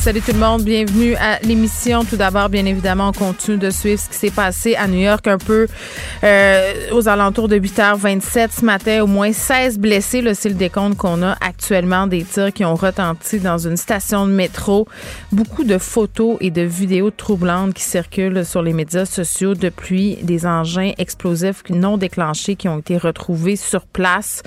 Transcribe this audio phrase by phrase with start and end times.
[0.00, 2.06] Salut tout le monde, bienvenue à l'émission.
[2.06, 5.28] Tout d'abord, bien évidemment, on continue de suivre ce qui s'est passé à New York
[5.28, 5.66] un peu
[6.24, 9.02] euh, aux alentours de 8h27 ce matin.
[9.02, 13.40] Au moins 16 blessés, c'est le décompte qu'on a actuellement des tirs qui ont retenti
[13.40, 14.88] dans une station de métro.
[15.32, 20.46] Beaucoup de photos et de vidéos troublantes qui circulent sur les médias sociaux depuis des
[20.46, 24.42] engins explosifs non déclenchés qui ont été retrouvés sur place.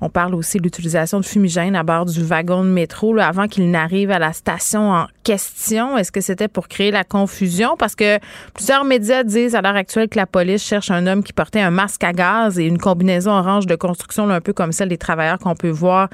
[0.00, 3.70] On parle aussi de l'utilisation de fumigène à bord du wagon de métro avant qu'il
[3.70, 5.98] n'arrive à la station en question.
[5.98, 7.76] Est-ce que c'était pour créer la confusion?
[7.76, 8.18] Parce que
[8.54, 11.70] plusieurs médias disent à l'heure actuelle que la police cherche un homme qui portait un
[11.70, 15.38] masque à gaz et une combinaison orange de construction, un peu comme celle des travailleurs
[15.40, 16.08] qu'on peut voir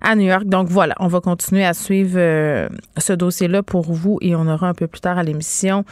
[0.00, 0.44] à New York.
[0.46, 4.68] Donc voilà, on va continuer à suivre euh, ce dossier-là pour vous et on aura
[4.68, 5.84] un peu plus tard à l'émission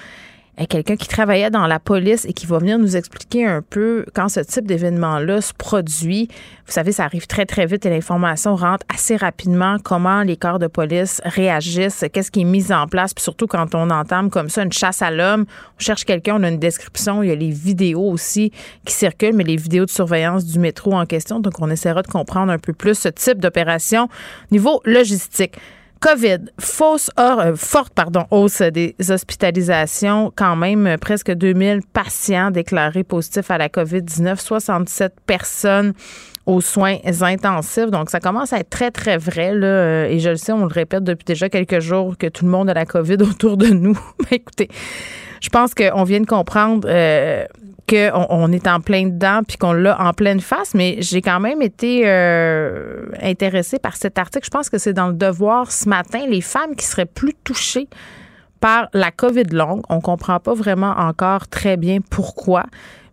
[0.67, 4.29] quelqu'un qui travaillait dans la police et qui va venir nous expliquer un peu quand
[4.29, 6.29] ce type d'événement-là se produit.
[6.67, 9.77] Vous savez, ça arrive très, très vite et l'information rentre assez rapidement.
[9.83, 13.75] Comment les corps de police réagissent, qu'est-ce qui est mis en place, puis surtout quand
[13.75, 17.23] on entame comme ça une chasse à l'homme, on cherche quelqu'un, on a une description,
[17.23, 18.53] il y a les vidéos aussi
[18.85, 21.41] qui circulent, mais les vidéos de surveillance du métro en question.
[21.41, 24.09] Donc, on essaiera de comprendre un peu plus ce type d'opération
[24.51, 25.57] niveau logistique.
[26.01, 33.05] COVID, fausse euh, forte pardon, hausse des hospitalisations, quand même euh, presque 2000 patients déclarés
[33.05, 35.93] positifs à la COVID-19, 67 personnes
[36.47, 37.91] aux soins intensifs.
[37.91, 39.55] Donc, ça commence à être très, très vrai.
[39.55, 42.45] Là, euh, et je le sais, on le répète depuis déjà quelques jours que tout
[42.45, 43.99] le monde a la COVID autour de nous.
[44.31, 44.69] Mais écoutez,
[45.41, 46.89] je pense qu'on vient de comprendre
[47.89, 51.41] qu'on on est en plein dedans puis qu'on l'a en pleine face, mais j'ai quand
[51.41, 54.45] même été euh, intéressée par cet article.
[54.45, 57.89] Je pense que c'est dans le devoir ce matin, les femmes qui seraient plus touchées
[58.61, 59.83] par la COVID longue.
[59.89, 62.65] On comprend pas vraiment encore très bien pourquoi.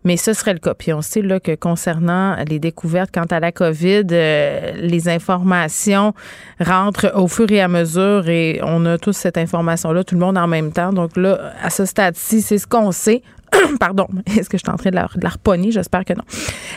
[0.04, 0.74] Mais ce serait le cas.
[0.74, 6.14] Puis on sait là, que concernant les découvertes quant à la COVID, euh, les informations
[6.60, 10.38] rentrent au fur et à mesure et on a tous cette information-là, tout le monde
[10.38, 10.92] en même temps.
[10.92, 13.22] Donc là, à ce stade-ci, c'est ce qu'on sait.
[13.80, 16.24] Pardon, est-ce que je suis en train de la, de J'espère que non.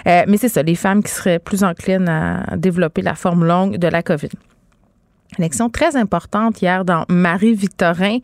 [0.07, 3.77] Euh, mais c'est ça, les femmes qui seraient plus enclines à développer la forme longue
[3.77, 4.29] de la COVID.
[5.37, 8.17] Élection très importante hier dans Marie-Victorin.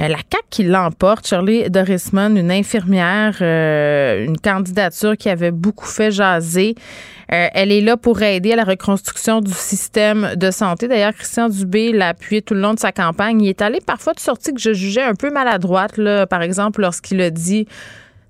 [0.00, 1.26] Euh, la CAQ qui l'emporte.
[1.26, 6.74] Shirley Dorisman, une infirmière, euh, une candidature qui avait beaucoup fait jaser.
[7.28, 10.86] elle est là pour aider à la reconstruction du système de santé.
[10.86, 13.40] D'ailleurs, Christian Dubé l'a appuyé tout le long de sa campagne.
[13.40, 16.82] Il est allé parfois de sorties que je jugeais un peu maladroite, là, par exemple,
[16.82, 17.66] lorsqu'il a dit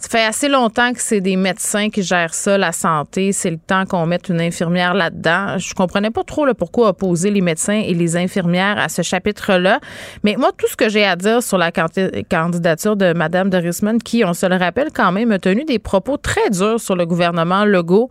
[0.04, 3.32] ça fait assez longtemps que c'est des médecins qui gèrent ça, la santé.
[3.32, 5.56] C'est le temps qu'on mette une infirmière là-dedans.
[5.56, 9.80] Je comprenais pas trop le pourquoi opposer les médecins et les infirmières à ce chapitre-là.
[10.22, 14.24] Mais moi, tout ce que j'ai à dire sur la candidature de Mme de qui,
[14.26, 17.64] on se le rappelle quand même, a tenu des propos très durs sur le gouvernement
[17.64, 18.10] Legault.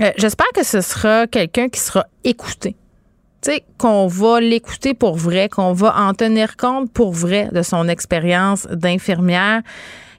[0.00, 2.76] Euh, j'espère que ce sera quelqu'un qui sera écouté.
[3.78, 8.68] Qu'on va l'écouter pour vrai, qu'on va en tenir compte pour vrai de son expérience
[8.70, 9.62] d'infirmière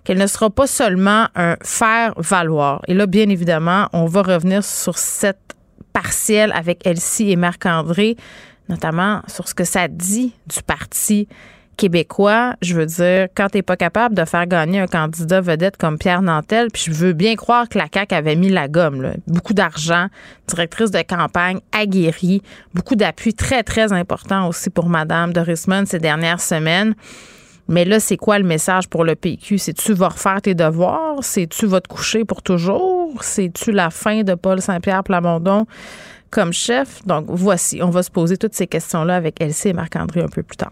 [0.07, 2.81] qu'elle ne sera pas seulement un faire-valoir.
[2.87, 5.53] Et là, bien évidemment, on va revenir sur cette
[5.91, 8.15] partielle avec Elsie et Marc-André,
[8.69, 11.27] notamment sur ce que ça dit du Parti
[11.75, 12.55] québécois.
[12.61, 16.21] Je veux dire, quand t'es pas capable de faire gagner un candidat vedette comme Pierre
[16.21, 20.07] Nantel, puis je veux bien croire que la CAQ avait mis la gomme, beaucoup d'argent,
[20.47, 22.41] directrice de campagne aguerrie,
[22.73, 26.95] beaucoup d'appui très, très important aussi pour Madame Dorisman ces dernières semaines.
[27.67, 29.57] Mais là, c'est quoi le message pour le PQ?
[29.57, 31.17] C'est tu vas refaire tes devoirs?
[31.21, 33.21] C'est tu vas te coucher pour toujours?
[33.21, 35.65] C'est tu la fin de Paul Saint-Pierre Plamondon
[36.29, 37.05] comme chef?
[37.05, 40.43] Donc, voici, on va se poser toutes ces questions-là avec Elsie et Marc-André un peu
[40.43, 40.71] plus tard.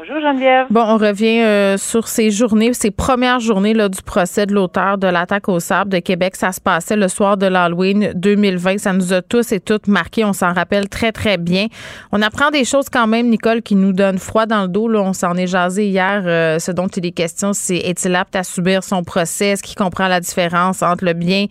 [0.00, 0.66] Bonjour Geneviève.
[0.70, 4.96] Bon, on revient euh, sur ces journées, ces premières journées là, du procès de l'auteur
[4.96, 6.36] de l'attaque au sable de Québec.
[6.36, 8.78] Ça se passait le soir de l'Halloween 2020.
[8.78, 10.24] Ça nous a tous et toutes marqués.
[10.24, 11.66] On s'en rappelle très, très bien.
[12.12, 14.86] On apprend des choses quand même, Nicole, qui nous donnent froid dans le dos.
[14.86, 15.00] Là.
[15.00, 16.22] On s'en est jasé hier.
[16.26, 19.46] Euh, ce dont il est question, c'est est-il apte à subir son procès?
[19.46, 21.46] Est-ce qu'il comprend la différence entre le bien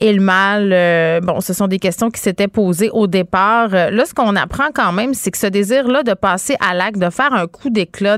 [0.00, 0.70] et le mal?
[0.72, 3.68] Euh, bon, ce sont des questions qui s'étaient posées au départ.
[3.68, 7.10] là, ce qu'on apprend quand même, c'est que ce désir-là de passer à l'acte, de
[7.10, 7.68] faire un coup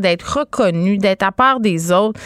[0.01, 2.21] d'être reconnu, d'être à part des autres.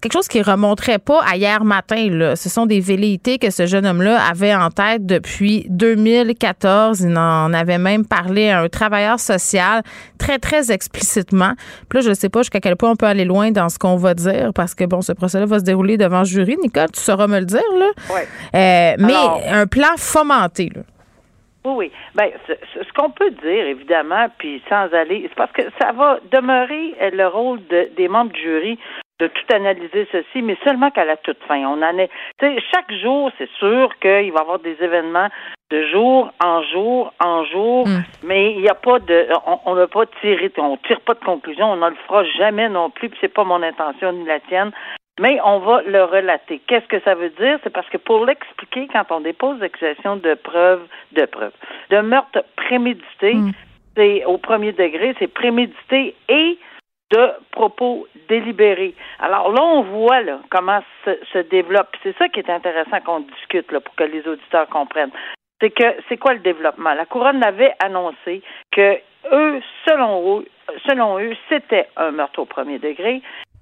[0.00, 2.08] quelque chose qui remonterait pas à hier matin.
[2.10, 2.34] Là.
[2.34, 7.00] Ce sont des velléités que ce jeune homme-là avait en tête depuis 2014.
[7.02, 9.82] Il en avait même parlé à un travailleur social
[10.16, 11.52] très, très explicitement.
[11.90, 13.78] Puis là, je ne sais pas jusqu'à quel point on peut aller loin dans ce
[13.78, 16.56] qu'on va dire parce que, bon, ce procès-là va se dérouler devant le jury.
[16.62, 17.90] Nicole, tu sauras me le dire, là.
[18.08, 18.20] Oui.
[18.54, 20.82] Euh, mais un plan fomenté, là.
[21.64, 21.92] Oui, oui.
[22.14, 22.52] Ben, ce,
[22.82, 27.26] ce qu'on peut dire, évidemment, puis sans aller, c'est parce que ça va demeurer le
[27.26, 28.78] rôle de, des membres du jury
[29.20, 31.58] de tout analyser ceci, mais seulement qu'à la toute fin.
[31.66, 32.08] On en est,
[32.72, 35.28] chaque jour, c'est sûr qu'il va y avoir des événements
[35.70, 38.02] de jour en jour en jour, Mm.
[38.24, 39.28] mais il n'y a pas de,
[39.66, 42.88] on n'a pas tiré, on tire pas de conclusion, on ne le fera jamais non
[42.90, 44.72] plus, puis c'est pas mon intention ni la tienne.
[45.20, 46.60] Mais on va le relater.
[46.66, 47.58] Qu'est-ce que ça veut dire?
[47.62, 50.80] C'est parce que pour l'expliquer, quand on dépose l'accusation de preuve,
[51.12, 51.52] de preuve,
[51.90, 53.50] de meurtre prémédité, Mm.
[53.96, 56.58] c'est au premier degré, c'est prémédité et
[57.10, 58.94] de propos délibérés.
[59.18, 61.94] Alors là, on voit là, comment se, se développe.
[62.02, 65.10] C'est ça qui est intéressant qu'on discute là, pour que les auditeurs comprennent.
[65.60, 66.94] C'est que c'est quoi le développement?
[66.94, 68.40] La couronne avait annoncé
[68.72, 68.96] que
[69.32, 70.46] eux, selon eux,
[70.88, 73.20] selon eux, c'était un meurtre au premier degré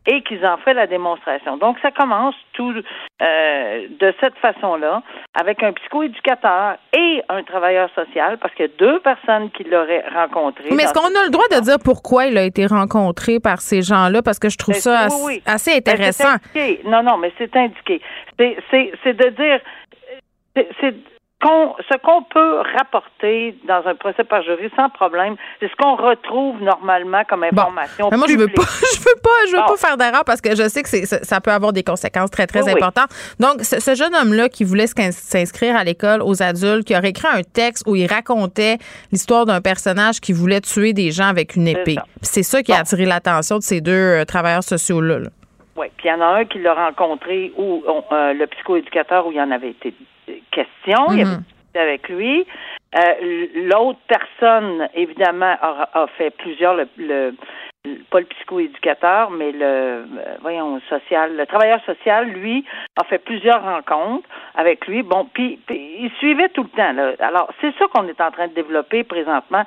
[0.08, 1.58] et qu'ils en feraient la démonstration.
[1.58, 5.02] Donc, ça commence tout euh, de cette façon-là,
[5.38, 10.05] avec un psychoéducateur et un travailleur social, parce qu'il y a deux personnes qui l'auraient
[10.14, 10.64] rencontré.
[10.72, 13.82] Mais est-ce qu'on a le droit de dire pourquoi il a été rencontré par ces
[13.82, 14.22] gens-là?
[14.22, 15.43] Parce que je trouve Ben, ça assez, oui.
[15.44, 16.37] assez Ben, intéressant.
[16.87, 18.00] Non, non, mais c'est indiqué.
[18.38, 19.60] C'est, de dire,
[21.40, 25.94] qu'on, ce qu'on peut rapporter dans un procès par jury sans problème, c'est ce qu'on
[25.94, 27.62] retrouve normalement comme Bon.
[27.62, 28.08] information.
[28.11, 28.62] Mais moi, je veux pas,
[28.94, 29.67] je veux pas, je veux Bon.
[29.69, 32.46] pas faire d'erreur parce que je sais que c'est, ça, peut avoir des conséquences très,
[32.49, 32.82] très Oui, oui.
[32.82, 33.11] importantes.
[33.38, 37.11] Donc, ce, ce jeune homme-là qui voulait s'in- s'inscrire à l'école aux adultes, qui aurait
[37.11, 38.79] écrit un texte où il racontait
[39.12, 41.96] l'histoire d'un personnage qui voulait tuer des gens avec une épée.
[42.23, 42.81] C'est ça qui a Bon.
[42.81, 45.19] attiré l'attention de ces deux euh, travailleurs sociaux-là.
[45.20, 45.29] là.
[45.76, 49.25] Oui, puis il y en a un qui l'a rencontré où on- euh, le psychoéducateur
[49.26, 49.94] où il y en avait été
[50.50, 51.42] question, il avait Mhm.
[51.42, 52.46] discuté avec lui.
[52.96, 57.34] Euh, L'autre personne, évidemment, a, a fait plusieurs, le, le-
[58.10, 60.04] pas le psychoéducateur, mais le euh,
[60.40, 62.64] voyons social, le travailleur social, lui,
[63.00, 65.02] a fait plusieurs rencontres avec lui.
[65.02, 66.92] Bon, puis, puis il suivait tout le temps.
[66.92, 67.12] Là.
[67.20, 69.64] Alors, c'est ça qu'on est en train de développer présentement.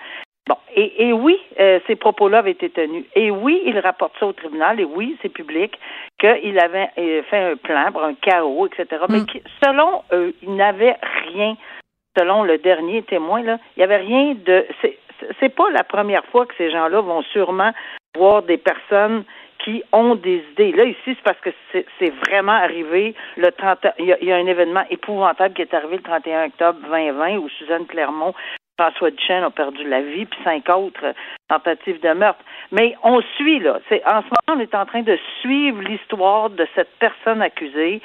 [0.51, 3.06] Bon, et, et oui, euh, ces propos-là avaient été tenus.
[3.15, 5.80] Et oui, il rapporte ça au tribunal, et oui, c'est public,
[6.19, 9.01] qu'il avait euh, fait un plan pour un chaos, etc.
[9.07, 9.25] Mais Mm.
[9.27, 10.98] qui- selon eux, il n'avait
[11.30, 11.56] rien,
[12.19, 14.65] selon le dernier témoin, là, il n'y avait rien de.
[15.39, 17.71] C'est, pas la première fois que ces gens-là vont sûrement
[18.18, 19.24] voir des personnes
[19.63, 20.71] qui ont des idées.
[20.74, 23.86] Là, ici, c'est parce que c'est, c'est vraiment arrivé le 30.
[24.00, 26.80] Il y, a, il y a un événement épouvantable qui est arrivé le 31 octobre
[26.89, 28.33] 2020 où Suzanne Clermont
[28.81, 31.13] François Duchesne a perdu la vie, puis cinq autres euh,
[31.47, 32.43] tentatives de meurtre.
[32.71, 33.79] Mais on suit, là.
[33.87, 38.01] C'est, en ce moment, on est en train de suivre l'histoire de cette personne accusée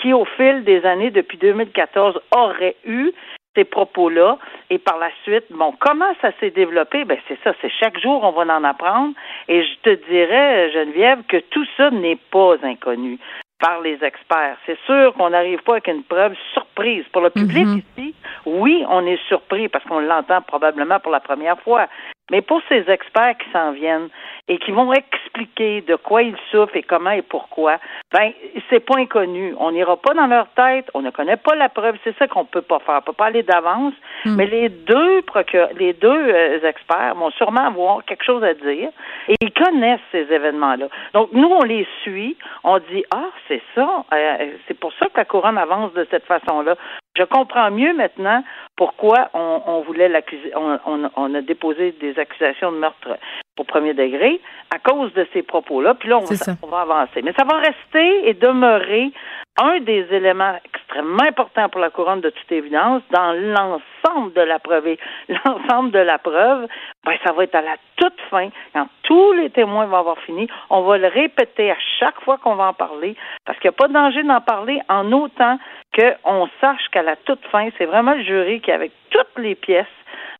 [0.00, 3.12] qui, au fil des années, depuis 2014, aurait eu
[3.56, 4.36] ces propos-là.
[4.68, 7.06] Et par la suite, bon, comment ça s'est développé?
[7.06, 9.14] Ben, c'est ça, c'est chaque jour, on va en apprendre.
[9.48, 13.18] Et je te dirais, Geneviève, que tout ça n'est pas inconnu
[13.58, 14.56] par les experts.
[14.66, 17.04] C'est sûr qu'on n'arrive pas avec une preuve surprise.
[17.12, 17.82] Pour le public Mhm.
[17.96, 18.14] ici,
[18.46, 21.86] oui, on est surpris parce qu'on l'entend probablement pour la première fois.
[22.30, 24.08] Mais pour ces experts qui s'en viennent
[24.48, 27.78] et qui vont expliquer de quoi ils souffrent et comment et pourquoi,
[28.12, 28.32] ben
[28.70, 29.54] c'est pas inconnu.
[29.58, 31.96] On n'ira pas dans leur tête, on ne connaît pas la preuve.
[32.04, 32.96] C'est ça qu'on peut pas faire.
[32.98, 33.94] On peut pas aller d'avance.
[34.24, 34.36] Mm.
[34.36, 38.90] Mais les deux procure- les deux euh, experts vont sûrement avoir quelque chose à dire
[39.28, 40.88] et ils connaissent ces événements-là.
[41.14, 42.36] Donc nous, on les suit.
[42.64, 44.04] On dit ah c'est ça.
[44.12, 46.74] Euh, c'est pour ça que la couronne avance de cette façon-là.
[47.18, 48.44] Je comprends mieux maintenant
[48.76, 50.52] pourquoi on, on voulait l'accuser.
[50.54, 53.18] On, on- on a déposé des accusations de meurtre
[53.58, 54.40] au premier degré
[54.74, 55.94] à cause de ces propos-là.
[55.94, 56.24] Puis là, va,
[56.62, 57.22] on va avancer.
[57.22, 59.10] Mais ça va rester et demeurer
[59.58, 64.58] un des éléments extrêmement importants pour la couronne de toute évidence dans l'ensemble de la
[64.58, 64.96] preuve.
[65.28, 66.66] L'ensemble de la preuve,
[67.04, 70.48] ben, ça va être à la toute fin, quand tous les témoins vont avoir fini.
[70.70, 73.78] On va le répéter à chaque fois qu'on va en parler, parce qu'il n'y a
[73.78, 75.58] pas de danger d'en parler en autant
[75.94, 79.86] qu'on sache qu'à la toute fin, c'est vraiment le jury qui, avec toutes les pièces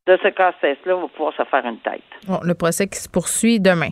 [0.06, 2.02] de ce casse-tête-là, va pouvoir se faire une tête.
[2.26, 3.90] Bon, le procès qui se poursuit demain.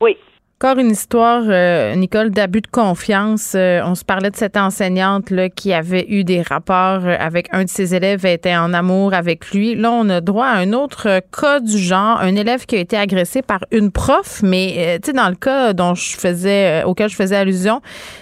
[0.00, 0.16] Oui.
[0.62, 3.54] Encore une histoire, euh, Nicole, d'abus de confiance.
[3.56, 7.48] Euh, on se parlait de cette enseignante là, qui avait eu des rapports euh, avec
[7.50, 9.74] un de ses élèves, elle était en amour avec lui.
[9.74, 12.78] Là, on a droit à un autre euh, cas du genre, un élève qui a
[12.78, 16.82] été agressé par une prof, mais euh, tu sais, dans le cas dont je faisais,
[16.82, 17.80] euh, auquel je faisais allusion,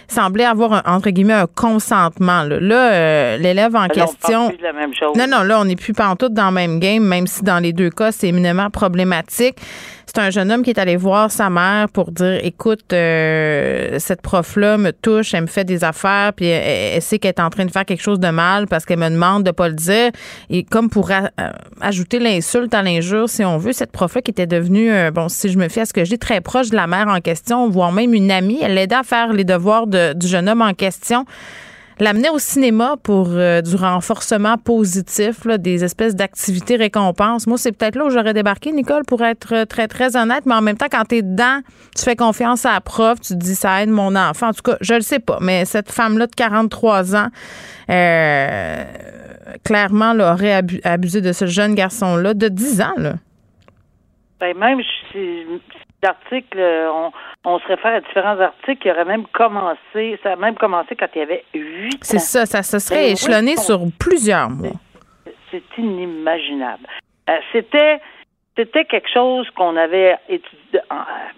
[0.08, 2.44] semblait avoir un, entre guillemets un consentement.
[2.44, 4.46] Là, Là, euh, l'élève en question.
[4.46, 5.14] parle plus de la même chose.
[5.14, 7.74] Non, non, là, on n'est plus pantoute dans le même game, même si dans les
[7.74, 9.56] deux cas, c'est éminemment problématique.
[10.12, 14.22] C'est un jeune homme qui est allé voir sa mère pour dire écoute, euh, cette
[14.22, 17.64] prof-là me touche, elle me fait des affaires, puis elle, sait qu'elle est en train
[17.64, 20.10] de faire quelque chose de mal parce qu'elle me demande de pas le dire.
[20.48, 21.12] Et comme pour
[21.80, 25.48] ajouter l'insulte à l'injure, si on veut, cette prof-là qui était devenue, euh, bon, si
[25.48, 27.92] je me fie à ce que dis, très proche de la mère en question, voire
[27.92, 31.24] même une amie, elle l'aidait à faire les devoirs du jeune homme en question
[32.00, 37.46] l'amener au cinéma pour euh, du renforcement positif, des espèces d'activités récompenses.
[37.46, 40.54] Moi, c'est peut-être là où j'aurais débarqué, Nicole, pour être euh, très, très honnête, mais
[40.54, 41.60] en même temps, quand tu es dedans,
[41.96, 44.48] tu fais confiance à la prof, tu te dis ça aide mon enfant.
[44.48, 47.28] En tout cas, je le sais pas, mais cette femme-là de 43 ans,
[47.90, 48.84] euh,
[49.64, 52.94] clairement, là, aurait abusé de ce jeune garçon-là de 10 ans.
[52.96, 53.14] Là.
[54.40, 54.80] Ben même
[55.12, 55.44] si
[56.02, 57.12] d'articles, on,
[57.44, 61.08] on se réfère à différents articles qui auraient même commencé, ça a même commencé quand
[61.14, 61.98] il y avait huit.
[62.02, 64.78] C'est ça, ça se serait ben échelonné sur plusieurs mois.
[65.50, 66.86] C'est inimaginable.
[67.28, 68.00] Euh, c'était
[68.56, 70.80] c'était quelque chose qu'on avait étudié,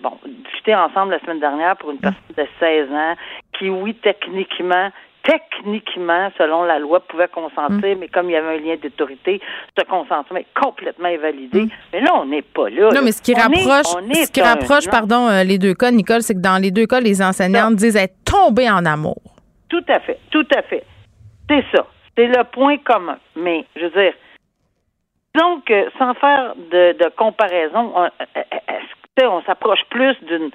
[0.02, 3.14] bon, discuté ensemble la semaine dernière pour une personne de 16 ans
[3.58, 4.90] qui, oui, techniquement,
[5.22, 7.98] techniquement, selon la loi, pouvait consentir, mm.
[7.98, 9.40] mais comme il y avait un lien d'autorité,
[9.78, 11.62] ce consentement est complètement invalidé.
[11.62, 11.70] Mm.
[11.92, 12.90] Mais là, on n'est pas là.
[12.92, 16.34] Non, mais ce qui rapproche, ce qui rapproche pardon, euh, les deux cas, Nicole, c'est
[16.34, 19.20] que dans les deux cas, les enseignantes disent être tombées en amour.
[19.68, 20.84] Tout à fait, tout à fait.
[21.48, 21.86] C'est ça.
[22.16, 23.18] C'est le point commun.
[23.36, 24.12] Mais, je veux dire,
[25.34, 28.08] donc, sans faire de, de comparaison, on,
[29.20, 30.50] on s'approche plus d'une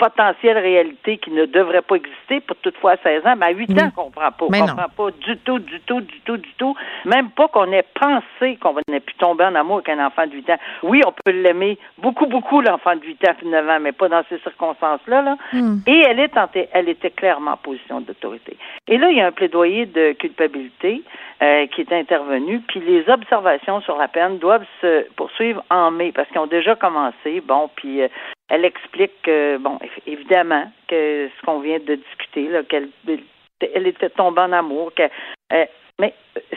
[0.00, 3.92] potentielle réalité qui ne devrait pas exister pour toutefois 16 ans, mais à 8 ans,
[3.96, 4.46] on comprend pas.
[4.46, 6.74] On ne comprend pas du tout, du tout, du tout, du tout.
[7.04, 10.32] Même pas qu'on ait pensé qu'on n'ait pu tomber en amour avec un enfant de
[10.32, 10.58] 8 ans.
[10.82, 14.08] Oui, on peut l'aimer beaucoup, beaucoup, l'enfant de 8 ans puis 9 ans, mais pas
[14.08, 15.22] dans ces circonstances-là.
[15.22, 15.36] Là.
[15.52, 15.80] Hmm.
[15.86, 16.32] Et elle, est
[16.72, 18.56] elle était clairement en position d'autorité.
[18.88, 21.02] Et là, il y a un plaidoyer de culpabilité
[21.42, 26.12] euh, qui est intervenu, puis les observations sur la peine doivent se poursuivre en mai
[26.12, 27.42] parce qu'ils ont déjà commencé.
[27.46, 28.08] Bon, puis euh,
[28.50, 32.88] elle explique que, bon, évidemment, que ce qu'on vient de discuter, là, qu'elle
[33.74, 35.02] elle était tombée en amour, que,
[35.52, 35.64] euh,
[35.98, 36.14] mais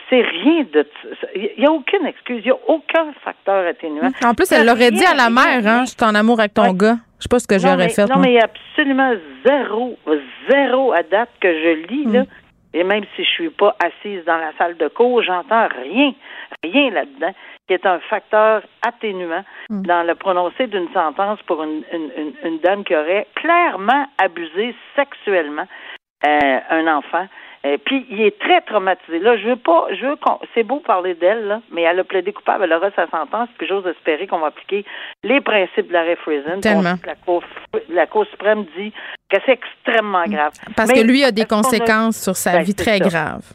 [0.10, 0.88] c'est rien de.
[1.36, 4.10] Il n'y a aucune excuse, il n'y a aucun facteur atténuant.
[4.24, 6.74] En plus, elle l'aurait dit à la mère, hein, je suis en amour avec ton
[6.74, 6.98] gars.
[7.20, 8.06] Je sais pas ce que j'aurais fait.
[8.06, 9.14] Non, mais il y a absolument
[9.46, 9.98] zéro,
[10.50, 12.24] zéro à date que je lis, là.
[12.74, 12.77] Mm.
[12.77, 16.13] Et même si je suis pas assise dans la salle de cours, j'entends rien,
[16.63, 17.34] rien là-dedans
[17.68, 19.84] qui est un facteur atténuant hmm.
[19.84, 25.65] dans le prononcé d'une sentence pour une, une, une, dame qui aurait clairement abusé sexuellement
[26.25, 27.27] euh, un enfant.
[27.65, 29.20] Euh, puis il est très traumatisé.
[29.20, 30.15] Là, je veux pas, je veux
[30.53, 33.68] c'est beau parler d'elle, là, mais elle a plaidé coupable, elle aura sa sentence, puis
[33.68, 34.84] j'ose espérer qu'on va appliquer
[35.24, 36.60] les principes de la Freezen.
[37.06, 37.42] La Cour,
[37.89, 38.92] la Cour suprême dit
[39.30, 40.51] que c'est extrêmement grave.
[40.75, 43.53] Parce que lui a des conséquences sur sa ben, vie très graves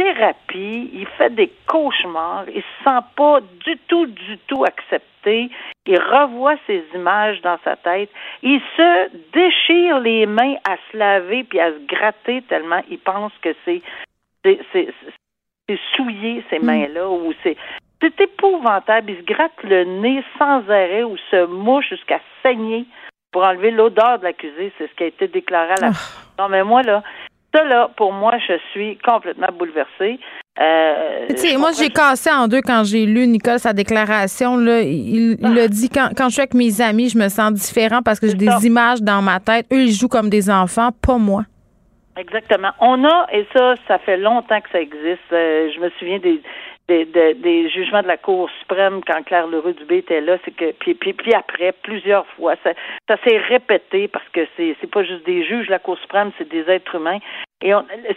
[0.00, 5.50] thérapie, il fait des cauchemars, il se sent pas du tout, du tout accepté,
[5.84, 8.08] il revoit ses images dans sa tête,
[8.42, 13.32] il se déchire les mains à se laver puis à se gratter tellement il pense
[13.42, 13.82] que c'est
[14.42, 14.88] c'est
[15.94, 16.64] souillé ces hmm.
[16.64, 17.56] mains-là ou c'est
[18.00, 19.10] c'est épouvantable.
[19.10, 22.86] Il se gratte le nez sans arrêt ou se mouche jusqu'à saigner
[23.30, 24.72] pour enlever l'odeur de l'accusé.
[24.78, 25.88] C'est ce qui a été déclaré à la.
[25.88, 25.92] Ah.
[26.38, 27.02] Non, mais moi, là,
[27.54, 30.20] ça, là, pour moi, je suis complètement bouleversée.
[30.60, 31.26] Euh,
[31.58, 34.56] moi, j'ai cassé en deux quand j'ai lu, Nicole, sa déclaration.
[34.56, 38.02] Là, il, a dit quand, quand je suis avec mes amis, je me sens différent
[38.02, 39.66] parce que j'ai des images dans ma tête.
[39.72, 41.42] Eux, ils jouent comme des enfants, pas moi.
[42.16, 42.70] Exactement.
[42.80, 45.32] On a, et ça, ça fait longtemps que ça existe.
[45.32, 46.42] Euh, je me souviens des,
[46.90, 50.94] des, jugements de la Cour suprême quand Claire Leroux Dubé était là, c'est que puis,
[50.94, 52.70] puis, puis après plusieurs fois, ça,
[53.08, 56.48] ça s'est répété parce que c'est c'est pas juste des juges la Cour suprême, c'est
[56.48, 57.18] des êtres humains
[57.62, 57.72] et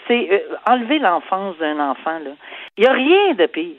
[0.08, 2.32] c'est euh, enlever l'enfance d'un enfant là.
[2.78, 3.76] Il y a rien de pire.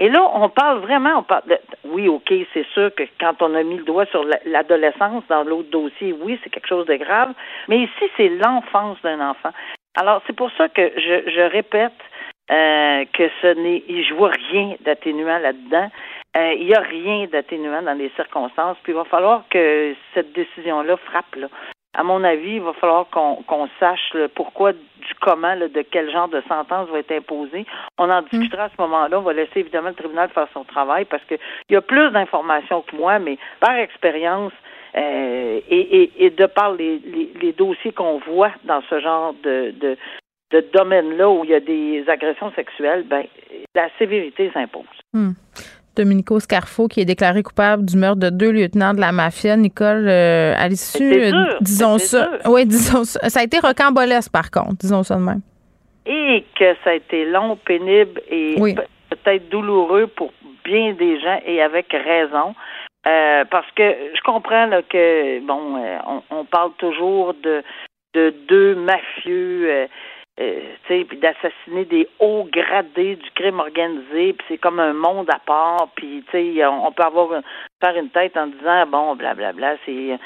[0.00, 3.54] Et là, on parle vraiment, on parle de, oui, ok, c'est sûr que quand on
[3.54, 7.32] a mis le doigt sur l'adolescence dans l'autre dossier, oui, c'est quelque chose de grave,
[7.68, 9.50] mais ici, c'est l'enfance d'un enfant.
[9.96, 11.92] Alors, c'est pour ça que je, je répète,
[12.50, 15.90] euh, que ce n'est, je vois rien d'atténuant là-dedans.
[16.36, 18.76] Euh, il n'y a rien d'atténuant dans les circonstances.
[18.82, 21.36] Puis il va falloir que cette décision-là frappe.
[21.36, 21.46] Là.
[21.94, 26.28] À mon avis, il va falloir qu'on sache le pourquoi du comment, de quel genre
[26.28, 27.64] de sentence va être imposée.
[27.98, 29.18] On en discutera à ce moment-là.
[29.20, 31.38] On va laisser évidemment le tribunal faire son travail parce qu'il
[31.70, 34.52] y a plus d'informations que moi, mais par expérience,
[34.96, 37.00] euh, et, et, de par les,
[37.40, 39.96] les dossiers qu'on voit dans ce genre de, de,
[40.54, 43.24] de domaine-là où il y a des agressions sexuelles, ben,
[43.74, 44.84] la sévérité s'impose.
[45.12, 45.32] Hmm.
[45.96, 49.56] Domenico Scarfo, qui est déclaré coupable du meurtre de deux lieutenants de la mafia.
[49.56, 52.30] Nicole, euh, à l'issue, euh, disons ça.
[52.46, 53.28] Oui, disons ça.
[53.28, 55.40] Ça a été rocambolesque, par contre, disons ça de même.
[56.06, 58.56] Et que ça a été long, pénible et
[59.10, 60.32] peut-être douloureux pour
[60.64, 62.54] bien des gens et avec raison.
[63.06, 63.82] Euh, parce que
[64.14, 67.62] je comprends là, que bon, euh, on, on, parle toujours de
[68.14, 69.88] de deux mafieux,
[70.40, 75.38] euh, puis d'assassiner des hauts gradés du crime organisé, puis c'est comme un monde à
[75.38, 77.40] part, puis sais, on, peut avoir
[77.82, 80.18] faire une tête en disant bon, blablabla, bla, bla, c'est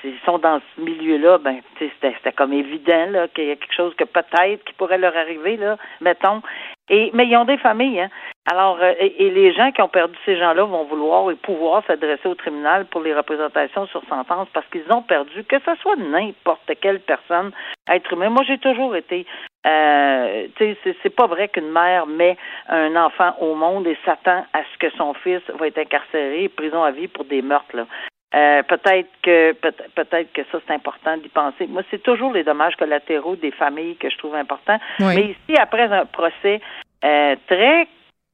[0.00, 4.04] s'ils sont dans ce milieu-là, ben, c'était comme évident qu'il y a quelque chose que
[4.04, 6.42] peut-être qui pourrait leur arriver là, mettons.
[6.88, 8.10] Et mais ils ont des familles, hein.
[8.50, 12.28] Alors euh, et, les gens qui ont perdu ces gens-là vont vouloir et pouvoir s'adresser
[12.28, 16.70] au tribunal pour les représentations sur sentence parce qu'ils ont perdu, que ce soit n'importe
[16.80, 17.52] quelle personne,
[17.88, 18.30] être humain.
[18.30, 19.26] Moi, j'ai toujours été
[19.66, 22.36] euh, tu sais, c'est pas vrai qu'une mère met
[22.68, 26.82] un enfant au monde et s'attend à ce que son fils va être incarcéré, prison
[26.82, 27.76] à vie pour des meurtres.
[27.76, 27.86] Là.
[28.34, 31.66] Euh, peut-être que peut-être que ça c'est important d'y penser.
[31.66, 34.78] Moi, c'est toujours les dommages collatéraux des familles que je trouve important.
[35.00, 36.60] Mais ici, après un procès
[37.04, 37.88] euh, très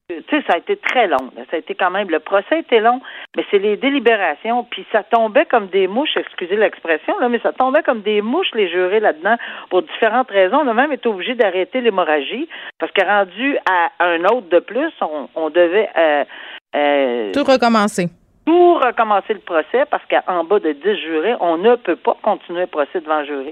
[0.09, 1.31] tu sais, ça a été très long.
[1.35, 3.01] Ça a été quand même, le procès était long,
[3.35, 7.51] mais c'est les délibérations, puis ça tombait comme des mouches, excusez l'expression, là, mais ça
[7.51, 9.35] tombait comme des mouches, les jurés là-dedans,
[9.69, 10.59] pour différentes raisons.
[10.63, 12.47] On a même été obligé d'arrêter l'hémorragie,
[12.79, 14.93] parce que rendu à un autre de plus,
[15.35, 18.07] on, devait euh, tout recommencer
[18.47, 22.61] tout recommencer le procès parce qu'en bas de 10 jurés, on ne peut pas continuer
[22.61, 23.51] le procès devant jury.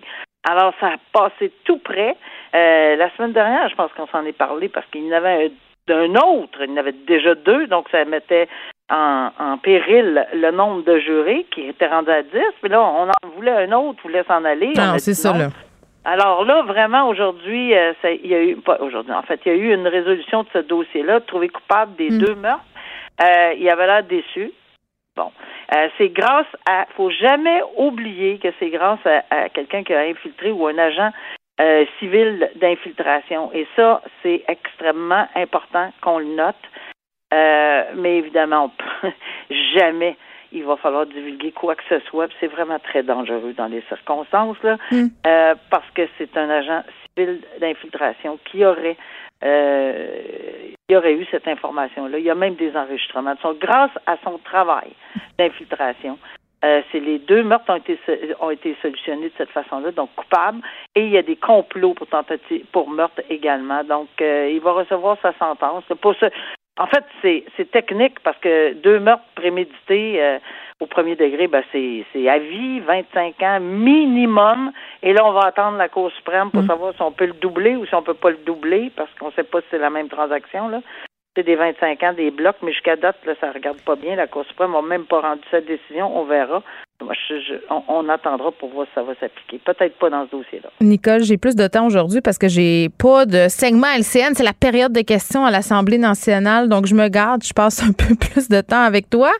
[0.49, 2.15] Alors, ça a passé tout près.
[2.55, 5.51] Euh, la semaine dernière, je pense qu'on s'en est parlé parce qu'il y en avait
[5.85, 8.47] d'un autre, il y en avait déjà deux, donc ça mettait
[8.89, 12.31] en, péril le nombre de jurés qui était rendu à 10.
[12.63, 14.71] Mais là, on en voulait un autre, voulait s'en aller.
[14.77, 15.49] Non, c'est ça, là.
[16.05, 17.91] Alors là, vraiment, aujourd'hui, euh,
[18.23, 20.47] il y a eu, pas aujourd'hui, en fait, il y a eu une résolution de
[20.53, 22.19] ce dossier-là, trouvé coupable des hmm.
[22.19, 22.63] deux meurtres.
[23.21, 24.51] Euh, il avait l'air déçu.
[25.15, 25.31] Bon,
[25.73, 30.51] euh, c'est grâce à, faut jamais oublier que c'est grâce à, quelqu'un qui a infiltré
[30.51, 31.11] ou un agent
[31.61, 33.49] euh, civil d'infiltration.
[33.53, 36.55] Et ça, c'est extrêmement important qu'on le note.
[37.33, 38.71] Euh, mais évidemment,
[39.73, 40.17] jamais
[40.51, 42.27] il va falloir divulguer quoi que ce soit.
[42.39, 45.07] C'est vraiment très dangereux dans les circonstances, là, hmm.
[45.69, 46.83] parce que c'est un agent
[47.17, 48.97] civil d'infiltration qui aurait
[49.43, 52.19] euh, il y aurait eu cette information-là.
[52.19, 53.35] Il y a même des enregistrements.
[53.59, 54.91] grâce à son travail
[55.37, 56.17] d'infiltration,
[56.63, 57.99] euh, c'est les deux meurtres ont été
[58.39, 60.61] ont été solutionnés de cette façon-là, donc coupable,
[60.95, 62.07] et il y a des complots pour
[62.71, 63.83] pour meurtre également.
[63.83, 65.83] Donc euh, il va recevoir sa sentence.
[66.01, 66.25] Pour ce,
[66.77, 70.39] en fait, c'est c'est technique parce que deux meurtres prémédités euh,
[70.81, 74.71] au premier degré, ben c'est, c'est à vie, 25 ans minimum.
[75.01, 76.67] Et là, on va attendre la Cour suprême pour mm.
[76.67, 79.31] savoir si on peut le doubler ou si on peut pas le doubler, parce qu'on
[79.31, 80.67] sait pas si c'est la même transaction.
[80.67, 80.81] Là.
[81.35, 84.15] C'est des 25 ans, des blocs, mais jusqu'à date, là, ça regarde pas bien.
[84.15, 86.17] La Cour suprême n'a même pas rendu cette décision.
[86.17, 86.63] On verra
[87.89, 89.59] on, attendra pour voir si ça va s'appliquer.
[89.63, 90.69] Peut-être pas dans ce dossier-là.
[90.79, 94.33] Nicole, j'ai plus de temps aujourd'hui parce que j'ai pas de segment LCN.
[94.33, 96.69] C'est la période de questions à l'Assemblée nationale.
[96.69, 97.43] Donc, je me garde.
[97.43, 99.31] Je passe un peu plus de temps avec toi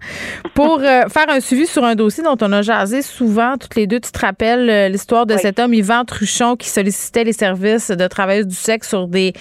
[0.54, 3.88] pour euh, faire un suivi sur un dossier dont on a jasé souvent, toutes les
[3.88, 4.00] deux.
[4.00, 8.08] Tu te rappelles euh, l'histoire de cet homme, Yvan Truchon, qui sollicitait les services de
[8.08, 9.34] travailleuses du sexe sur des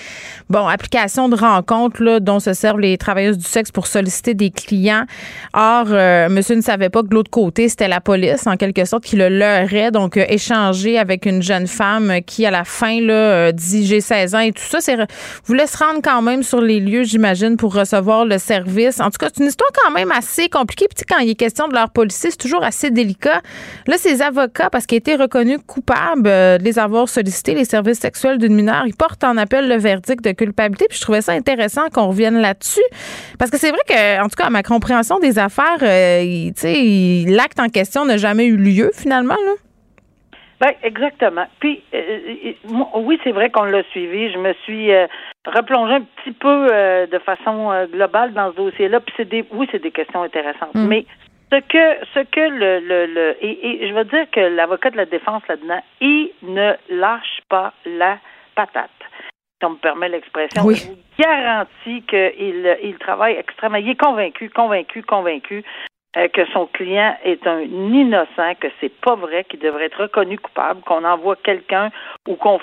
[0.49, 4.51] bon applications de rencontres là, dont se servent les travailleuses du sexe pour solliciter des
[4.51, 5.05] clients.
[5.55, 8.85] Or, euh, monsieur ne savait pas que de l'autre côté, c'était la police, en quelque
[8.85, 13.01] sorte, qui le leurrait, donc euh, échanger avec une jeune femme qui, à la fin,
[13.01, 14.79] là, euh, dit j'ai 16 ans et tout ça.
[15.47, 19.01] Voulait se rendre quand même sur les lieux, j'imagine, pour recevoir le service.
[19.01, 20.87] En tout cas, c'est une histoire quand même assez compliquée.
[20.95, 23.41] Puis quand il est question de leur policier, c'est toujours assez délicat.
[23.87, 28.39] Là, ces avocats, parce qu'ils étaient reconnus coupables de les avoir sollicités, les services sexuels
[28.39, 30.87] d'une mineure, ils portent en appel le verdict de culpabilité.
[30.89, 32.85] Puis je trouvais ça intéressant qu'on revienne là-dessus.
[33.39, 37.25] Parce que c'est vrai que, en tout cas, à ma compréhension des affaires, tu sais,
[37.29, 39.53] l'acte en question n'a jamais eu lieu finalement, là?
[40.61, 41.47] Ben, exactement.
[41.61, 41.99] Puis, euh,
[42.47, 44.33] euh, oui, c'est vrai qu'on l'a suivi.
[44.33, 45.07] Je me suis euh,
[45.45, 46.69] replongée un petit peu
[47.11, 49.01] de façon globale dans ce dossier-là.
[49.01, 50.75] Puis, c'est des, oui, c'est des questions intéressantes.
[50.75, 50.87] Mm.
[50.87, 51.05] Mais
[51.53, 55.05] ce que, ce que le, le, le et, je veux dire que l'avocat de la
[55.05, 58.19] défense là-dedans, il ne lâche pas la
[58.55, 58.91] patate.
[59.65, 60.75] Si on me permet l'expression, oui.
[60.75, 63.79] je vous garantis qu'il il travaille extrêmement.
[63.79, 65.65] Il est convaincu, convaincu, convaincu
[66.19, 70.39] euh, que son client est un innocent, que c'est pas vrai, qu'il devrait être reconnu
[70.39, 71.91] coupable, qu'on envoie quelqu'un
[72.29, 72.61] ou qu'on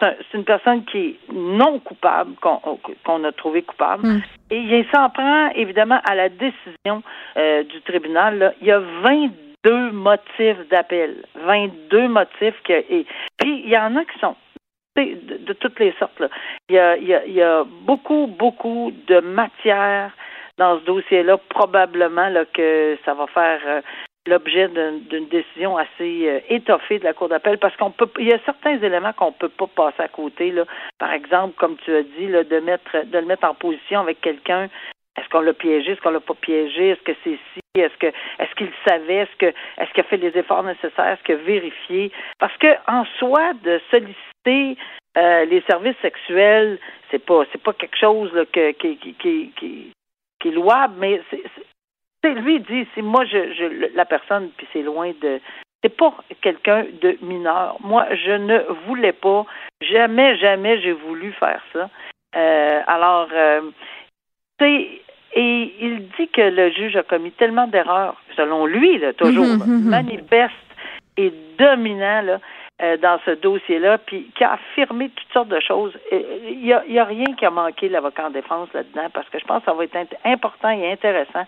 [0.00, 4.06] c'est une personne qui est non coupable, qu'on a trouvé coupable.
[4.06, 4.20] Hmm.
[4.50, 7.02] Et il s'en prend évidemment à la décision
[7.36, 8.54] euh, du tribunal.
[8.60, 11.24] Il y a 22 motifs d'appel.
[11.34, 12.54] 22 motifs.
[12.64, 13.04] Que, et,
[13.36, 14.36] puis il y en a qui sont
[15.04, 16.18] de, toutes les sortes.
[16.20, 16.28] Là.
[16.68, 20.12] Il, y a, il, y a, beaucoup, beaucoup de matière
[20.58, 23.80] dans ce dossier-là, probablement là, que ça va faire euh,
[24.26, 28.32] l'objet d'une décision assez euh, étoffée de la Cour d'appel parce qu'on peut il y
[28.32, 30.64] a certains éléments qu'on peut pas passer à côté là.
[30.98, 34.20] Par exemple, comme tu as dit, là, de mettre de le mettre en position avec
[34.20, 34.68] quelqu'un
[35.16, 38.06] est-ce qu'on l'a piégé, est-ce qu'on l'a pas piégé, est-ce que c'est si, est-ce que
[38.06, 41.38] est-ce qu'il savait, est-ce que est-ce qu'il a fait les efforts nécessaires, est-ce qu'il a
[41.38, 42.12] vérifié?
[42.38, 46.78] Parce que en soi, de solliciter euh, les services sexuels,
[47.10, 49.92] c'est pas c'est pas quelque chose qui, qui, qui, qui,
[50.40, 54.66] qui est louable, mais c'est lui il dit si moi je, je la personne puis
[54.72, 55.40] c'est loin de
[55.82, 57.76] c'est pas quelqu'un de mineur.
[57.80, 59.46] Moi, je ne voulais pas,
[59.80, 61.88] jamais, jamais j'ai voulu faire ça.
[62.36, 63.62] Euh, alors, euh,
[64.60, 69.64] et il dit que le juge a commis tellement d'erreurs, selon lui, là, toujours, mhm,
[69.64, 69.90] mhm, mhm.
[69.90, 70.54] manifeste
[71.16, 72.40] et dominant là,
[73.02, 75.92] dans ce dossier-là, puis qui a affirmé toutes sortes de choses.
[76.12, 79.44] Il n'y a, a, rien qui a manqué l'avocat en défense là-dedans, parce que je
[79.44, 81.44] pense que ça va être important et intéressant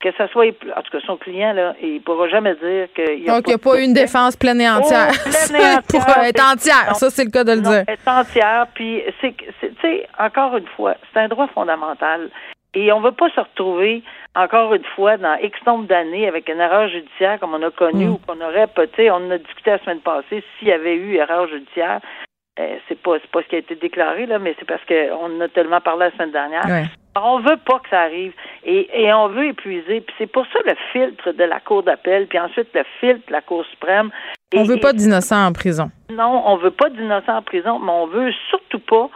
[0.00, 3.22] que ce soit, en tout cas, son client, là, il ne pourra jamais dire qu'il
[3.22, 5.10] n'y a, pas, pas eu une défense pleine et entière.
[5.10, 6.06] Oh, pleine et entière.
[6.06, 7.84] Pour être entière, ça, c'est le cas de le dire.
[7.86, 12.30] Être entière, puis, c'est, tu sais, encore une fois, c'est un droit fondamental.
[12.74, 14.02] Et on ne veut pas se retrouver,
[14.36, 18.06] encore une fois, dans X nombre d'années avec une erreur judiciaire comme on a connu
[18.06, 18.10] mm.
[18.10, 21.16] ou qu'on aurait, peut-être, on en a discuté la semaine passée, s'il y avait eu
[21.16, 22.00] erreur judiciaire,
[22.60, 25.40] euh, c'est pas pas ce qui a été déclaré là, mais c'est parce qu'on en
[25.40, 26.88] a tellement parlé la semaine dernière.
[27.16, 28.32] On veut pas que ça arrive
[28.64, 30.00] et, et on veut épuiser.
[30.00, 33.32] Puis c'est pour ça le filtre de la Cour d'appel, puis ensuite le filtre de
[33.32, 34.10] la Cour suprême.
[34.54, 35.90] On veut pas d'innocents en prison.
[36.10, 39.10] Non, on veut pas d'innocents en prison, mais on veut surtout pas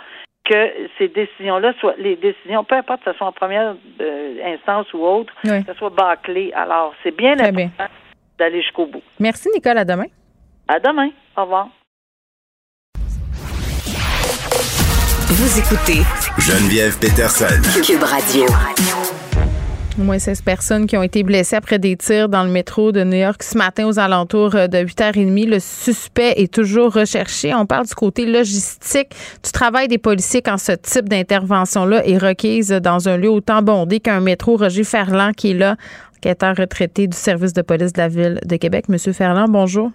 [0.45, 4.93] que ces décisions-là soient les décisions, peu importe que ce soit en première euh, instance
[4.93, 6.53] ou autre, que ce soit bâclé.
[6.55, 7.87] Alors, c'est bien important
[8.39, 9.03] d'aller jusqu'au bout.
[9.19, 9.79] Merci, Nicole.
[9.79, 10.07] À demain.
[10.69, 11.11] À demain.
[11.37, 11.69] Au revoir.
[15.37, 16.03] Vous écoutez
[16.39, 17.61] Geneviève Peterson.
[17.83, 18.47] Cube Radio.
[19.97, 23.05] Au moins 16 personnes qui ont été blessées après des tirs dans le métro de
[23.05, 25.49] New York ce matin aux alentours euh, de 8h30.
[25.49, 27.55] Le suspect est toujours recherché.
[27.55, 32.71] On parle du côté logistique du travail des policiers quand ce type d'intervention-là est requise
[32.71, 34.57] dans un lieu autant bondé qu'un métro.
[34.57, 35.77] Roger Ferland qui est là,
[36.17, 38.89] enquêteur retraité du service de police de la ville de Québec.
[38.89, 39.93] Monsieur Ferland, bonjour.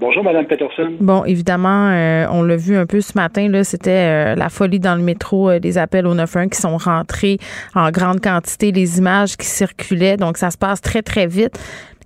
[0.00, 0.94] Bonjour, Madame Peterson.
[0.98, 4.80] Bon, évidemment, euh, on l'a vu un peu ce matin, là, c'était euh, la folie
[4.80, 7.36] dans le métro, euh, des appels au 91 qui sont rentrés
[7.74, 11.52] en grande quantité, les images qui circulaient, donc ça se passe très, très vite.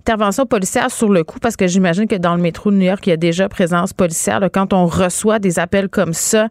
[0.01, 3.07] Intervention policière sur le coup, parce que j'imagine que dans le métro de New York,
[3.07, 4.41] il y a déjà présence policière.
[4.51, 6.49] quand on reçoit des appels comme ça,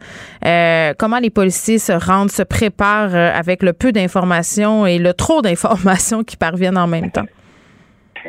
[0.98, 6.24] comment les policiers se rendent, se préparent avec le peu d'informations et le trop d'informations
[6.24, 7.26] qui parviennent en même temps?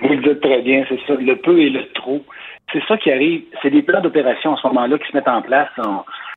[0.01, 2.21] Vous le dites très bien, c'est ça, le peu et le trop
[2.75, 3.43] c'est ça qui arrive.
[3.61, 5.69] C'est des plans d'opération en ce moment-là qui se mettent en place.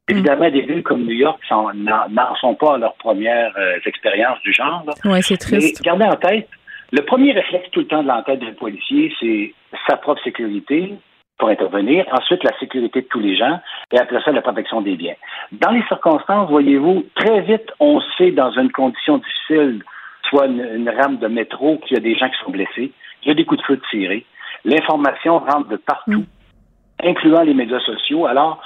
[0.08, 4.52] évidemment, des villes comme New York n'en sont pas à leur première euh, expérience du
[4.52, 4.84] genre.
[5.04, 5.80] Oui, c'est triste.
[5.80, 6.48] Mais gardez en tête,
[6.92, 9.52] le premier réflexe tout le temps de l'entête d'un policier, c'est
[9.88, 10.94] sa propre sécurité
[11.38, 13.60] pour intervenir, ensuite la sécurité de tous les gens,
[13.92, 15.14] et après ça, la protection des biens.
[15.52, 19.84] Dans les circonstances, voyez-vous, très vite, on sait dans une condition difficile,
[20.28, 23.28] soit une, une rame de métro, qu'il y a des gens qui sont blessés, qu'il
[23.28, 24.24] y a des coups de feu tirés,
[24.64, 26.24] L'information rentre de partout,
[27.02, 27.08] mm.
[27.08, 28.26] incluant les médias sociaux.
[28.26, 28.60] Alors,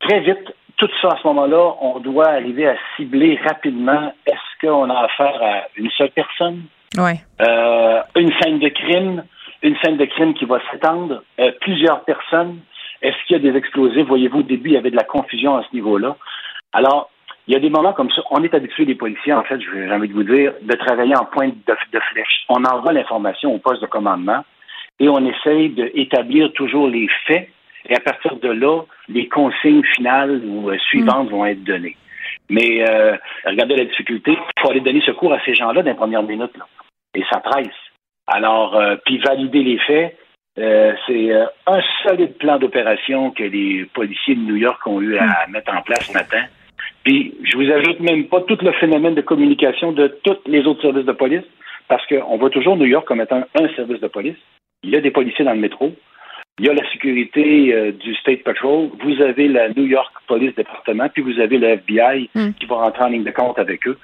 [0.00, 4.90] très vite, tout ça à ce moment-là, on doit arriver à cibler rapidement est-ce qu'on
[4.90, 6.64] a affaire à une seule personne,
[6.98, 7.20] ouais.
[7.40, 9.24] euh, une scène de crime,
[9.62, 12.58] une scène de crime qui va s'étendre, euh, plusieurs personnes.
[13.00, 14.06] Est-ce qu'il y a des explosifs?
[14.06, 16.16] Voyez-vous, au début, il y avait de la confusion à ce niveau-là.
[16.72, 17.10] Alors,
[17.46, 18.22] il y a des moments comme ça.
[18.30, 21.24] On est habitué, les policiers, en fait, j'ai envie de vous dire, de travailler en
[21.24, 22.44] pointe de, de flèche.
[22.48, 24.44] On envoie l'information au poste de commandement
[25.02, 27.48] et on essaye d'établir toujours les faits
[27.88, 31.96] et à partir de là, les consignes finales ou euh, suivantes vont être données.
[32.48, 35.96] Mais euh, regardez la difficulté, il faut aller donner secours à ces gens-là dans les
[35.96, 36.56] premières minutes.
[37.16, 37.66] Et ça presse.
[38.28, 40.16] Alors, euh, puis valider les faits,
[40.54, 41.32] c'est
[41.66, 45.80] un solide plan d'opération que les policiers de New York ont eu à mettre en
[45.80, 46.44] place ce matin.
[47.04, 50.82] Puis, je vous ajoute même pas tout le phénomène de communication de tous les autres
[50.82, 51.44] services de police,
[51.88, 54.36] parce qu'on voit toujours New York comme étant un service de police.
[54.82, 55.94] Il y a des policiers dans le métro.
[56.58, 58.90] Il y a la sécurité euh, du State Patrol.
[59.02, 62.50] Vous avez la New York Police Département, puis vous avez le FBI hmm.
[62.58, 63.98] qui va rentrer en ligne de compte avec eux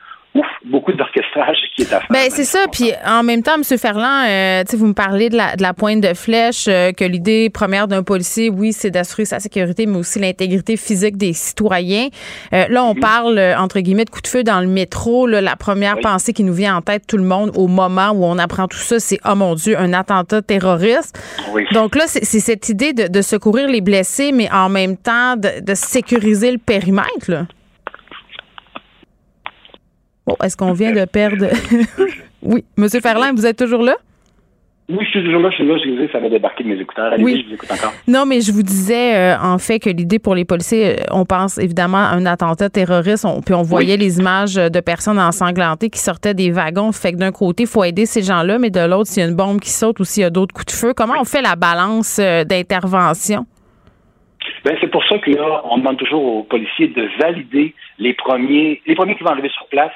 [0.65, 2.07] beaucoup d'orchestrage qui est à faire.
[2.11, 2.67] Ben, c'est ça.
[2.71, 3.79] Puis en même temps, M.
[3.79, 7.51] Ferland, euh, vous me parlez de la, de la pointe de flèche, euh, que l'idée
[7.51, 12.09] première d'un policier, oui, c'est d'assurer sa sécurité, mais aussi l'intégrité physique des citoyens.
[12.53, 13.01] Euh, là, on mhm.
[13.01, 15.27] parle, entre guillemets, de coup de feu dans le métro.
[15.27, 18.39] la première pensée qui nous vient en tête, tout le monde, au moment où on
[18.39, 21.19] apprend tout ça, c'est, oh mon Dieu, un attentat terroriste.
[21.73, 25.61] Donc là, c'est cette idée de, de, secourir les blessés, mais en même temps de,
[25.61, 27.29] de sécuriser le périmètre.
[27.29, 27.47] Là.
[30.29, 31.47] Bon, est-ce qu'on vient de perdre?
[32.43, 32.63] oui.
[32.77, 33.95] Monsieur Ferland, vous êtes toujours là?
[34.91, 37.13] Oui, je suis toujours là, je suis là, excusez, ça va débarquer de mes écouteurs.
[37.13, 37.43] Allez, Oui.
[37.45, 37.93] je vous écoute encore.
[38.07, 41.25] Non, mais je vous disais euh, en fait que l'idée pour les policiers, euh, on
[41.25, 45.19] pense évidemment à un attentat terroriste, on- puis on voyait les images euh, de personnes
[45.19, 46.93] ensanglantées qui sortaient des wagons.
[46.93, 49.29] Fait que d'un côté, il faut aider ces gens-là, mais de l'autre, s'il y a
[49.31, 51.43] une bombe qui saute ou s'il y a d'autres coups de feu, comment on fait
[51.43, 53.47] la balance d'intervention?
[54.65, 58.81] Ben, c'est pour ça que là, on demande toujours aux policiers de valider les premiers.
[58.87, 59.93] Les premiers qui vont arriver sur place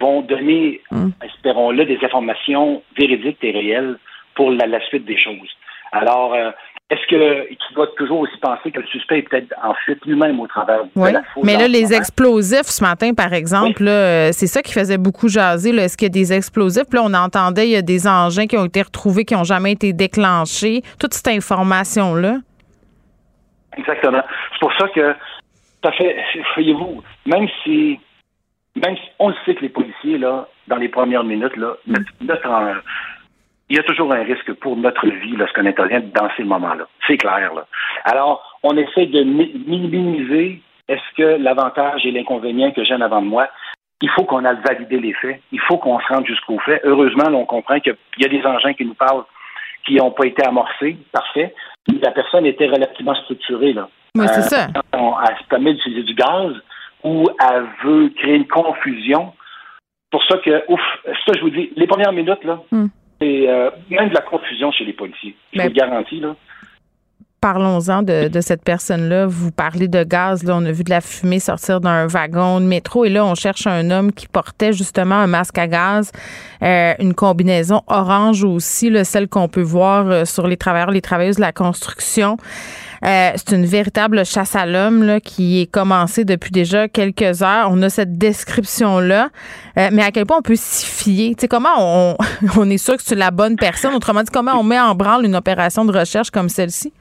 [0.00, 0.80] vont donner,
[1.24, 3.98] espérons-le, des informations véridiques et réelles
[4.34, 5.48] pour la, la suite des choses.
[5.92, 6.50] Alors, euh,
[6.90, 10.38] est-ce que tu dois toujours aussi penser que le suspect est peut-être en fuite lui-même
[10.38, 11.12] au travers de Oui.
[11.12, 14.72] la foule Mais là, les explosifs ce matin, par exemple, là, euh, c'est ça qui
[14.72, 15.72] faisait beaucoup jaser.
[15.72, 15.84] là.
[15.84, 16.84] Est-ce qu'il y a des explosifs?
[16.88, 19.44] Puis là, on entendait, il y a des engins qui ont été retrouvés, qui n'ont
[19.44, 20.82] jamais été déclenchés.
[21.00, 22.36] Toute cette information-là.
[23.76, 24.22] Exactement.
[24.52, 25.14] C'est pour ça que
[25.82, 26.16] ça fait,
[26.54, 27.98] voyez-vous, même si,
[28.76, 32.10] même si on le sait que les policiers, là, dans les premières minutes, là, notre,
[33.68, 36.86] il y a toujours un risque pour notre vie lorsqu'on intervient dans ces moments-là.
[37.06, 37.66] C'est clair, là.
[38.04, 43.20] Alors, on essaie de mi- minimiser est-ce que l'avantage et l'inconvénient que j'ai en avant
[43.22, 43.48] de moi,
[44.02, 45.40] il faut qu'on aille valider les faits.
[45.50, 46.80] Il faut qu'on se rende jusqu'aux faits.
[46.84, 49.24] Heureusement, là, on comprend qu'il y a des engins qui nous parlent
[49.84, 50.96] qui n'ont pas été amorcés.
[51.12, 51.54] Parfait.
[52.02, 53.88] La personne était relativement structurée, là.
[54.16, 54.66] Oui, c'est Euh, ça.
[54.96, 56.52] on- elle se permet d'utiliser du gaz
[57.06, 59.32] ou elle veut créer une confusion.
[60.10, 60.80] Pour ça que, ouf,
[61.24, 62.86] ça je vous dis, les premières minutes, là, Hmm.
[63.20, 65.34] c'est euh, même de la confusion chez les policiers.
[65.52, 66.34] Je Ben- vous le garantis, là.
[67.40, 69.26] Parlons-en de, de cette personne-là.
[69.26, 70.42] Vous parlez de gaz.
[70.42, 73.04] Là, on a vu de la fumée sortir d'un wagon de métro.
[73.04, 76.10] Et là, on cherche un homme qui portait justement un masque à gaz,
[76.62, 81.02] euh, une combinaison orange aussi, là, celle qu'on peut voir euh, sur les travailleurs, les
[81.02, 82.36] travailleuses de la construction.
[83.04, 87.68] Euh, c'est une véritable chasse à l'homme qui est commencée depuis déjà quelques heures.
[87.70, 89.28] On a cette description-là.
[89.78, 91.34] Euh, mais à quel point on peut s'y fier?
[91.50, 92.16] Comment on,
[92.58, 93.94] on est sûr que c'est la bonne personne?
[93.94, 96.92] Autrement dit, comment on met en branle une opération de recherche comme celle-ci?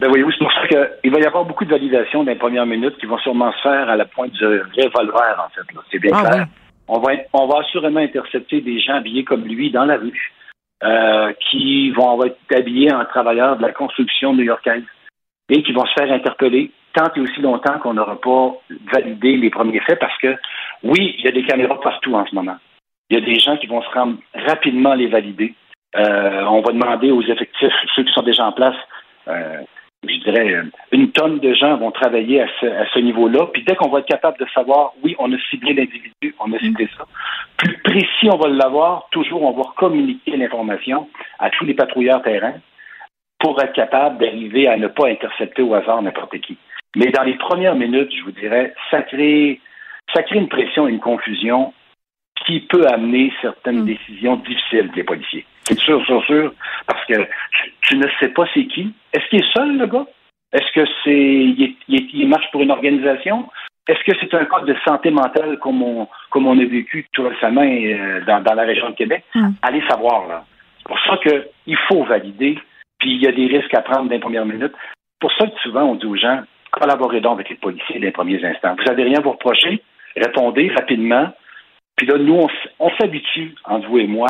[0.00, 2.66] Ben voyez-vous, c'est pour ça qu'il va y avoir beaucoup de validations dans les premières
[2.66, 5.62] minutes qui vont sûrement se faire à la pointe du revolver, en fait.
[5.92, 6.46] C'est bien Ah clair.
[6.48, 6.52] oui.
[6.88, 10.32] On, va, on va assurément intercepter des gens habillés comme lui dans la rue,
[10.84, 14.84] euh, qui vont être habillés en travailleurs de la construction new-yorkaise
[15.48, 18.52] et qui vont se faire interpeller tant et aussi longtemps qu'on n'aura pas
[18.92, 20.36] validé les premiers faits parce que,
[20.82, 22.56] oui, il y a des caméras partout en ce moment.
[23.10, 25.54] Il y a des gens qui vont se rendre rapidement les valider.
[25.96, 28.76] Euh, on va demander aux effectifs, ceux qui sont déjà en place,
[29.28, 29.60] euh,
[30.08, 33.46] je dirais, une tonne de gens vont travailler à ce, à ce niveau-là.
[33.52, 36.58] Puis dès qu'on va être capable de savoir, oui, on a ciblé l'individu, on a
[36.58, 37.04] ciblé ça,
[37.56, 42.54] plus précis on va l'avoir, toujours on va communiquer l'information à tous les patrouilleurs terrain
[43.38, 46.56] pour être capable d'arriver à ne pas intercepter au hasard n'importe qui.
[46.96, 49.60] Mais dans les premières minutes, je vous dirais, ça crée,
[50.14, 51.72] ça crée une pression et une confusion
[52.46, 55.46] qui peut amener certaines décisions difficiles des policiers.
[55.64, 56.52] C'est sûr, sûr, sûr,
[56.86, 57.26] parce que
[57.82, 58.92] tu, ne sais pas c'est qui.
[59.12, 60.06] Est-ce qu'il est seul, le gars?
[60.52, 63.48] Est-ce que c'est il, marche pour une organisation?
[63.88, 67.26] Est-ce que c'est un cas de santé mentale comme on, comme on a vécu tout
[67.26, 69.24] récemment euh, dans, dans la région de Québec?
[69.34, 69.50] Mm.
[69.62, 70.44] Allez savoir, là.
[70.78, 72.58] C'est pour ça qu'il faut valider,
[72.98, 74.74] puis il y a des risques à prendre dans les premières minutes.
[74.74, 76.40] C'est pour ça que souvent, on dit aux gens,
[76.72, 78.74] collaborez donc avec les policiers dans les premiers instants.
[78.76, 79.82] Vous n'avez rien à vous reprocher,
[80.16, 81.32] répondez rapidement.
[81.96, 82.48] Puis là, nous, on,
[82.80, 84.28] on s'habitue, entre vous et moi,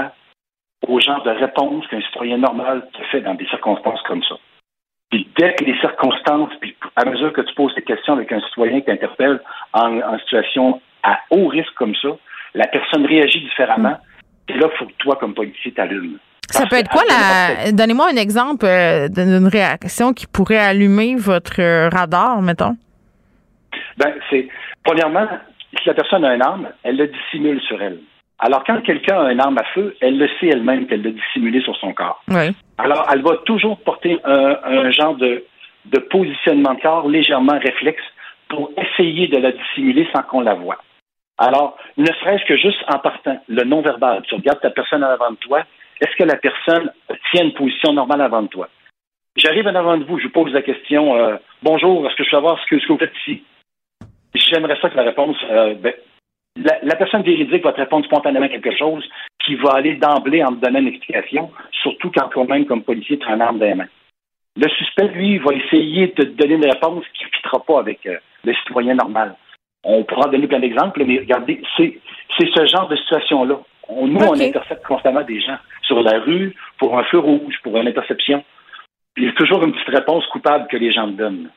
[0.87, 4.37] au genre de réponse qu'un citoyen normal te fait dans des circonstances comme ça.
[5.11, 8.40] Puis dès que les circonstances, puis à mesure que tu poses tes questions avec un
[8.40, 9.40] citoyen qui t'interpelle
[9.73, 12.09] en, en situation à haut risque comme ça,
[12.55, 13.99] la personne réagit différemment.
[14.49, 16.18] Et là, il faut que toi, comme policier, t'allumes.
[16.49, 17.73] Ça peut être quoi la.
[17.73, 22.77] Donnez-moi un exemple euh, d'une réaction qui pourrait allumer votre euh, radar, mettons.
[23.97, 24.49] Ben, c'est
[24.85, 25.27] premièrement,
[25.81, 27.99] si la personne a un arme, elle le dissimule sur elle.
[28.44, 31.61] Alors, quand quelqu'un a une arme à feu, elle le sait elle-même qu'elle l'a dissimulé
[31.62, 32.20] sur son corps.
[32.76, 35.44] Alors, elle va toujours porter un, un genre de,
[35.85, 38.02] de positionnement de corps légèrement réflexe
[38.48, 40.78] pour essayer de la dissimuler sans qu'on la voie.
[41.38, 45.31] Alors, ne serait-ce que juste en partant, le non-verbal, tu regardes ta personne en avant
[45.31, 45.62] de toi,
[46.00, 46.90] est-ce que la personne
[47.31, 48.68] tient une position normale avant de toi?
[49.37, 52.31] J'arrive en avant de vous, je vous pose la question, euh, bonjour, est-ce que je
[52.31, 53.44] peux savoir ce que, ce que vous faites ici?
[54.35, 55.94] J'aimerais ça que la réponse, euh, ben,
[56.57, 59.09] la, la personne véridique va te répondre spontanément quelque chose
[59.45, 61.51] qui va aller d'emblée en te donnant une explication,
[61.83, 63.88] surtout quand toi-même, comme policier, tu as une arme dans les mains.
[64.57, 68.05] Le suspect, lui, va essayer de te donner une réponse qui ne fitera pas avec
[68.07, 69.35] euh, le citoyen normal.
[69.83, 71.99] On pourra donner plein d'exemples, mais regardez, c'est
[72.38, 73.59] ce genre de situation-là.
[73.88, 77.77] On- nous, on intercepte constamment des gens sur la rue pour un feu rouge, pour
[77.79, 78.45] une interception.
[79.17, 81.51] Il y a toujours une petite réponse coupable que les gens te donnent.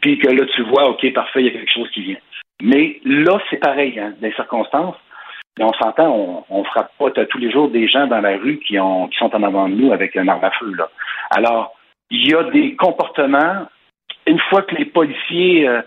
[0.00, 2.16] Puis que là, tu vois, OK, parfait, il y a quelque chose qui vient.
[2.62, 4.96] Mais là, c'est pareil, hein, les circonstances.
[5.58, 8.58] Et on s'entend, on, on frappe pas tous les jours des gens dans la rue
[8.58, 10.72] qui, ont, qui sont en avant de nous avec un arme à feu.
[10.74, 10.88] Là.
[11.30, 11.74] Alors,
[12.10, 13.66] il y a des comportements,
[14.26, 15.80] une fois que les policiers, euh,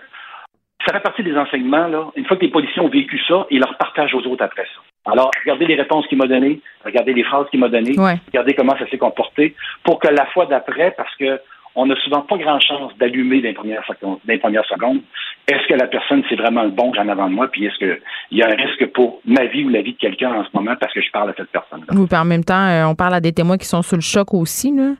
[0.85, 3.59] ça fait partie des enseignements, là, une fois que les policiers ont vécu ça, ils
[3.59, 5.11] leur partagent aux autres après ça.
[5.11, 7.95] Alors, regardez les réponses qu'il m'a données, regardez les phrases qu'il m'a données,
[8.27, 11.39] regardez comment ça s'est comporté, pour que la fois d'après, parce que
[11.79, 14.99] on n'a souvent pas grand chance d'allumer dans les premières secondes.
[15.47, 17.47] Est-ce que la personne, c'est vraiment le bon que j'en avant de moi?
[17.47, 17.99] Puis est-ce qu'il
[18.31, 20.75] y a un risque pour ma vie ou la vie de quelqu'un en ce moment
[20.79, 21.87] parce que je parle à cette personne-là?
[21.95, 24.33] Oui, en même temps, euh, on parle à des témoins qui sont sous le choc
[24.33, 24.91] aussi, là.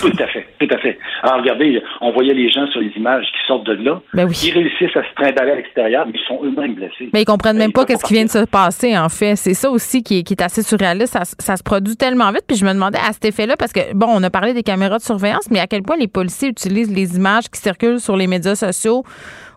[0.00, 0.98] Tout à fait, tout à fait.
[1.22, 4.00] Alors, regardez, on voyait les gens sur les images qui sortent de là.
[4.14, 7.10] Ben Ils réussissent à se trimballer à l'extérieur, mais ils sont eux-mêmes blessés.
[7.12, 9.36] Mais ils comprennent même ben, pas qu'est-ce qui vient de se passer, en fait.
[9.36, 11.18] C'est ça aussi qui est, assez surréaliste.
[11.38, 12.44] Ça, se produit tellement vite.
[12.46, 14.98] Puis je me demandais à cet effet-là, parce que, bon, on a parlé des caméras
[14.98, 18.26] de surveillance, mais à quel point les policiers utilisent les images qui circulent sur les
[18.26, 19.04] médias sociaux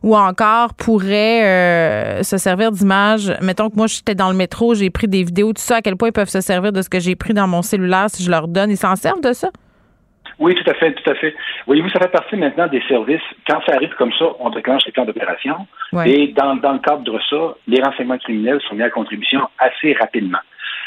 [0.04, 3.34] ou encore pourraient euh, se servir d'images.
[3.42, 5.98] Mettons que moi, j'étais dans le métro, j'ai pris des vidéos, tout ça, à quel
[5.98, 8.32] point ils peuvent se servir de ce que j'ai pris dans mon cellulaire si je
[8.32, 8.72] leur donne.
[8.72, 9.50] Ils s'en servent de ça?
[10.39, 11.36] Oui, tout à fait, tout à fait.
[11.65, 13.21] Voyez-vous, ça fait partie maintenant des services.
[13.45, 15.67] Quand ça arrive comme ça, on déclenche les plans d'opération.
[16.06, 19.93] Et dans, dans le cadre de ça, les renseignements criminels sont mis à contribution assez
[19.93, 20.39] rapidement.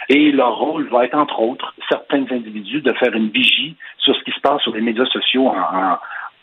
[0.09, 4.25] Et leur rôle va être, entre autres, certains individus de faire une vigie sur ce
[4.25, 5.99] qui se passe sur les médias sociaux en,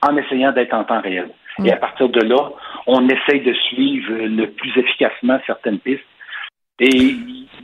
[0.08, 1.30] en, essayant d'être en temps réel.
[1.66, 2.52] Et à partir de là,
[2.88, 6.06] on essaye de suivre le plus efficacement certaines pistes.
[6.80, 7.18] Et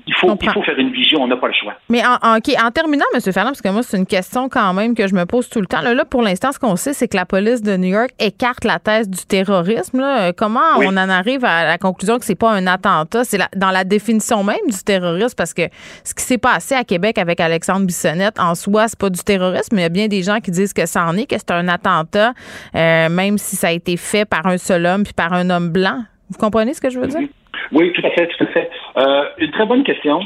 [0.08, 1.74] il faut, il faut faire une vision, on n'a pas le choix.
[1.90, 3.22] Mais en, en terminant, M.
[3.22, 5.66] Ferland, parce que moi, c'est une question quand même que je me pose tout le
[5.66, 5.82] temps.
[5.82, 8.78] Là, pour l'instant, ce qu'on sait, c'est que la police de New York écarte la
[8.78, 10.00] thèse du terrorisme.
[10.00, 10.32] Là.
[10.34, 13.24] Comment on en arrive à la conclusion que c'est pas un attentat?
[13.24, 15.64] C'est dans la définition même du terrorisme, parce que
[16.04, 19.76] ce qui s'est passé à Québec avec Alexandre Bissonnette, en soi, c'est pas du terrorisme,
[19.76, 21.52] mais il y a bien des gens qui disent que ça en est, que c'est
[21.52, 22.34] un attentat,
[22.76, 25.70] euh, même si ça a été fait par un seul homme puis par un homme
[25.70, 26.04] blanc.
[26.30, 27.28] Vous comprenez ce que je veux dire?
[27.72, 28.70] Oui, tout à fait, tout à fait.
[28.98, 30.22] Euh, une très bonne question.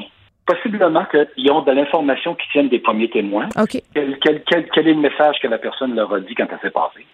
[0.45, 3.49] Possiblement qu'ils ont de l'information qui tiennent des premiers témoins.
[3.55, 3.77] OK.
[3.93, 6.71] Quel, quel, quel, est le message que la personne leur a dit quand ça s'est
[6.71, 7.05] passé?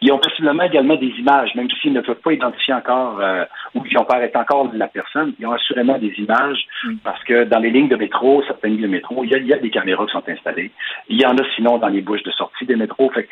[0.00, 3.80] Ils ont possiblement également des images, même s'ils ne peuvent pas identifier encore euh, ou
[3.80, 6.96] qu'ils n'ont pas arrêté encore la personne, ils ont assurément des images mm.
[7.02, 9.46] parce que dans les lignes de métro, certaines lignes de métro, il y, a, il
[9.46, 10.70] y, a, des caméras qui sont installées.
[11.08, 13.10] Il y en a sinon dans les bouches de sortie des métros.
[13.10, 13.28] Fait,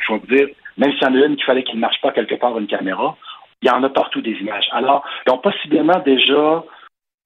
[0.00, 2.12] je veux dire, même s'il y en a une qu'il fallait qu'il ne marche pas
[2.12, 3.16] quelque part une caméra,
[3.62, 4.68] il y en a partout des images.
[4.72, 6.64] Alors, ils ont possiblement déjà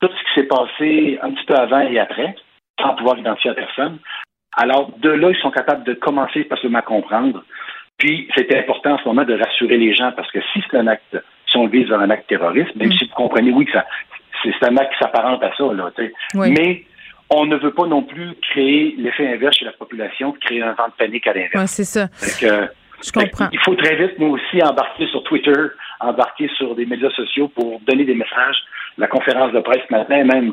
[0.01, 2.35] tout ce qui s'est passé un petit peu avant et après,
[2.81, 3.99] sans pouvoir identifier la personne.
[4.57, 7.45] Alors, de là, ils sont capables de commencer possiblement à comprendre.
[7.99, 10.87] Puis, c'était important en ce moment de rassurer les gens parce que si c'est un
[10.87, 11.16] acte,
[11.51, 12.92] si on vise vers un acte terroriste, même mm.
[12.92, 13.87] si vous comprenez, oui, que ça,
[14.42, 15.90] c'est un acte qui s'apparente à ça, là,
[16.35, 16.85] mais
[17.31, 20.88] on ne veut pas non plus créer l'effet inverse chez la population, créer un vent
[20.88, 21.55] de panique à l'inverse.
[21.55, 22.09] Oui, c'est ça.
[23.05, 23.49] Je comprends.
[23.53, 25.53] Il faut très vite, nous aussi, embarquer sur Twitter,
[26.03, 28.57] embarquer sur des médias sociaux pour donner des messages.
[28.99, 30.53] La conférence de presse ce matin, même,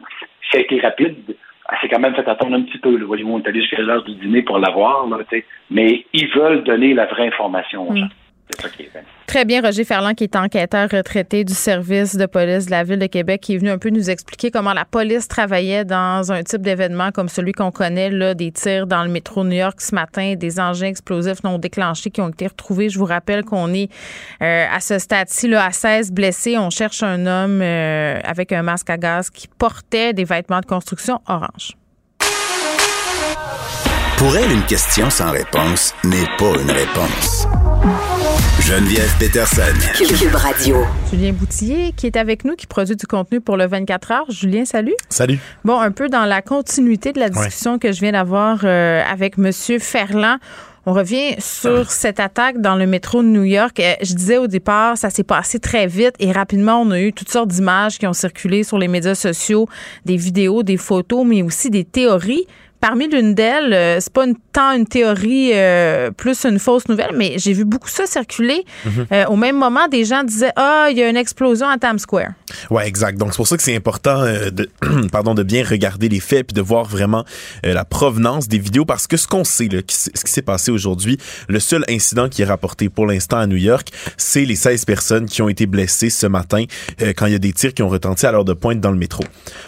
[0.52, 1.36] ça a été rapide.
[1.82, 2.98] C'est quand même fait attendre un petit peu.
[3.04, 5.08] Voyez-vous, on est allé jusqu'à l'heure du dîner pour l'avoir,
[5.70, 8.08] mais ils veulent donner la vraie information aux gens.
[9.28, 12.98] Très bien, Roger Ferland, qui est enquêteur retraité du service de police de la Ville
[12.98, 16.42] de Québec, qui est venu un peu nous expliquer comment la police travaillait dans un
[16.42, 19.94] type d'événement comme celui qu'on connaît, là, des tirs dans le métro New York ce
[19.94, 22.90] matin, des engins explosifs non déclenchés qui ont été retrouvés.
[22.90, 23.92] Je vous rappelle qu'on est
[24.42, 26.58] euh, à ce stade-ci à 16 blessés.
[26.58, 30.66] On cherche un homme euh, avec un masque à gaz qui portait des vêtements de
[30.66, 31.76] construction orange.
[34.20, 37.48] Pour elle, une question sans réponse n'est pas une réponse.
[38.60, 39.62] Geneviève Peterson.
[39.96, 40.84] Cube Radio.
[41.10, 44.26] Julien Boutillier qui est avec nous, qui produit du contenu pour le 24 heures.
[44.30, 44.96] Julien, salut.
[45.08, 45.40] Salut.
[45.64, 49.38] Bon, un peu dans la continuité de la discussion que je viens d'avoir euh, avec
[49.38, 50.38] Monsieur Ferland.
[50.86, 53.80] On revient sur cette attaque dans le métro de New York.
[53.80, 57.14] Euh, je disais au départ, ça s'est passé très vite et rapidement, on a eu
[57.14, 59.70] toutes sortes d'images qui ont circulé sur les médias sociaux,
[60.04, 62.48] des vidéos, des photos, mais aussi des théories
[62.82, 67.34] Parmi l'une d'elles, euh, c'est pas tant une théorie, euh, plus une fausse nouvelle, mais
[67.38, 68.64] j'ai vu beaucoup ça circuler.
[68.86, 69.08] Mhm.
[69.12, 72.00] Euh, au même moment, des gens disaient Ah, il y a une explosion à Times
[72.00, 72.30] Square.
[72.70, 73.18] Ouais, exact.
[73.18, 74.70] Donc, c'est pour ça que c'est important de,
[75.12, 77.26] pardon, de bien regarder les faits puis de voir vraiment
[77.64, 81.18] la provenance des vidéos parce que ce qu'on sait, là, ce qui s'est passé aujourd'hui,
[81.50, 85.26] le seul incident qui est rapporté pour l'instant à New York, c'est les 16 personnes
[85.26, 86.64] qui ont été blessées ce matin
[87.18, 88.98] quand il y a des tirs qui ont retenti à l'heure de pointe dans le
[88.98, 89.24] métro.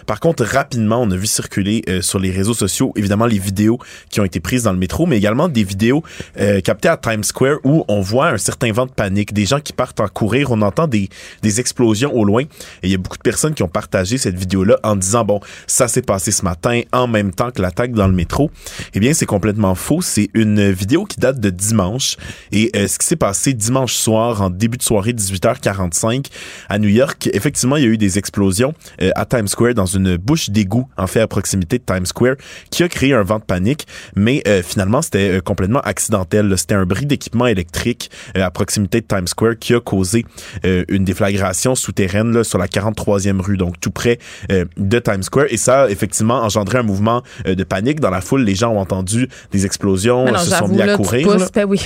[0.06, 3.78] Par contre, rapidement, on a vu circuler sur les réseaux sociaux évidemment les vidéos
[4.10, 6.02] qui ont été prises dans le métro, mais également des vidéos
[6.38, 9.60] euh, captées à Times Square où on voit un certain vent de panique, des gens
[9.60, 11.08] qui partent en courir, on entend des,
[11.42, 12.42] des explosions au loin.
[12.42, 12.48] Et
[12.84, 15.88] il y a beaucoup de personnes qui ont partagé cette vidéo-là en disant, bon, ça
[15.88, 18.50] s'est passé ce matin en même temps que l'attaque dans le métro.
[18.94, 20.02] Eh bien, c'est complètement faux.
[20.02, 22.16] C'est une vidéo qui date de dimanche.
[22.50, 26.26] Et euh, ce qui s'est passé dimanche soir, en début de soirée, 18h45,
[26.68, 29.86] à New York, effectivement, il y a eu des explosions euh, à Times Square dans
[29.86, 32.36] une bouche d'égout, en fait, à proximité de Times Square,
[32.70, 33.86] qui a créé un vent de panique.
[34.14, 36.56] Mais euh, finalement, c'était complètement accidentel.
[36.56, 40.24] C'était un bris d'équipement électrique à proximité de Times Square qui a causé
[40.64, 44.18] une déflagration souterraine là, sur la 43e rue, donc tout près
[44.48, 45.46] de Times Square.
[45.50, 48.42] Et ça a effectivement engendré un mouvement de panique dans la foule.
[48.42, 51.28] Les gens ont entendu des explosions, se sont mis à courir.
[51.54, 51.80] Ben oui.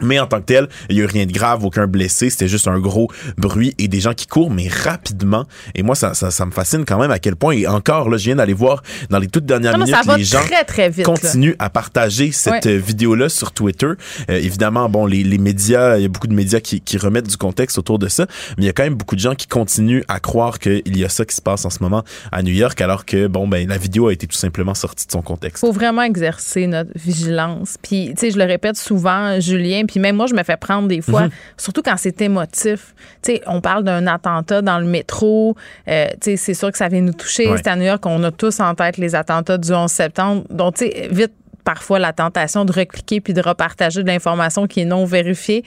[0.00, 2.48] Mais en tant que tel, il y a eu rien de grave, aucun blessé, c'était
[2.48, 5.46] juste un gros bruit et des gens qui courent, mais rapidement.
[5.74, 7.54] Et moi, ça, ça, ça me fascine quand même à quel point.
[7.54, 10.64] Et encore, là, je viens d'aller voir dans les toutes dernières minutes, les gens très,
[10.64, 13.86] très vite, continuent à partager cette vidéo-là sur Twitter.
[13.86, 17.28] Euh, évidemment, bon, les, les médias, il y a beaucoup de médias qui, qui remettent
[17.28, 18.26] du contexte autour de ça,
[18.56, 21.04] mais il y a quand même beaucoup de gens qui continuent à croire qu'il y
[21.04, 23.68] a ça qui se passe en ce moment à New York, alors que, bon, ben,
[23.68, 25.60] la vidéo a été tout simplement sortie de son contexte.
[25.60, 27.76] Faut vraiment exercer notre vigilance.
[27.82, 30.88] Puis, tu sais, je le répète souvent, Julien, puis même moi, je me fais prendre
[30.88, 31.30] des fois, mhm.
[31.56, 32.94] surtout quand c'est émotif.
[33.22, 35.56] Tu sais, on parle d'un attentat dans le métro.
[35.88, 37.50] Euh, tu sais, c'est sûr que ça vient nous toucher.
[37.56, 40.44] C'est à New York qu'on a tous en tête les attentats du 11 septembre.
[40.50, 41.32] Donc, tu sais, vite,
[41.64, 45.64] parfois, la tentation de recliquer puis de repartager de l'information qui est non vérifiée.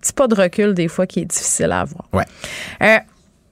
[0.00, 2.04] Petit pas de recul, des fois, qui est difficile à avoir.
[2.12, 2.24] Ouais.
[2.82, 2.98] Euh,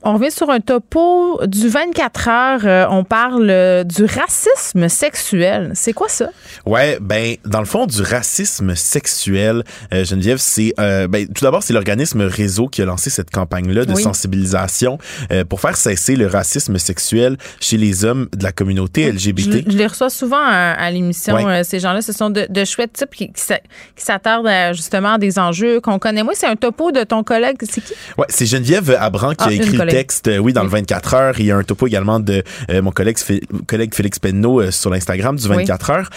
[0.05, 2.61] on revient sur un topo du 24 heures.
[2.65, 5.73] Euh, on parle euh, du racisme sexuel.
[5.75, 6.31] C'est quoi ça?
[6.67, 11.73] Ouais, ben dans le fond du racisme sexuel, euh, Geneviève, c'est ben, tout d'abord c'est
[11.73, 14.99] l'organisme Réseau qui a lancé cette campagne-là de sensibilisation
[15.49, 19.71] pour faire cesser le racisme sexuel chez les hommes de la communauté LGBT.
[19.71, 21.37] Je, les reçois souvent à, l'émission.
[21.63, 23.43] ces gens-là, ce sont de, chouettes types qui, qui
[23.97, 26.23] s'attardent justement à des enjeux qu'on connaît.
[26.23, 27.57] Moi, c'est un topo de ton collègue.
[27.63, 27.95] C'est qui?
[28.19, 31.35] Ouais, c'est Geneviève Abran qui a ah, écrit texte, euh, oui, dans le 24 heures.
[31.39, 33.19] Il y a un topo également de euh, mon collègue,
[33.67, 36.11] collègue Félix Penneau euh, sur l'Instagram du 24 heures.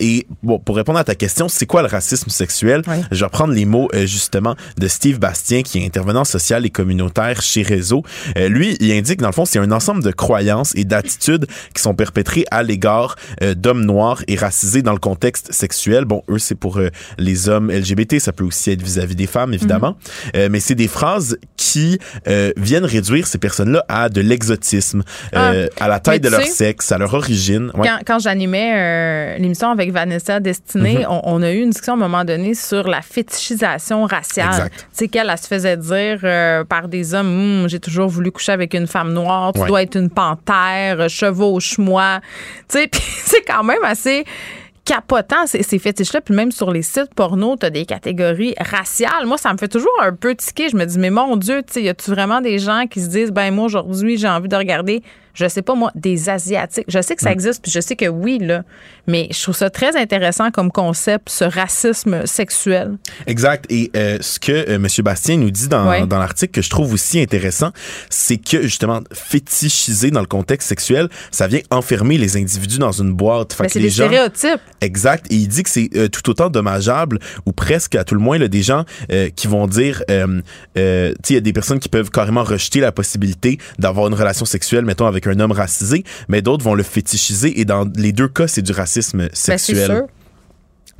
[0.00, 2.82] et bon, pour répondre à ta question, c'est quoi le racisme sexuel?
[3.10, 7.42] Je vais reprendre les mots justement de Steve Bastien, qui est intervenant social et communautaire
[7.42, 8.02] chez Réseau.
[8.36, 11.94] lui, il indique, dans le fond, c'est un ensemble de croyances et d'attitudes qui sont
[11.94, 13.16] perpétrées à l'égard
[13.56, 16.04] d'hommes noirs et racisés dans le contexte sexuel.
[16.04, 16.80] Bon, eux, c'est pour
[17.18, 19.96] les hommes LGBT, ça peut aussi être vis-à-vis des femmes, évidemment.
[20.34, 20.48] Mhm.
[20.50, 21.98] mais c'est des phrases qui
[22.56, 25.02] viennent réduire ces personnes-là à de l'exotisme,
[25.32, 27.72] ah, euh, à la taille de leur sexe, à leur origine.
[28.06, 31.20] Quand, j'animais euh, l'émission avec Vanessa Destinée, mhm.
[31.24, 34.70] on, a eu une discussion à un moment donné sur la fétichisation raciale.
[34.70, 38.52] Tu sais, qu'elle se faisait dire euh, par des hommes hum, J'ai toujours voulu coucher
[38.52, 42.20] avec une femme noire, tu dois être une panthère, chevauche-moi.
[42.68, 44.24] Tu sais, puis c'est quand même assez
[44.90, 46.20] capotant ces, ces fétiches-là.
[46.20, 49.24] Puis même sur les sites porno, tu des catégories raciales.
[49.24, 50.68] Moi, ça me fait toujours un peu tiquer.
[50.68, 53.54] Je me dis, mais mon Dieu, y a-tu vraiment des gens qui se disent, ben
[53.54, 55.02] moi, aujourd'hui, j'ai envie de regarder
[55.40, 56.84] je sais pas moi, des Asiatiques.
[56.88, 58.62] Je sais que ça existe, puis je sais que oui, là,
[59.06, 62.98] mais je trouve ça très intéressant comme concept, ce racisme sexuel.
[63.26, 63.64] Exact.
[63.70, 64.86] Et euh, ce que euh, M.
[65.02, 67.70] Bastien nous dit dans, dans l'article que je trouve aussi intéressant,
[68.10, 73.12] c'est que justement, fétichiser dans le contexte sexuel, ça vient enfermer les individus dans une
[73.12, 73.56] boîte.
[73.58, 74.60] Ben, c'est des stéréotypes.
[74.82, 75.26] Exact.
[75.30, 78.36] Et il dit que c'est euh, tout autant dommageable, ou presque à tout le moins,
[78.38, 78.84] là, des gens
[79.36, 80.14] qui vont dire, tu
[80.74, 84.44] sais, il y a des personnes qui peuvent carrément rejeter la possibilité d'avoir une relation
[84.44, 88.28] sexuelle, mettons, avec un homme racisé, mais d'autres vont le fétichiser et dans les deux
[88.28, 90.06] cas, c'est du racisme ben, sexuel.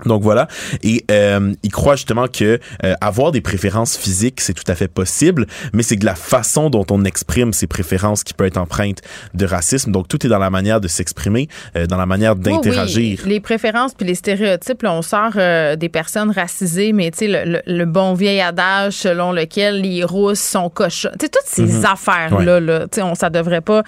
[0.06, 0.48] Donc voilà,
[0.82, 4.88] et euh, il croit justement que euh, avoir des préférences physiques c'est tout à fait
[4.88, 8.98] possible, mais c'est de la façon dont on exprime ces préférences qui peut être empreinte
[9.34, 9.92] de racisme.
[9.92, 13.20] Donc tout est dans la manière de s'exprimer, euh, dans la manière d'interagir.
[13.26, 17.28] Les préférences puis les stéréotypes, là, on sort euh, des personnes racisées, mais tu sais
[17.28, 21.10] le, le, bon vieil adage selon lequel les rousses sont cochons.
[21.18, 21.84] Tu sais toutes ces mhm.
[21.84, 23.82] affaires là, là tu sais on ça devrait pas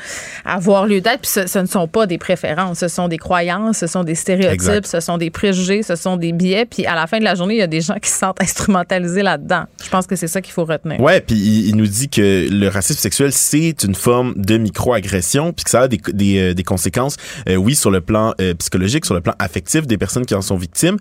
[0.44, 1.20] avoir lieu d'être.
[1.20, 4.14] Puis ce, ce, ne sont pas des préférences, ce sont des croyances, ce sont des
[4.14, 7.34] stéréotypes, ce sont des préjugés, ce sont des billets, puis à la fin de la
[7.34, 9.64] journée, il y a des gens qui se sentent instrumentalisés là-dedans.
[9.82, 11.00] Je pense que c'est ça qu'il faut retenir.
[11.00, 15.64] Ouais, puis il, nous dit que le racisme sexuel, c'est une forme de micro-agression, puis
[15.64, 17.16] que ça a des, des, euh, des conséquences,
[17.48, 20.42] euh, oui, sur le plan euh, psychologique, sur le plan affectif des personnes qui en
[20.42, 20.96] sont victimes,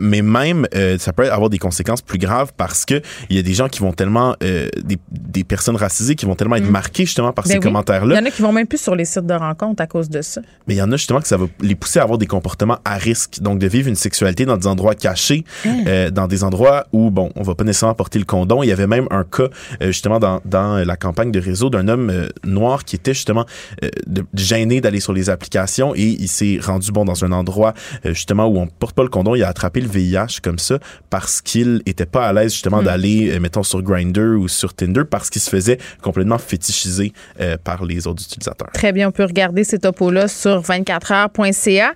[0.00, 0.66] mais même,
[0.98, 3.00] ça peut avoir des conséquences plus graves parce que
[3.30, 6.56] il y a des gens qui vont tellement, des, des, personnes racisées qui vont tellement
[6.56, 6.70] être mm.
[6.70, 8.14] marquées justement par ben ces commentaires-là.
[8.14, 10.08] Il y en a qui vont même plus sur les sites de rencontres à cause
[10.08, 10.40] de ça.
[10.66, 12.78] Mais il y en a justement que ça va les pousser à avoir des comportements
[12.84, 15.84] à risque, donc de vivre une sexualité dans des endroits cachés, Hein?
[15.86, 18.62] euh, dans des endroits où, bon, on va pas nécessairement porter le condom.
[18.62, 19.44] Il y avait même un cas,
[19.82, 23.46] euh, justement, dans, dans la campagne de réseau d'un homme euh, noir qui était justement
[23.84, 27.74] euh, de- gêné d'aller sur les applications et il s'est rendu, bon, dans un endroit,
[28.06, 29.34] euh, justement, où on porte pas le condom.
[29.34, 30.78] Il a attrapé le VIH comme ça
[31.10, 35.02] parce qu'il était pas à l'aise, justement, d'aller, euh, mettons, sur Grindr ou sur Tinder
[35.10, 38.68] parce qu'il se faisait complètement fétichiser euh, par les autres utilisateurs.
[38.72, 41.92] Très bien, on peut regarder ces topos-là sur 24heures.ca.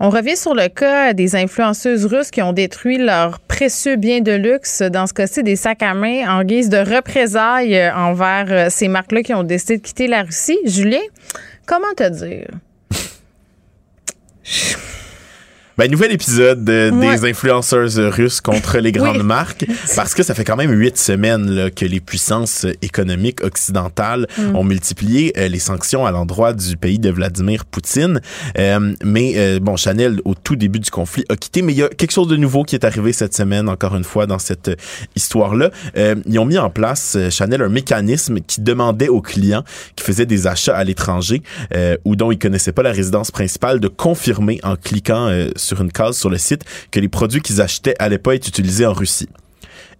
[0.00, 4.30] On revient sur le cas des influenceuses russes qui ont détruit leurs précieux biens de
[4.30, 8.86] luxe, dans ce cas-ci des sacs à main, en guise de représailles envers euh, ces
[8.86, 10.58] marques-là qui ont décidé de quitter la Russie.
[10.64, 11.00] Julien,
[11.66, 12.46] comment te dire?
[15.78, 17.16] Ben, nouvel épisode de- Ouais.
[17.16, 19.22] des influenceuses russes contre les grandes Oui.
[19.22, 19.64] marques,
[19.94, 24.56] parce que ça fait quand même huit semaines là, que les puissances économiques occidentales Mm.
[24.56, 28.20] ont multiplié euh, les sanctions à l'endroit du pays de Vladimir Poutine.
[28.58, 31.82] Euh, mais euh, bon, Chanel, au tout début du conflit, a quitté, mais il y
[31.84, 34.70] a quelque chose de nouveau qui est arrivé cette semaine, encore une fois, dans cette
[35.14, 35.70] histoire-là.
[36.26, 39.62] Ils ont mis en place, Chanel, un mécanisme qui demandait aux clients
[39.94, 41.42] qui faisaient des achats à l'étranger
[42.04, 45.92] ou dont ils connaissaient pas la résidence principale de confirmer en cliquant euh, sur une
[45.92, 49.28] case sur le site que les produits qu'ils achetaient allaient pas être utilisés en Russie.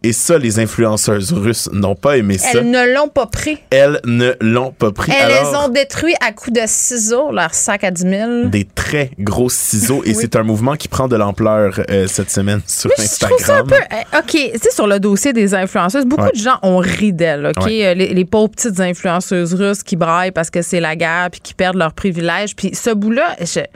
[0.04, 2.50] Et ça, les influenceuses russes n'ont pas aimé ça.
[2.60, 3.58] Elles ne l'ont pas pris.
[3.70, 5.10] Elles ne l'ont pas pris.
[5.10, 8.44] Elles Alors, les ont détruits à coups de ciseaux, leur sac à 10 000.
[8.44, 10.16] des très gros ciseaux et Oui.
[10.20, 13.56] c'est un mouvement qui prend de l'ampleur euh, cette semaine sur Mais je trouve ça
[13.56, 13.66] un Instagram.
[13.66, 13.96] peu.
[13.96, 16.30] euh, OK, tu sais, sur le dossier des influenceuses, beaucoup Ouais.
[16.32, 17.64] de gens ont ri d'elles, OK?
[17.64, 17.86] Ouais.
[17.86, 21.40] Euh, Les, les pauvres petites influenceuses russes qui braillent parce que c'est la guerre puis
[21.40, 22.54] qui perdent leurs privilèges.
[22.54, 23.66] Puis ce bout-là, je-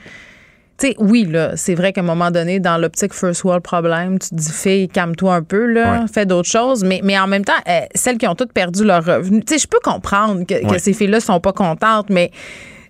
[0.82, 4.18] Tu sais, oui, là, c'est vrai qu'à un moment donné, dans l'optique first world problem,
[4.18, 6.06] tu te dis, fille, calme-toi un peu, là, Ouais.
[6.12, 6.82] fais d'autres choses.
[6.82, 9.58] Mais, mais en même temps, euh, celles qui ont toutes perdu leur revenu, tu sais,
[9.60, 12.32] je peux comprendre que, ces filles-là sont pas contentes, mais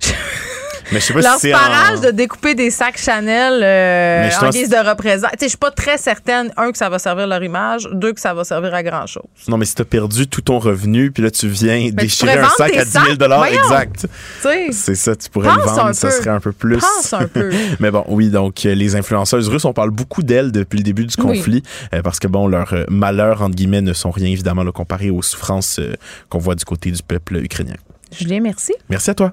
[0.91, 1.59] Mais je sais pas leur si c'est en...
[1.59, 4.77] parage de découper des sacs Chanel euh, en guise de.
[5.03, 8.13] Tu sais, je suis pas très certaine, un, que ça va servir leur image, deux,
[8.13, 9.23] que ça va servir à grand-chose.
[9.49, 12.49] Non, mais si t'as perdu tout ton revenu, puis là, tu viens tu déchirer un
[12.49, 13.19] sac à 10 000 sacs.
[13.19, 13.63] Voyons.
[13.63, 14.07] exact.
[14.43, 16.79] Tu C'est ça, tu pourrais le vendre, ça serait un peu plus.
[16.79, 17.51] pense un peu.
[17.81, 21.05] Mais bon, oui, donc euh, les influenceuses russes, on parle beaucoup d'elles depuis le début
[21.05, 21.39] du Oui.
[21.39, 21.63] conflit,
[21.95, 25.23] euh, parce que bon, leurs malheurs, entre guillemets, ne sont rien, évidemment, là, comparé aux
[25.23, 25.95] souffrances euh,
[26.29, 27.77] qu'on voit du côté du peuple ukrainien.
[28.19, 28.73] Julien, merci.
[28.89, 29.33] Merci à toi.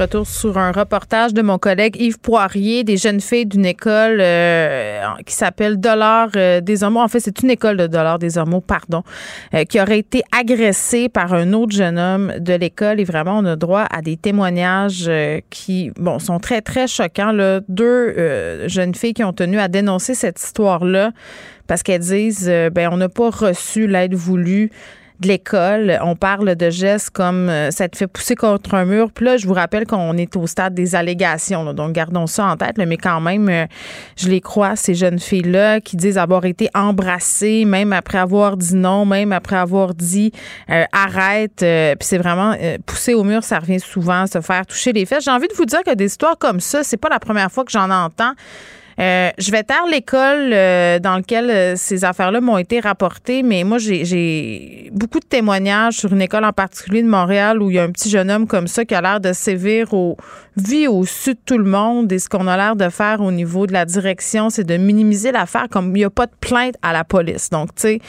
[0.00, 5.04] Retour sur un reportage de mon collègue Yves Poirier, des jeunes filles d'une école euh,
[5.24, 7.04] qui s'appelle Dollar euh, des Hormones.
[7.04, 9.04] En fait, c'est une école de Dollar des Hormones, pardon,
[9.54, 12.98] euh, qui aurait été agressée par un autre jeune homme de l'école.
[12.98, 15.08] Et vraiment, on a droit à des témoignages
[15.50, 17.30] qui, bon, sont très, très choquants.
[17.30, 17.60] Là.
[17.68, 21.12] Deux jeunes filles qui ont tenu à dénoncer cette histoire-là
[21.68, 24.72] parce qu'elles disent, ben, on n'a pas reçu l'aide voulue
[25.20, 25.98] de l'école.
[26.02, 29.10] On parle de gestes comme euh, ça te fait pousser contre un mur.
[29.12, 31.64] Puis là, je vous rappelle qu'on est au stade des allégations.
[31.64, 31.72] là.
[31.72, 32.76] donc, gardons ça en tête.
[32.78, 33.66] mais quand même, euh,
[34.16, 38.74] je les crois, ces jeunes filles-là, qui disent avoir été embrassées, même après avoir dit
[38.74, 40.32] non, même après avoir dit
[40.70, 41.62] euh, arrête.
[41.62, 42.54] Euh, puis c'est vraiment
[42.86, 45.24] pousser au mur, ça revient souvent, se faire toucher les fesses.
[45.24, 47.64] J'ai envie de vous dire que des histoires comme ça, c'est pas la première fois
[47.64, 48.32] que j'en entends.
[49.00, 53.64] Euh, je vais taire l'école euh, dans laquelle euh, ces affaires-là m'ont été rapportées, mais
[53.64, 57.78] moi, j'ai- beaucoup de témoignages sur une école en particulier de Montréal où il y
[57.78, 60.16] a un petit jeune homme comme ça qui a l'air de sévir au
[60.56, 62.12] vie au-dessus de tout le monde.
[62.12, 65.32] Et ce qu'on a l'air de faire au niveau de la direction, c'est de minimiser
[65.32, 67.50] l'affaire comme il n'y a pas de plainte à la police.
[67.50, 68.00] Donc, tu sais,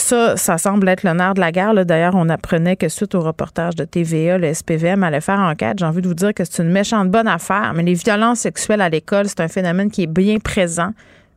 [0.00, 1.74] ça, ça semble être le nerf de la guerre.
[1.84, 5.78] D'ailleurs, on apprenait que suite au reportage de TVA, le SPVM allait faire enquête.
[5.78, 8.80] J'ai envie de vous dire que c'est une méchante bonne affaire, mais les violences sexuelles
[8.80, 10.90] à l'école, c'est un phénomène qui est bien présent.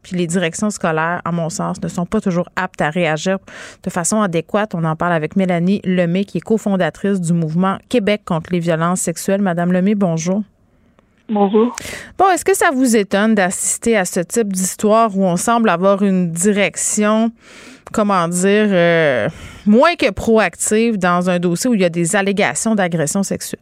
[0.04, 3.40] Puis les directions scolaires, à mon sens, ne sont pas toujours aptes à réagir
[3.84, 4.76] de façon adéquate.
[4.76, 9.00] On en parle avec Mélanie Lemay, qui est cofondatrice du mouvement Québec contre les violences
[9.00, 9.42] sexuelles.
[9.42, 10.44] Madame Lemay, bonjour.
[11.30, 11.74] Bonjour.
[12.18, 16.04] Bon, est-ce que ça vous étonne d'assister à ce type d'histoire où on semble avoir
[16.04, 17.32] une direction,
[17.94, 19.28] comment dire, euh,
[19.66, 23.62] moins que proactive dans un dossier où il y a des allégations d'agression sexuelle?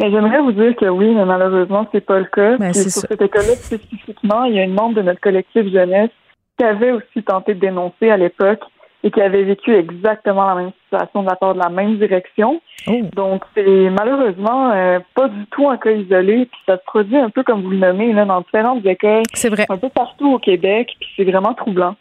[0.00, 2.56] J'aimerais vous dire que oui, mais malheureusement, c'est pas le cas.
[2.56, 3.06] Ben, sur ça.
[3.08, 6.10] cette école-là spécifiquement, il y a une membre de notre collectif jeunesse
[6.58, 8.62] qui avait aussi tenté de dénoncer à l'époque
[9.04, 12.60] et qui avait vécu exactement la même situation de la part de la même direction.
[12.86, 13.00] Oh.
[13.14, 16.46] Donc, c'est malheureusement euh, pas du tout un cas isolé.
[16.46, 19.48] Puis ça se produit un peu comme vous le nommez, là, dans différentes écoles, C'est
[19.48, 19.66] vrai.
[19.68, 20.94] un peu partout au Québec.
[21.00, 21.96] Puis c'est vraiment troublant.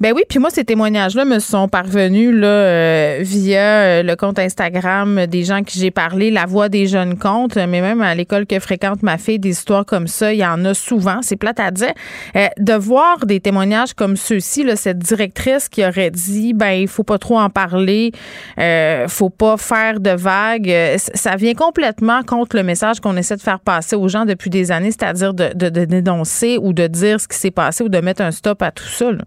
[0.00, 4.38] Ben oui, puis moi ces témoignages-là me sont parvenus là euh, via euh, le compte
[4.38, 8.46] Instagram des gens qui j'ai parlé, la voix des jeunes comptes, mais même à l'école
[8.46, 11.20] que fréquente ma fille, des histoires comme ça, il y en a souvent.
[11.22, 11.92] C'est plate à dire.
[12.36, 17.04] Euh, de voir des témoignages comme ceux-ci, cette directrice qui aurait dit, ben il faut
[17.04, 18.12] pas trop en parler,
[18.58, 23.42] euh, faut pas faire de vagues, ça vient complètement contre le message qu'on essaie de
[23.42, 27.20] faire passer aux gens depuis des années, c'est-à-dire de, de, de, dénoncer ou de dire
[27.20, 29.12] ce qui s'est passé ou de mettre un stop à tout ça.
[29.12, 29.24] Là.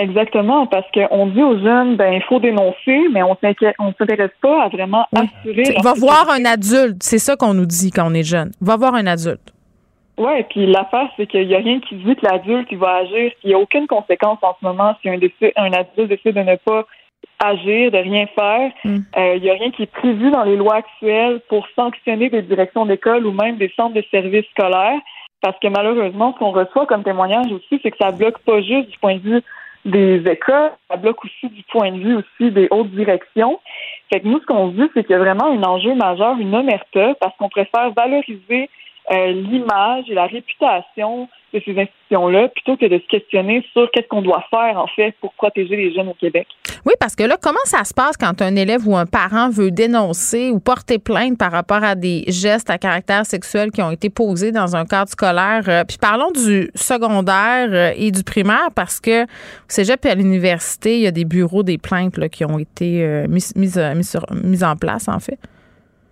[0.00, 4.64] Exactement, parce qu'on dit aux jeunes, ben il faut dénoncer, mais on ne s'intéresse pas
[4.64, 5.76] à vraiment assurer.
[5.82, 8.50] Va voir un adulte, c'est ça qu'on nous dit quand on est jeune.
[8.60, 9.52] Va voir un adulte.
[10.16, 13.32] Oui, puis l'affaire, c'est qu'il n'y a rien qui dit que l'adulte il va agir,
[13.40, 15.18] qu'il n'y a aucune conséquence en ce moment si un,
[15.56, 16.86] un adulte décide de ne pas
[17.40, 18.70] agir, de rien faire.
[18.84, 18.98] Hmm.
[19.16, 22.42] Euh, il n'y a rien qui est prévu dans les lois actuelles pour sanctionner des
[22.42, 25.00] directions d'école ou même des centres de services scolaires.
[25.40, 28.88] Parce que malheureusement, ce qu'on reçoit comme témoignage aussi, c'est que ça bloque pas juste
[28.88, 29.42] du point de vue
[29.84, 33.60] des écoles, ça bloque aussi du point de vue aussi des hautes directions.
[34.12, 36.54] Fait que nous, ce qu'on dit, c'est qu'il y a vraiment un enjeu majeur, une
[36.54, 38.70] omerta, parce qu'on préfère valoriser
[39.10, 44.08] euh, l'image et la réputation de ces institutions-là plutôt que de se questionner sur qu'est-ce
[44.08, 46.46] qu'on doit faire en fait pour protéger les jeunes au Québec.
[46.84, 49.70] Oui, parce que là, comment ça se passe quand un élève ou un parent veut
[49.70, 54.10] dénoncer ou porter plainte par rapport à des gestes à caractère sexuel qui ont été
[54.10, 55.62] posés dans un cadre scolaire?
[55.68, 59.26] Euh, puis parlons du secondaire euh, et du primaire parce que au
[59.68, 63.24] cégep et à l'université, il y a des bureaux des plaintes là, qui ont été
[63.28, 65.38] mis, mis en place, en fait.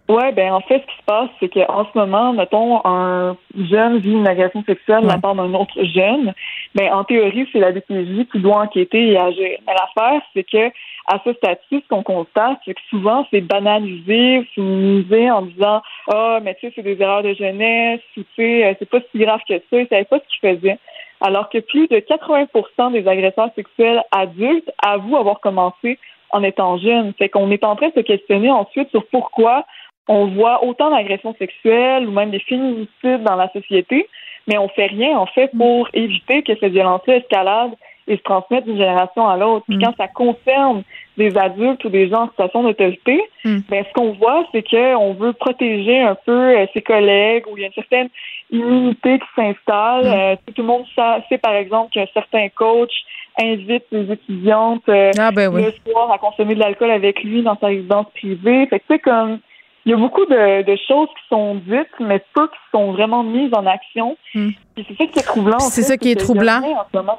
[0.09, 3.99] Oui, ben en fait, ce qui se passe, c'est qu'en ce moment, mettons, un jeune
[3.99, 6.35] vit une agression sexuelle de la part d'un autre jeune,
[6.75, 9.59] ben en théorie, c'est la DPJ qui doit enquêter et agir.
[9.67, 10.73] Mais l'affaire, c'est que
[11.07, 16.41] à ce statut, ce qu'on constate, c'est que souvent, c'est banalisé, minimisé en disant Ah,
[16.43, 19.19] mais tu sais, c'est des erreurs de jeunesse, ou tu sais, euh, c'est pas si
[19.19, 20.79] grave que ça, ils savaient pas ce qu'ils faisaient.
[21.21, 25.99] Alors que plus de 80% des agresseurs sexuels adultes avouent avoir commencé
[26.31, 27.13] en étant jeunes.
[27.19, 29.65] Fait qu'on est en train de se questionner ensuite sur pourquoi
[30.09, 34.09] on voit autant d'agressions sexuelles ou même des féminicides dans la société,
[34.47, 37.73] mais on fait rien en fait pour éviter que cette violence-là escalade
[38.09, 39.65] et se transmette d'une génération à l'autre.
[39.69, 39.83] Puis mm.
[39.83, 40.83] quand ça concerne
[41.17, 43.59] des adultes ou des gens en situation d'autorité, mm.
[43.69, 47.61] ben ce qu'on voit, c'est qu'on veut protéger un peu euh, ses collègues où il
[47.61, 48.09] y a une certaine
[48.51, 50.05] immunité qui s'installe.
[50.05, 50.21] Mm.
[50.21, 50.85] Euh, tout le monde
[51.29, 52.93] sait, par exemple qu'un certain coach
[53.41, 57.57] invite les étudiantes euh, ah, ben le soir à consommer de l'alcool avec lui dans
[57.59, 58.67] sa résidence privée.
[58.67, 59.39] Fait que c'est comme
[59.85, 63.51] il y a beaucoup de, choses qui sont dites, mais peu qui sont vraiment mises
[63.53, 64.17] en action.
[64.33, 64.51] Hmm.
[64.77, 65.59] c'est ça qui est troublant.
[65.59, 66.61] C'est ça qui est troublant.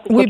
[0.10, 0.26] oui.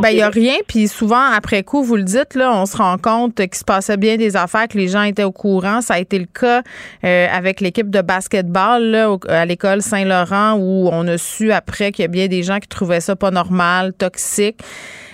[0.00, 0.54] Ben, il n'y a rien.
[0.68, 3.96] Puis souvent, après coup, vous le dites, là, on se rend compte qu'il se passait
[3.96, 5.80] bien des affaires, que les gens étaient au courant.
[5.80, 6.62] Ça a été le cas
[7.04, 12.02] euh, avec l'équipe de basketball là, à l'école Saint-Laurent, où on a su après qu'il
[12.02, 14.58] y a bien des gens qui trouvaient ça pas normal, toxique.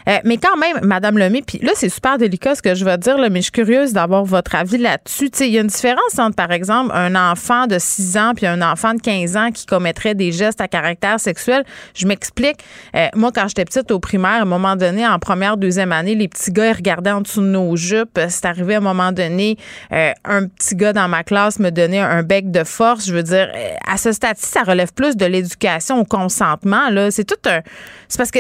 [0.09, 2.97] Euh, mais quand même, Madame Lemay, puis là, c'est super délicat ce que je vais
[2.97, 5.31] dire, là, mais je suis curieuse d'avoir votre avis là-dessus.
[5.41, 8.63] Il y a une différence entre, par exemple, un enfant de 6 ans puis un
[8.63, 11.65] enfant de 15 ans qui commettrait des gestes à caractère sexuel.
[11.95, 12.57] Je m'explique.
[12.97, 16.15] Euh, moi, quand j'étais petite au primaire, à un moment donné, en première, deuxième année,
[16.15, 18.19] les petits gars, ils regardaient en dessous de nos jupes.
[18.29, 19.59] C'est arrivé à un moment donné,
[19.93, 23.07] euh, un petit gars dans ma classe me donnait un bec de force.
[23.07, 23.49] Je veux dire,
[23.87, 26.89] à ce stade-ci, ça relève plus de l'éducation au consentement.
[27.11, 27.61] C'est tout un...
[28.09, 28.39] C'est parce que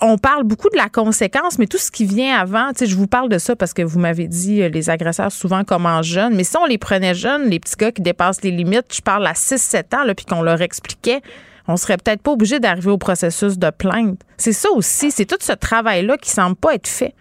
[0.00, 2.96] on parle beaucoup de la conséquence, mais tout ce qui vient avant, tu sais, je
[2.96, 6.34] vous parle de ça parce que vous m'avez dit euh, les agresseurs souvent commencent jeunes,
[6.34, 9.26] mais si on les prenait jeunes, les petits gars qui dépassent les limites, je parle
[9.26, 11.20] à 6-7 ans, là, puis qu'on leur expliquait,
[11.66, 14.20] on serait peut-être pas obligé d'arriver au processus de plainte.
[14.36, 17.14] C'est ça aussi, c'est tout ce travail-là qui semble pas être fait.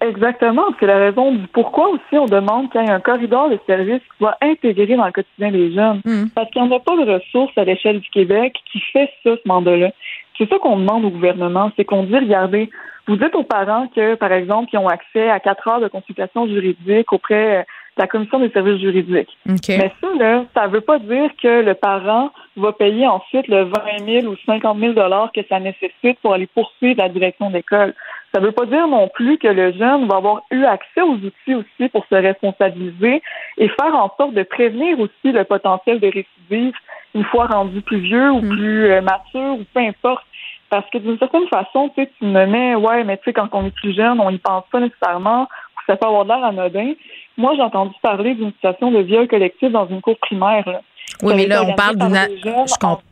[0.00, 3.58] Exactement, c'est la raison du pourquoi aussi on demande qu'il y ait un corridor de
[3.66, 6.02] services qui soit intégré dans le quotidien des jeunes.
[6.04, 6.26] Hmm.
[6.34, 9.48] Parce qu'il n'y a pas de ressources à l'échelle du Québec qui fait ça, ce
[9.48, 9.92] mandat-là.
[10.36, 12.70] C'est ça qu'on demande au gouvernement, c'est qu'on dit, regardez,
[13.06, 16.46] vous dites aux parents que, par exemple, ils ont accès à quatre heures de consultation
[16.46, 17.66] juridique auprès
[17.96, 19.36] la Commission des services juridiques.
[19.46, 23.64] Mais ça, là, ça ne veut pas dire que le parent va payer ensuite le
[23.64, 27.94] 20 000 ou 50 000 dollars que ça nécessite pour aller poursuivre la direction d'école.
[28.34, 31.14] Ça ne veut pas dire non plus que le jeune va avoir eu accès aux
[31.14, 33.22] outils aussi pour se responsabiliser
[33.58, 36.74] et faire en sorte de prévenir aussi le potentiel de récidive
[37.14, 38.48] une fois rendu plus vieux ou mm.
[38.48, 40.24] plus euh, mature ou peu importe.
[40.68, 43.48] Parce que d'une certaine façon, tu sais, tu me mets, ouais, mais tu sais, quand
[43.52, 45.46] on est plus jeune, on n'y pense pas nécessairement,
[45.86, 46.92] ça peut avoir l'air anodin.
[47.36, 50.68] Moi, j'ai entendu parler d'une situation de viol collectif dans une cour primaire.
[50.68, 50.80] Là.
[51.22, 52.14] Oui, mais là, on parle d'une.
[52.14, 53.02] Je comprends.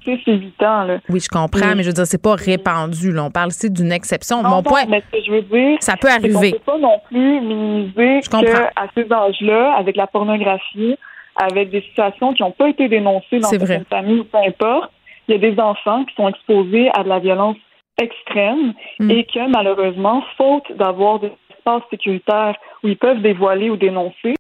[1.09, 3.13] Oui, je comprends, mais je veux dire, c'est pas répandu.
[3.13, 3.25] Là.
[3.25, 4.43] On parle ici d'une exception.
[4.43, 4.85] Mon point.
[4.89, 6.53] Mais ce que je veux dire, ça peut arriver.
[6.53, 10.97] ne peut pas non plus minimiser qu'à ces âges-là, avec la pornographie,
[11.37, 14.91] avec des situations qui n'ont pas été dénoncées dans une famille ou peu importe,
[15.29, 17.57] il y a des enfants qui sont exposés à de la violence
[18.01, 19.11] extrême Mm.
[19.11, 21.33] et que malheureusement, faute d'avoir des
[21.63, 24.35] espaces sécuritaires où ils peuvent dévoiler ou dénoncer,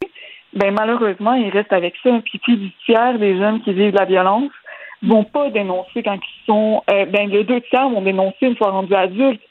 [0.54, 2.10] ben malheureusement, ils restent avec ça.
[2.24, 4.50] Puis plus du tiers des jeunes qui vivent de la violence
[5.02, 8.70] vont pas dénoncer quand ils sont euh, ben les deux tiers vont dénoncer une fois
[8.70, 9.42] rendus adultes.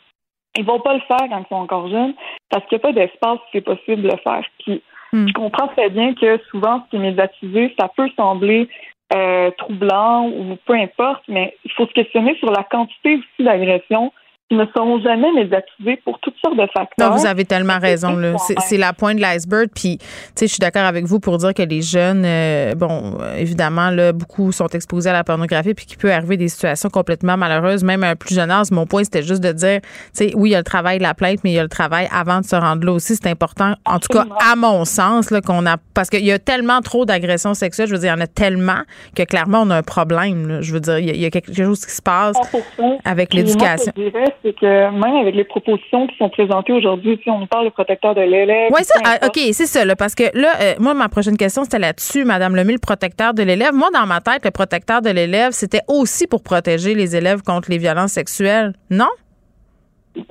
[0.57, 2.13] Ils vont pas le faire quand ils sont encore jeunes
[2.49, 4.43] parce qu'il n'y a pas d'espace où c'est possible de le faire.
[4.59, 4.82] Puis
[5.13, 5.28] Hmm.
[5.28, 8.69] je comprends très bien que souvent ce qui est médiatisé, ça peut sembler
[9.13, 14.13] euh, troublant ou peu importe, mais il faut se questionner sur la quantité aussi d'agressions
[14.52, 17.10] qui ne seront jamais médiatisées pour toutes sortes de facteurs.
[17.12, 18.18] Non, vous avez tellement raison.
[18.18, 18.34] là.
[18.68, 19.70] C'est la pointe de l'iceberg.
[19.74, 23.18] Puis, tu sais, je suis d'accord avec vous pour dire que les jeunes, euh, bon,
[23.38, 27.38] évidemment, là, beaucoup sont exposés à la pornographie, puis qu'il peut arriver des situations complètement
[27.38, 28.72] malheureuses, même à un plus jeune âge.
[28.72, 31.04] Mon point, c'était juste de dire, tu sais, oui, il y a le travail de
[31.04, 33.16] la plainte, mais il y a le travail avant de se rendre là aussi.
[33.16, 36.39] C'est important, en tout cas, à mon sens, là, qu'on a, parce qu'il y a
[36.39, 37.88] tellement trop d'agressions sexuelles.
[37.88, 38.82] Je veux dire, il y en a tellement
[39.16, 40.47] que clairement, on a un problème.
[40.49, 40.62] là.
[40.62, 42.36] Je veux dire, il y, a- quelque chose qui se passe
[42.78, 42.97] 100%.
[43.06, 43.93] avec l'éducation.
[44.43, 47.69] C'est que même avec les propositions qui sont présentées aujourd'hui, si on nous parle de
[47.69, 48.71] protecteur de l'élève.
[48.71, 49.27] Oui, ça, ah.
[49.27, 52.55] OK, c'est ça, là, parce que là, euh, moi, ma prochaine question, c'était là-dessus, Madame
[52.55, 53.73] Lemay, le protecteur de l'élève.
[53.73, 57.69] Moi, dans ma tête, le protecteur de l'élève, c'était aussi pour protéger les élèves contre
[57.69, 58.73] les violences sexuelles.
[58.89, 59.09] Non?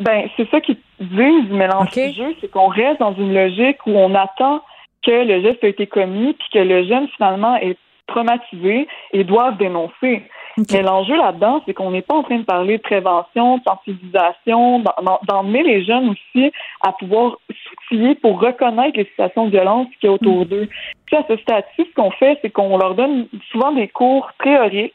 [0.00, 2.08] Ben, c'est ça qui dit du mélange OK.
[2.08, 4.60] du jeu, c'est qu'on reste dans une logique où on attend
[5.04, 9.52] que le geste a été commis, puis que le jeune, finalement, est traumatisé et doit
[9.52, 10.22] dénoncer.
[10.70, 14.82] Mais l'enjeu là-dedans, c'est qu'on n'est pas en train de parler de prévention, de sensibilisation,
[15.28, 16.52] d'emmener les jeunes aussi
[16.82, 20.68] à pouvoir s'outiller pour reconnaître les situations de violence qu'il y a autour d'eux.
[21.06, 24.94] Puis à ce stade-ci, ce qu'on fait, c'est qu'on leur donne souvent des cours théoriques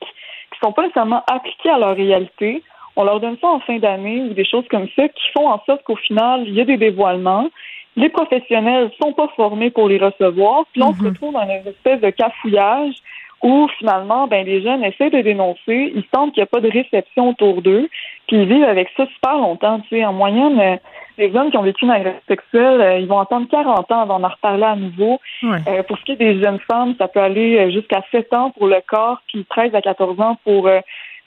[0.52, 2.62] qui sont pas nécessairement appliqués à leur réalité.
[2.96, 5.62] On leur donne ça en fin d'année ou des choses comme ça qui font en
[5.66, 7.50] sorte qu'au final, il y a des dévoilements.
[7.98, 10.66] Les professionnels sont pas formés pour les recevoir.
[10.72, 12.96] Puis là, on se retrouve dans une espèce de cafouillage
[13.44, 16.72] où finalement, ben, les jeunes essaient de dénoncer, ils sentent qu'il n'y a pas de
[16.72, 17.90] réception autour d'eux,
[18.28, 19.80] puis ils vivent avec ça super longtemps.
[19.82, 20.78] Tu sais, en moyenne, euh,
[21.18, 24.20] les hommes qui ont vécu une agression sexuelle, euh, ils vont attendre 40 ans avant
[24.20, 25.20] d'en reparler à nouveau.
[25.44, 25.58] Ouais.
[25.68, 28.68] Euh, pour ce qui est des jeunes femmes, ça peut aller jusqu'à 7 ans pour
[28.68, 30.70] le corps, puis 13 à 14 ans pour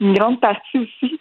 [0.00, 1.20] une grande partie aussi.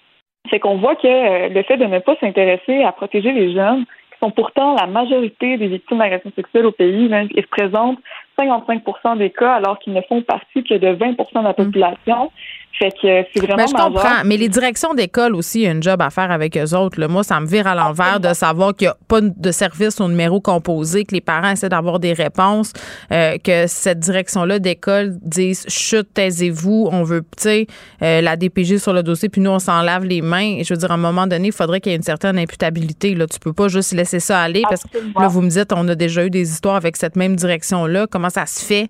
[0.50, 4.20] C'est qu'on voit que le fait de ne pas s'intéresser à protéger les jeunes, qui
[4.20, 8.00] sont pourtant la majorité des victimes d'agressions sexuelles au pays, là, ils représentent
[8.40, 12.32] 55% des cas, alors qu'ils ne font partie que de 20% de la population.
[12.78, 14.24] Fait que euh, c'est vraiment Ben, je comprends.
[14.24, 17.00] Mais les directions d'école aussi, il y a une job à faire avec eux autres.
[17.00, 17.08] là.
[17.08, 20.08] Moi, ça me vire à l'envers de savoir qu'il n'y a pas de service au
[20.08, 22.74] numéro composé, que les parents essaient d'avoir des réponses,
[23.12, 27.68] euh, que cette direction-là d'école dise chut, taisez-vous, on veut, tu sais,
[28.04, 30.58] euh, la DPG sur le dossier, puis nous, on s'en lave les mains.
[30.58, 32.38] Et je veux dire, à un moment donné, il faudrait qu'il y ait une certaine
[32.38, 33.16] imputabilité.
[33.16, 33.26] Là.
[33.26, 35.96] Tu peux pas juste laisser ça aller parce que là, vous me dites, on a
[35.96, 38.06] déjà eu des histoires avec cette même direction-là.
[38.10, 38.90] Comment ça se fait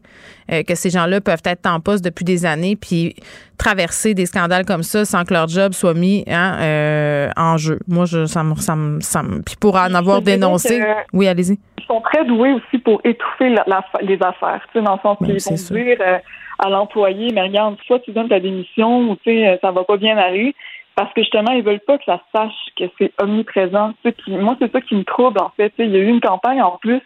[0.51, 3.15] euh, que ces gens-là peuvent être en poste depuis des années, puis
[3.57, 7.79] traverser des scandales comme ça sans que leur job soit mis hein, euh, en jeu.
[7.87, 10.85] Moi, je, ça me, ça me, ça me- puis pour en avoir dénoncé, que-
[11.17, 11.57] oui, allez-y.
[11.79, 14.99] ils sont très doués aussi pour étouffer la- la- les affaires, tu sais, dans le
[15.01, 15.75] sens Ben, qu'ils vont sûr.
[15.75, 16.17] dire euh,
[16.59, 19.83] à l'employé, mais regarde, soit tu donnes ta démission ou tu sais, euh, ça va
[19.83, 20.55] pas bien aller,
[20.95, 23.93] parce que justement, ils veulent pas que ça sache que c'est omniprésent.
[24.03, 25.69] Tu sais, puis moi, c'est ça qui me trouble, en fait.
[25.71, 27.01] Tu sais, il y a eu une campagne en plus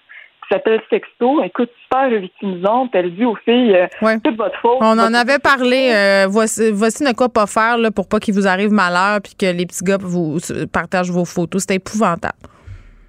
[0.51, 1.41] s'appelle Sexto.
[1.43, 2.89] Écoute, super victimisante.
[2.93, 4.17] Elle dit aux filles, euh, Ouais.
[4.17, 4.77] de votre faute.
[4.81, 5.91] On en avait parlé.
[5.93, 9.33] euh, voici, voici ne quoi pas faire là, pour pas qu'il vous arrive malheur puis
[9.35, 11.61] que les petits gars vous euh, partagent vos photos.
[11.61, 12.33] C'était épouvantable.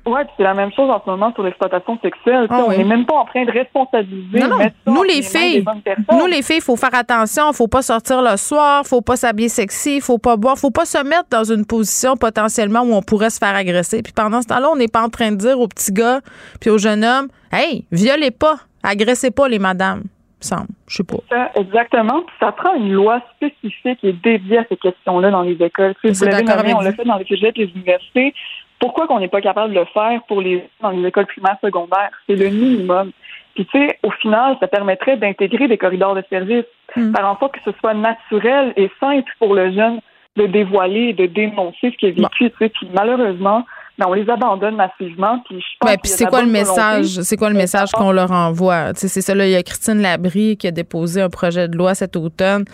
[0.05, 2.47] Ouais, puis c'est la même chose en ce moment sur l'exploitation sexuelle.
[2.51, 2.79] Ah on oui.
[2.79, 4.41] n'est même pas en train de responsabiliser.
[4.41, 4.59] Non, non.
[4.87, 5.65] Nous, les filles.
[6.13, 7.53] Nous, les filles, il faut faire attention.
[7.53, 8.85] faut pas sortir le soir.
[8.85, 10.01] faut pas s'habiller sexy.
[10.01, 10.57] faut pas boire.
[10.59, 14.03] faut pas se mettre dans une position potentiellement où on pourrait se faire agresser.
[14.03, 16.21] Puis pendant ce temps-là, on n'est pas en train de dire aux petits gars
[16.61, 19.99] puis aux jeunes hommes Hey, violez pas, agressez pas les madames.
[20.01, 20.05] me
[20.41, 20.69] semble.
[20.89, 21.19] Je sais pas.
[21.29, 22.23] Ça, exactement.
[22.23, 25.95] Puis ça prend une loi spécifique et dédiée à ces questions-là dans les écoles.
[26.03, 28.35] Vous l'avez on l'a fait dans les sujets des universités.
[28.83, 32.11] Pourquoi qu'on n'est pas capable de le faire pour les dans les écoles primaires secondaires?
[32.27, 33.13] C'est le minimum.
[33.55, 36.65] Puis tu sais, au final, ça permettrait d'intégrer des corridors de services,
[36.97, 37.15] Mm.
[37.15, 40.01] faire en sorte que ce soit naturel et simple pour le jeune
[40.37, 42.51] de dévoiler et de dénoncer ce qu'il a vécu.
[42.51, 43.65] Tu sais, puis malheureusement,
[44.03, 45.41] ben, on les abandonne massivement.
[45.47, 47.21] Puis je pense puis c'est quoi le message?
[47.23, 48.93] C'est quoi le message qu'on leur envoie?
[48.95, 51.95] C'est ça, là, il y a Christine Labrie qui a déposé un projet de loi
[51.95, 52.65] cet automne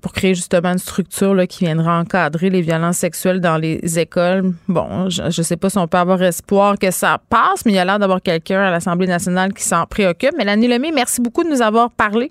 [0.00, 4.52] pour créer justement une structure là, qui viendra encadrer les violences sexuelles dans les écoles.
[4.68, 7.76] Bon, je, je sais pas si on peut avoir espoir que ça passe, mais il
[7.76, 10.36] y a l'air d'avoir quelqu'un à l'Assemblée nationale qui s'en préoccupe.
[10.36, 12.30] Mélanie Lemay, merci beaucoup de nous avoir parlé.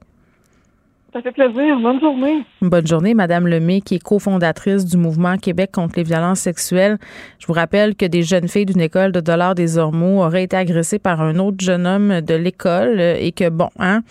[1.13, 1.77] Ça fait plaisir.
[1.81, 2.45] Bonne journée.
[2.61, 6.99] Bonne journée, Madame Lemay, qui est cofondatrice du mouvement Québec contre les violences sexuelles.
[7.37, 10.55] Je vous rappelle que des jeunes filles d'une école de dollars des Ormeaux auraient été
[10.55, 14.03] agressées par un autre jeune homme de l'école et que, bon, hein,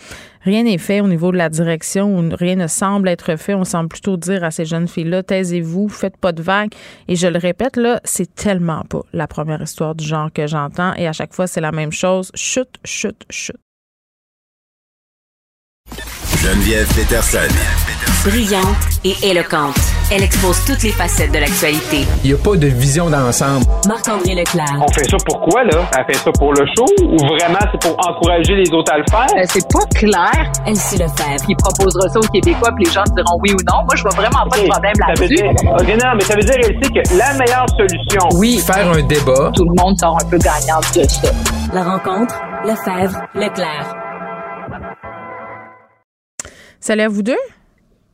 [0.42, 3.54] rien n'est fait au niveau de la direction ou rien ne semble être fait.
[3.54, 6.74] On semble plutôt dire à ces jeunes filles-là, taisez-vous, faites pas de vagues.
[7.08, 10.92] Et je le répète, là, c'est tellement pas la première histoire du genre que j'entends
[10.96, 12.30] et à chaque fois, c'est la même chose.
[12.34, 13.56] Chute, chute, chute.
[16.42, 17.52] Geneviève Peterson.
[18.24, 18.64] Brillante
[19.04, 19.76] et éloquente.
[20.10, 22.06] Elle expose toutes les facettes de l'actualité.
[22.24, 23.66] Il n'y a pas de vision d'ensemble.
[23.86, 24.80] Marc-André Leclerc.
[24.80, 25.86] On fait ça pourquoi, là?
[25.98, 29.04] Elle fait ça pour le show ou vraiment c'est pour encourager les autres à le
[29.10, 29.26] faire?
[29.36, 30.52] Euh, c'est pas clair.
[30.66, 31.36] Elle sait le faire.
[31.46, 33.84] Il proposera ça aux Québécois, puis les gens diront oui ou non.
[33.84, 35.44] Moi, je vois vraiment pas de problème là-dessus.
[35.44, 38.28] OK, non, mais ça veut dire, elle sait que la meilleure solution...
[38.38, 38.62] Oui.
[38.66, 39.52] Faire un débat.
[39.54, 41.28] Tout le monde sort un peu gagnant de ça.
[41.74, 42.34] La rencontre,
[42.64, 43.99] Lefebvre, Leclerc.
[46.80, 47.36] Salut à vous deux.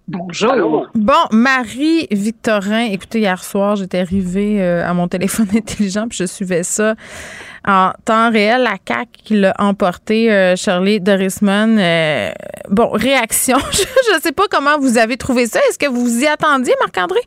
[0.09, 0.89] Bonjour.
[0.95, 6.65] Bon, Marie-Victorin, écoutez, hier soir, j'étais arrivée euh, à mon téléphone intelligent puis je suivais
[6.65, 6.97] ça
[7.67, 8.63] en temps réel.
[8.63, 11.79] La CAQ qui l'a emporté, euh, Shirley Dorisman.
[11.79, 12.31] Euh,
[12.69, 13.59] bon, réaction.
[13.73, 15.61] je ne sais pas comment vous avez trouvé ça.
[15.69, 17.21] Est-ce que vous vous y attendiez, Marc-André?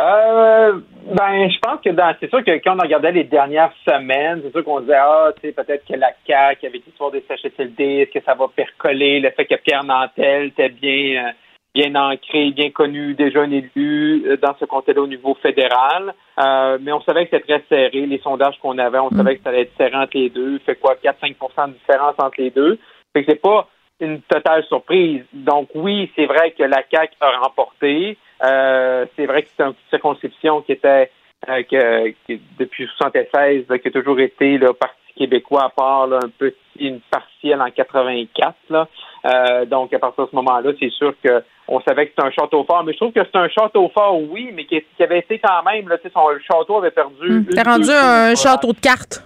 [0.00, 4.40] Euh, ben, je pense que dans, c'est sûr que quand on regardait les dernières semaines,
[4.44, 7.84] c'est sûr qu'on disait, ah, tu sais, peut-être que la CAQ, avec l'histoire des CHSLD,
[7.84, 11.32] est-ce que ça va percoler, le fait que Pierre Nantel était bien, euh,
[11.74, 16.12] bien ancré, bien connu, déjà un élu euh, dans ce contexte au niveau fédéral.
[16.40, 19.42] Euh, mais on savait que c'était très serré, les sondages qu'on avait, on savait que
[19.44, 20.58] ça allait être serré entre les deux.
[20.60, 22.78] Fait quoi, 4-5% de différence entre les deux.
[23.14, 23.68] Fait que c'est pas
[24.00, 25.22] une totale surprise.
[25.32, 28.18] Donc oui, c'est vrai que la CAQ a remporté.
[28.42, 31.10] Euh, c'est vrai que c'est une circonscription qui était
[31.48, 36.06] euh, que, que, depuis 76 là, qui a toujours été le Parti québécois à part
[36.06, 38.88] là, un petit une partielle en 84 là.
[39.24, 42.30] Euh, donc à partir de ce moment-là, c'est sûr que on savait que c'était un
[42.30, 45.18] château fort, mais je trouve que c'est un château fort, oui, mais qui, qui avait
[45.18, 47.46] été quand même là, son le château avait perdu.
[47.54, 49.24] T'as rendu un château de cartes.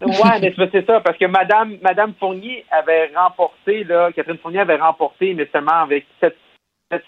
[0.00, 4.76] Ouais, mais c'est ça, parce que Madame Madame Fournier avait remporté, là, Catherine Fournier avait
[4.76, 6.34] remporté, mais seulement avec 7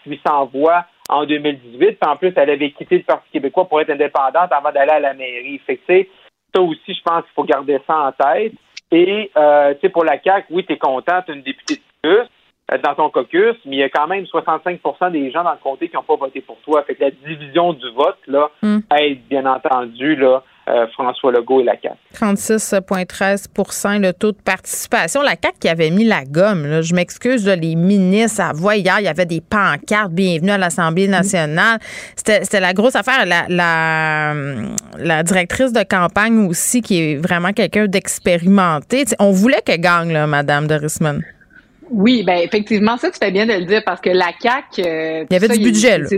[0.06, 1.78] 800 voix en 2018.
[1.78, 5.00] Puis en plus, elle avait quitté le Parti québécois pour être indépendante avant d'aller à
[5.00, 5.60] la mairie.
[5.66, 6.06] Fait que,
[6.54, 8.52] ça aussi, je pense qu'il faut garder ça en tête.
[8.90, 11.80] Et, euh, tu sais, pour la CAQ, oui, tu es content, tu une députée de
[12.02, 12.18] plus
[12.72, 15.58] euh, dans ton caucus, mais il y a quand même 65% des gens dans le
[15.62, 16.82] comté qui n'ont pas voté pour toi.
[16.82, 18.78] Fait que la division du vote, là, Mm.
[18.98, 21.96] aide, bien entendu, là, euh, François Legault et la CAQ.
[22.14, 25.22] 36,13% le taux de participation.
[25.22, 28.96] La CAQ qui avait mis la gomme, là, je m'excuse, les ministres, à voix hier,
[29.00, 31.78] il y avait des pancartes, bienvenue à l'Assemblée nationale.
[32.16, 33.26] C'était c'était la grosse affaire.
[33.26, 34.34] La, la,
[34.98, 39.04] la directrice de campagne aussi, qui est vraiment quelqu'un d'expérimenté.
[39.18, 41.22] On voulait qu'elle gagne, là, Madame Dorisman.
[41.90, 44.82] Oui, ben effectivement, ça, tu fais bien de le dire parce que la CAQ...
[44.82, 46.08] euh, Il y avait ça, du budget, là.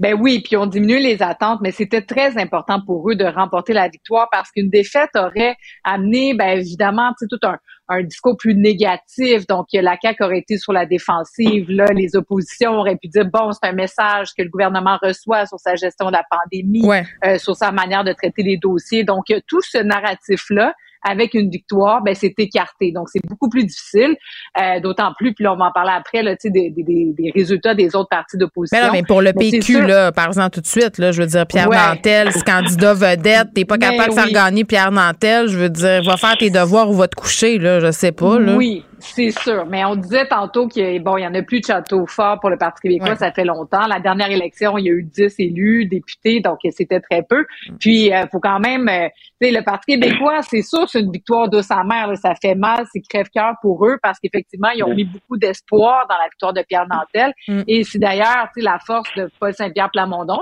[0.00, 3.74] Ben oui, puis on diminue les attentes, mais c'était très important pour eux de remporter
[3.74, 8.36] la victoire parce qu'une défaite aurait amené, ben évidemment, tu sais, tout un, un discours
[8.38, 9.46] plus négatif.
[9.46, 11.70] Donc, la CAQ aurait été sur la défensive.
[11.70, 15.58] Là, les oppositions auraient pu dire, bon, c'est un message que le gouvernement reçoit sur
[15.60, 17.04] sa gestion de la pandémie, Ouais.
[17.26, 19.04] euh, sur sa manière de traiter les dossiers.
[19.04, 20.72] Donc, tout ce narratif-là,
[21.02, 22.92] avec une victoire, ben c'est écarté.
[22.92, 24.16] Donc, c'est beaucoup plus difficile,
[24.60, 26.82] euh, d'autant plus, puis là, on va en parler après, là, tu sais, des, des,
[26.84, 28.78] des- résultats des autres partis d'opposition.
[28.80, 31.22] Mais non, mais pour le Mais PQ, là, par exemple, tout de suite, là, je
[31.22, 31.76] veux dire, Pierre Ouais.
[31.76, 34.32] Nantel, ce candidat vedette, t'es pas Mais capable de faire oui.
[34.32, 37.80] gagner Pierre Nantel, je veux dire, va faire tes devoirs ou va te coucher, là,
[37.80, 38.54] je sais pas, là.
[38.56, 39.66] Oui, c'est sûr.
[39.66, 42.50] Mais on disait tantôt qu'il bon, il y en a plus de château fort pour
[42.50, 43.16] le Parti québécois, Ouais.
[43.16, 43.86] ça fait longtemps.
[43.86, 47.44] La dernière élection, il y a eu 10 élus, députés, donc c'était très peu.
[47.78, 49.08] Puis, euh, faut quand même, euh,
[49.40, 52.08] tu sais, le Parti québécois, c'est sûr, c'est une victoire douce amère.
[52.08, 52.14] là.
[52.16, 56.16] Ça fait mal, c'est crève-cœur pour eux parce qu'effectivement, ils ont mis beaucoup d'espoir dans
[56.16, 57.32] la victoire de Pierre Nantel.
[57.48, 57.62] Mm.
[57.66, 60.38] Et c'est d'ailleurs, tu sais, la force de Paul Saint-Pierre Plamondon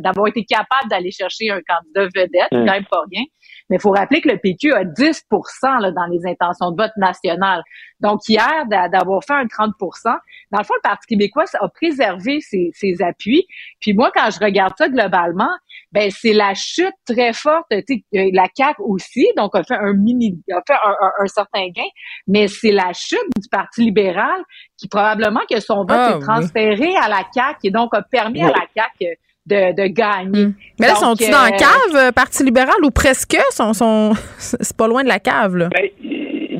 [0.00, 2.66] d'avoir été capable d'aller chercher un candidat vedette, c'est Mm.
[2.66, 3.22] quand même pas rien.
[3.70, 5.24] Mais il faut rappeler que le PQ a 10
[5.80, 7.62] là, dans les intentions de vote nationales.
[8.00, 10.14] Donc, hier, d'a- d'avoir fait un 30%
[10.50, 13.46] dans le fond, le Parti québécois a préservé ses, ses appuis.
[13.80, 15.50] Puis moi, quand je regarde ça globalement,
[15.92, 17.66] ben c'est la chute très forte.
[17.70, 21.12] Tu sais, euh, la CAQ aussi, donc a fait un mini, a fait un, un-
[21.24, 21.88] un certain gain,
[22.26, 24.42] mais c'est la chute du Parti libéral
[24.78, 26.20] qui probablement que son vote Ah, est oui.
[26.20, 29.18] transféré à la CAQ et donc a permis à la CAQ
[29.48, 30.46] de, de gagner.
[30.46, 30.54] Mm.
[30.80, 33.36] Mais là, sont-ils dans la euh, cave, euh, Parti libéral, ou presque?
[33.50, 34.12] Sont, sont...
[34.38, 35.68] C'est pas loin de la cave, là.
[35.68, 35.88] Ben,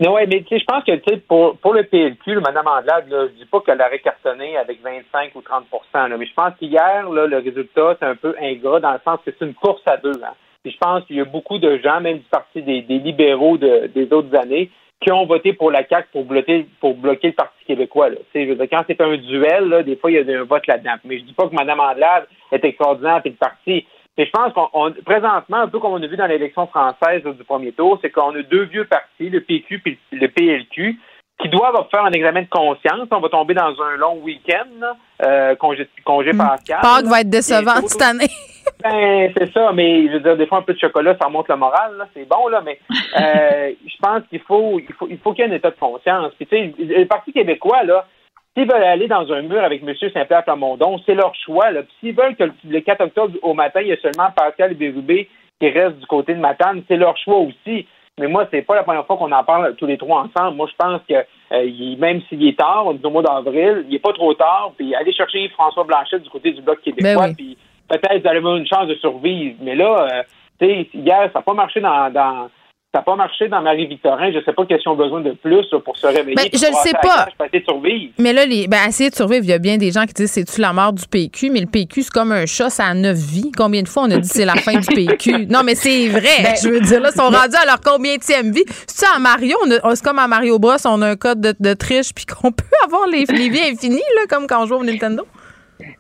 [0.01, 2.41] non, ouais, mais tu sais, je pense que tu sais, pour, pour le PLQ, là,
[2.41, 5.64] Mme Anglade, là, je dis pas qu'elle aurait cartonné avec 25 ou 30
[5.95, 9.18] là, mais je pense qu'hier, là, le résultat, c'est un peu ingrat dans le sens
[9.24, 10.20] que c'est une course à deux.
[10.24, 10.34] Hein.
[10.62, 13.59] Puis je pense qu'il y a beaucoup de gens, même du Parti des, des libéraux
[13.59, 14.70] de- des autres années,
[15.01, 18.11] qui ont voté pour la CAQ pour bloquer, pour bloquer le Parti québécois.
[18.11, 18.16] Là.
[18.34, 20.66] Je veux dire, quand c'est un duel, là, des fois, il y a un vote
[20.66, 20.94] là-dedans.
[21.05, 23.86] Mais je dis pas que Mme Andelade est extraordinaire et le parti.
[24.16, 27.44] Mais je pense qu'on présentement, un peu comme on a vu dans l'élection française du
[27.44, 30.99] premier tour, c'est qu'on a deux vieux partis, le PQ et le PLQ,
[31.41, 33.09] qui doivent faire un examen de conscience.
[33.11, 36.39] On va tomber dans un long week-end, euh, congé, congé Mm.
[36.39, 36.78] pascal.
[36.82, 38.28] Pâques va être décevant cette année.
[38.84, 41.49] Ben, c'est ça, mais je veux dire, des fois, un peu de chocolat, ça remonte
[41.49, 42.78] le moral, là, c'est bon, là, mais
[43.18, 45.76] euh, je pense qu'il faut, il faut, il faut qu'il y ait un état de
[45.80, 46.32] conscience.
[46.36, 48.07] Puis, tu sais, le Parti québécois, là,
[48.55, 49.95] s'ils veulent aller dans un mur avec M.
[50.12, 51.82] Saint-Pierre Plamondon, c'est leur choix, là.
[51.82, 54.74] Puis, s'ils veulent que le, le 4 octobre au matin, il y a seulement Pascal
[54.74, 55.28] Bérubé
[55.61, 57.86] qui reste du côté de Matane, c'est leur choix aussi.
[58.18, 60.56] Mais moi, c'est pas la première fois qu'on en parle tous les trois ensemble.
[60.56, 63.84] Moi, je pense que euh, il- même s'il est tard, on est au mois d'avril,
[63.88, 64.72] il est pas trop tard.
[64.76, 67.34] Puis aller chercher François Blanchet du côté du bloc québécois, Ben oui.
[67.36, 67.58] puis
[67.88, 69.56] peut-être vous allez avoir une chance de survivre.
[69.60, 70.22] Mais là, euh,
[70.60, 72.50] tu sais, hier, ça n'a pas marché dans, dans
[72.95, 74.30] ça n'a pas marché dans Marie-Victorin.
[74.32, 76.34] Je sais pas qu'est-ce qu'ils ont besoin de plus là, pour se réveiller.
[76.36, 77.26] Ben, je le passer sais pas.
[77.45, 78.12] essayer de survivre.
[78.18, 80.30] Mais là, les, ben, essayer de survivre, il y a bien des gens qui disent
[80.32, 83.18] c'est-tu la mort du PQ, mais le PQ, c'est comme un chat, ça a neuf
[83.18, 83.53] vies.
[83.55, 85.47] Combien de fois on a dit c'est la fin du PQ?
[85.51, 86.22] Non, mais c'est vrai.
[86.43, 88.64] Ben, je veux dire, là, ils sont rendus à leur combienième vie.
[88.86, 91.41] C'est ça, à Mario, on a- c'est comme à Mario Bros, on a un code
[91.43, 94.66] de, de triche, puis qu'on peut avoir les, les vies infinies, là, comme quand on
[94.66, 95.24] joue au Nintendo.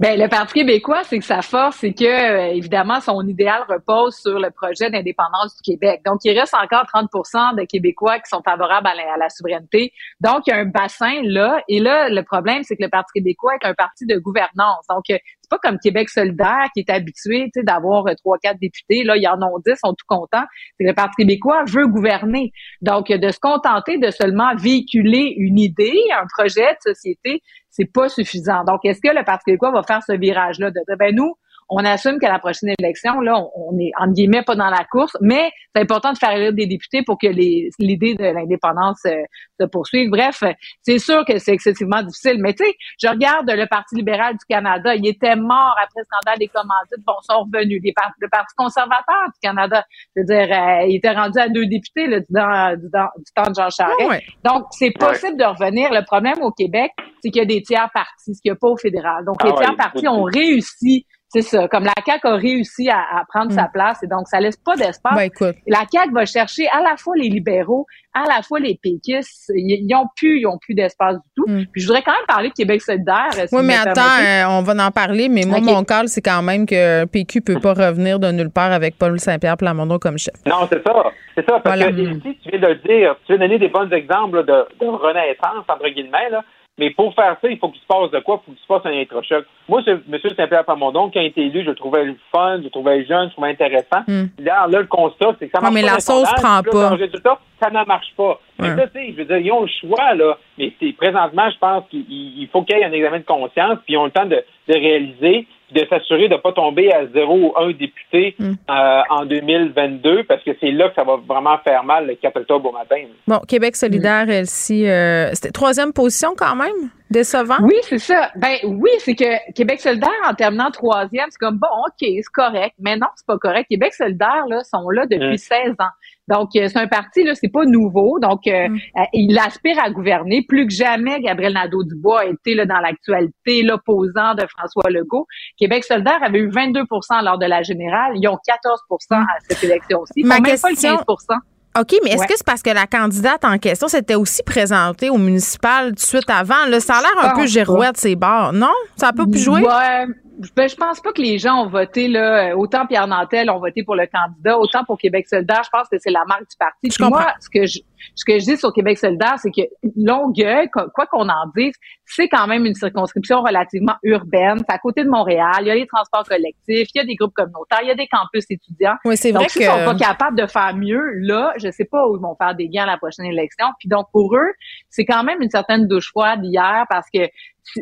[0.00, 4.16] Ben, le Parti québécois, c'est que sa force, c'est que, euh, évidemment, son idéal repose
[4.16, 6.02] sur le projet d'indépendance du Québec.
[6.04, 9.92] Donc, il reste encore 30% de Québécois qui sont favorables à la, souveraineté.
[10.20, 11.62] Donc, il y a un bassin là.
[11.68, 14.84] Et là, le problème, c'est que le Parti québécois est un parti de gouvernance.
[14.88, 15.18] Donc, euh,
[15.48, 19.02] c'est pas comme Québec solidaire qui est habitué, tu sais, d'avoir euh, trois, quatre députés.
[19.04, 20.44] Là, ils en ont dix, sont tout contents.
[20.78, 22.52] Le Parti québécois veut gouverner.
[22.82, 28.08] Donc, de se contenter de seulement véhiculer une idée, un projet de société, c'est pas
[28.08, 28.64] suffisant.
[28.64, 31.34] Donc, est-ce que le Parti québécois va faire ce virage-là de dire, ben nous,
[31.70, 34.84] on assume qu'à la prochaine élection, là, on, on est entre guillemets pas dans la
[34.90, 39.00] course, mais c'est important de faire élire des députés pour que les- l'idée de l'indépendance
[39.06, 39.22] euh,
[39.60, 40.10] se poursuive.
[40.10, 40.42] Bref,
[40.82, 42.36] c'est sûr que c'est excessivement difficile.
[42.40, 46.04] Mais tu sais, je regarde le Parti libéral du Canada, il était mort après le
[46.04, 47.04] scandale des commandites.
[47.06, 47.80] Bon, ils sont revenus.
[47.84, 49.84] Les par- le Parti conservateur du Canada,
[50.16, 53.10] je veux dire, euh, il était rendu à deux députés là, du, dans- du dans-
[53.18, 54.08] du temps de Jean Charest.
[54.08, 54.22] Ouais.
[54.44, 55.90] Donc, c'est possible de revenir.
[55.92, 56.92] Le problème au Québec,
[57.22, 59.24] c'est qu'il y a des tiers partis, ce qu'il n'y a pas au fédéral.
[59.24, 62.88] Donc, Ah les tiers ouais, partis ont réussi, c'est ça, comme la CAQ a réussi
[62.88, 65.14] à, à prendre sa place, et donc ça laisse pas d'espace.
[65.14, 65.56] Ben, écoute.
[65.66, 69.52] La CAQ va chercher à la fois les libéraux, à la fois les péquistes.
[69.54, 71.44] Ils, ils ont plus, ils ont plus d'espace du tout.
[71.46, 71.64] Mm.
[71.70, 73.28] Puis je voudrais quand même parler de Québec solidaire.
[73.32, 76.42] si Oui, mais attends, euh, on va en parler, mais moi, mon call, c'est quand
[76.42, 80.34] même que PQ peut pas revenir de nulle part avec Paul Saint-Pierre Plamondon comme chef.
[80.46, 80.94] Non, c'est ça.
[81.34, 81.60] C'est ça.
[81.60, 81.92] Parce Voilà.
[81.92, 84.42] que ici, tu viens de le dire, tu viens de donner des bons exemples là,
[84.42, 86.42] de, de renaissance, entre guillemets, là.
[86.78, 88.40] Mais pour faire ça, il faut qu'il se passe de quoi?
[88.42, 89.44] Il faut qu'il se passe un électrochoc.
[89.68, 90.18] Moi, ce M.
[90.36, 93.04] Saint-Pierre Plamondon, quand il a été élu, je le trouvais le fun, je le trouvais
[93.04, 94.02] jeune, je le trouvais intéressant.
[94.06, 94.26] Hmm.
[94.38, 96.32] Là, là, le constat, c'est que ça Ouais, marche mais pas la dans les sauce
[96.34, 96.96] prend pas.
[96.96, 98.40] là, ça ne marche pas.
[98.60, 98.76] Mais Ouais.
[98.76, 100.38] ça, tu sais, je veux dire, ils ont le choix, là.
[100.56, 103.24] Mais c'est- présentement, je pense qu'il il- il faut qu'il y ait un examen de
[103.24, 106.92] conscience, puis ils ont le temps de, de réaliser, de s'assurer de ne pas tomber
[106.92, 108.54] à zéro ou un député Hmm.
[108.70, 112.40] euh, en 2022, parce que c'est là que ça va vraiment faire mal le 4
[112.40, 113.02] octobre au matin.
[113.26, 116.90] Bon, Québec solidaire, Elsie, euh, c'était troisième position quand même?
[117.10, 117.56] Décevant?
[117.62, 118.30] Oui, c'est ça.
[118.36, 122.74] Ben oui, c'est que Québec solidaire, en terminant troisième, c'est comme bon, OK, c'est correct.
[122.78, 123.66] Mais non, c'est pas correct.
[123.70, 125.36] Québec solidaire, là, sont là depuis Mm.
[125.38, 125.84] 16 ans.
[126.28, 128.18] Donc, euh, c'est un parti, là, c'est pas nouveau.
[128.20, 128.76] Donc, euh, Mm.
[128.98, 130.44] euh, il aspire à gouverner.
[130.48, 135.26] Plus que jamais, Gabriel Nadeau-Dubois a été là, dans l'actualité, l'opposant de François Legault.
[135.58, 138.12] Québec solidaire avait eu 22% lors de la générale.
[138.16, 140.22] Ils ont 14% à cette élection-ci.
[140.24, 141.38] Ma même pas le question- 15
[141.78, 142.26] OK, mais est-ce Ouais.
[142.26, 146.00] que c'est parce que la candidate en question s'était aussi présentée au municipal tout de
[146.00, 146.66] suite avant?
[146.68, 148.52] Là, ça a l'air un peu girouette, ces bars.
[148.52, 148.72] Non?
[148.96, 149.60] Ça a pas pu jouer?
[149.62, 150.06] Ouais.
[150.54, 152.50] Ben, je pense pas que les gens ont voté là.
[152.50, 155.62] euh, Autant Pierre Nantel ont voté pour le candidat, autant pour Québec solidaire.
[155.64, 156.90] Je pense que c'est la marque du parti.
[156.90, 157.32] Je Puis moi, comprends.
[157.40, 157.80] ce que je
[158.18, 159.62] ce que je dis sur Québec solidaire, c'est que
[159.96, 164.58] Longueuil, quoi qu'on en dise, c'est quand même une circonscription relativement urbaine.
[164.58, 165.54] C'est à côté de Montréal.
[165.60, 167.94] Il y a les transports collectifs, il y a des groupes communautaires, il y a
[167.94, 168.96] des campus étudiants.
[169.04, 172.08] Oui, c'est vrai Donc, s'ils sont pas capables de faire mieux, là, je sais pas
[172.08, 173.66] où ils vont faire des gains à la prochaine élection.
[173.78, 174.52] Puis donc, pour eux,
[174.90, 177.20] c'est quand même une certaine douche froide hier parce que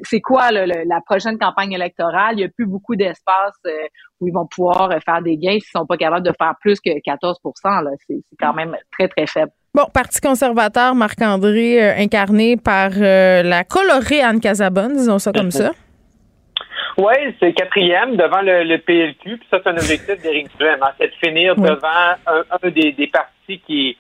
[0.03, 2.35] c'est- quoi le- le- la prochaine campagne électorale?
[2.37, 3.71] Il y a plus beaucoup d'espace euh,
[4.21, 6.81] où ils vont pouvoir euh, faire des gains s'ils sont pas capables de faire plus
[6.81, 7.91] que 14 là.
[8.07, 9.53] C'est quand même très, très faible.
[9.77, 15.51] Bon, Parti conservateur, Marc-André, euh, incarné par euh, la colorée Anne Casabonne, disons ça comme
[15.51, 15.73] ça.
[16.97, 20.93] Oui, c'est quatrième devant le, le PLQ, puis ça, c'est un objectif d'Éric Duhem, hein,
[20.99, 21.69] c'est de finir Oui.
[21.69, 23.99] devant un, un des, des partis qui,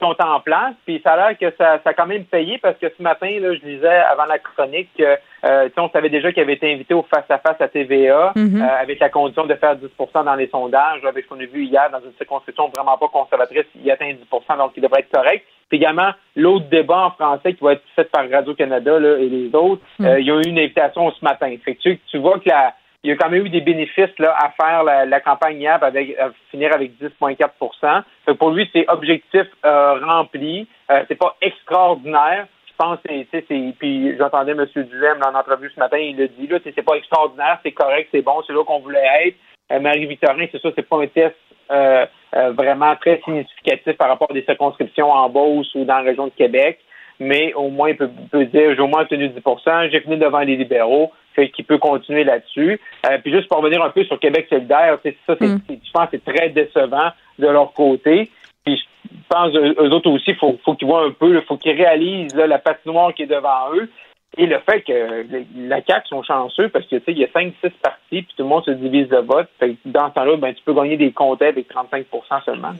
[0.00, 0.74] sont en place.
[0.86, 3.28] Puis ça a l'air que ça, ça a quand même payé parce que ce matin,
[3.40, 6.94] là, je disais avant la chronique que euh, on savait déjà qu'il avait été invité
[6.94, 8.62] au face-à-face à, TVA Mhm.
[8.62, 9.88] euh, avec la condition de faire 10
[10.24, 11.04] dans les sondages.
[11.04, 14.56] Avec ce qu'on a vu hier dans une circonscription vraiment pas conservatrice, il atteint 10
[14.56, 15.44] donc il devrait être correct.
[15.68, 19.82] Puis également, l'autre débat en français qui va être fait par Radio-Canada et les autres,
[19.98, 20.06] Mhm.
[20.06, 21.54] euh, il y a eu une invitation ce matin.
[21.64, 22.74] Fait que tu, tu vois que la,
[23.04, 25.82] il y a quand même eu des bénéfices là, à faire la, la campagne hier
[25.82, 30.66] avec à finir avec 10,4 Fait que Pour lui, c'est objectif euh, rempli.
[30.90, 32.46] Euh, c'est pas extraordinaire.
[32.66, 34.64] Je pense que c'est, puis j'entendais M.
[34.76, 38.22] Duhem dans l'entrevue ce matin, il le dit là, c'est pas extraordinaire, c'est correct, c'est
[38.22, 39.36] bon, c'est là qu'on voulait être.
[39.72, 41.34] Euh, Marie-Victorin, c'est ça, c'est pas un test
[41.72, 46.02] euh, euh, vraiment très significatif par rapport à des circonscriptions en Beauce ou dans la
[46.02, 46.78] région de Québec
[47.20, 50.40] mais au moins, il peut, peut dire, j'ai au moins obtenu 10% j'ai fini devant
[50.40, 51.12] les libéraux,
[51.46, 52.80] qu'il peut continuer là-dessus.
[53.08, 55.60] Euh, puis juste pour revenir un peu sur Québec solidaire, c'est ça, c'est, Mm.
[55.68, 58.30] je pense que c'est très décevant de leur côté.
[58.64, 61.56] Puis je pense, eux, autres aussi, il faut, faut qu'ils voient un peu, il faut
[61.56, 63.88] qu'ils réalisent là, la patinoire qui est devant eux.
[64.36, 67.24] Et le fait que le- la CAQ sont chanceux parce que tu sais, il y
[67.24, 69.48] a 5-6 partis, puis tout le monde se divise de vote.
[69.58, 72.72] Fait que dans ce temps-là, ben, tu peux gagner des comtés avec 35% seulement.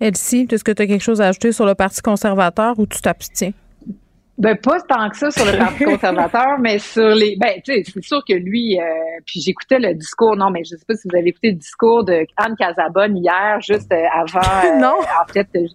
[0.00, 3.00] Elsie, est-ce que tu as quelque chose à ajouter sur le Parti conservateur ou tu
[3.00, 3.50] t'abstiens?
[4.40, 7.36] Ben pas tant que ça sur le Parti conservateur, mais sur les.
[7.38, 8.80] Ben tu sais, c'est sûr que lui.
[8.80, 8.84] euh,
[9.26, 10.34] puis j'écoutais le discours.
[10.34, 13.58] Non, mais je sais pas si vous avez écouté le discours de Anne Casabonne hier,
[13.60, 14.40] juste euh, avant.
[14.66, 14.96] euh, Non.
[14.98, 15.66] En fait, euh,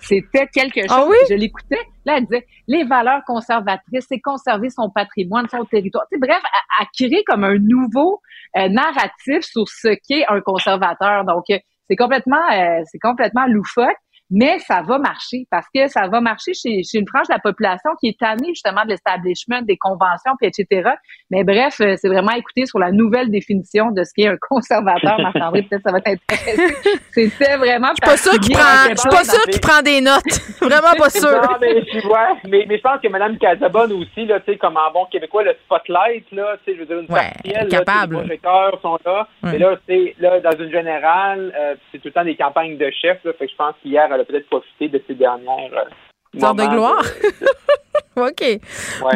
[0.00, 0.88] c'était quelque chose.
[0.90, 1.16] Ah oui?
[1.28, 1.80] Je l'écoutais.
[2.04, 6.04] Là, elle disait les valeurs conservatrices, c'est conserver son patrimoine, son territoire.
[6.10, 8.20] Tu sais, bref, à, à créer comme un nouveau
[8.56, 11.24] euh, narratif sur ce qu'est un conservateur.
[11.24, 13.96] Donc, c'est complètement, euh, c'est complètement loufoque.
[14.34, 17.38] Mais ça va marcher parce que ça va marcher chez, chez une frange de la
[17.38, 20.88] population qui est tannée justement de l'establishment, des conventions, puis etc.
[21.30, 25.20] Mais bref, euh, c'est vraiment écouter sur la nouvelle définition de ce qu'est un conservateur.
[25.20, 26.74] Marc-André, peut-être ça va t'intéresser.
[27.12, 30.00] C'était vraiment Je suis pas sûre qu'il prend, je suis pas sûre qu'il prend des
[30.00, 30.22] notes.
[30.62, 31.42] Vraiment pas sûre.
[31.42, 34.58] Non, mais tu vois, mais, mais je pense que Mme Casabonne aussi, là, tu sais,
[34.58, 37.68] comme en bon québécois, le spotlight, là, tu sais, je veux dire, une Ouais, partielle,
[37.68, 38.14] capable.
[38.14, 39.28] là, les projecteurs sont là.
[39.42, 39.52] Ouais.
[39.52, 42.90] Mais là, c'est là, dans une générale, euh, c'est tout le temps des campagnes de
[42.90, 45.72] chefs, là, fait que je pense qu'hier, elle a peut-être profité de ces dernières.
[45.74, 47.04] Euh, de gloire.
[48.16, 48.40] OK.
[48.40, 48.60] ouais,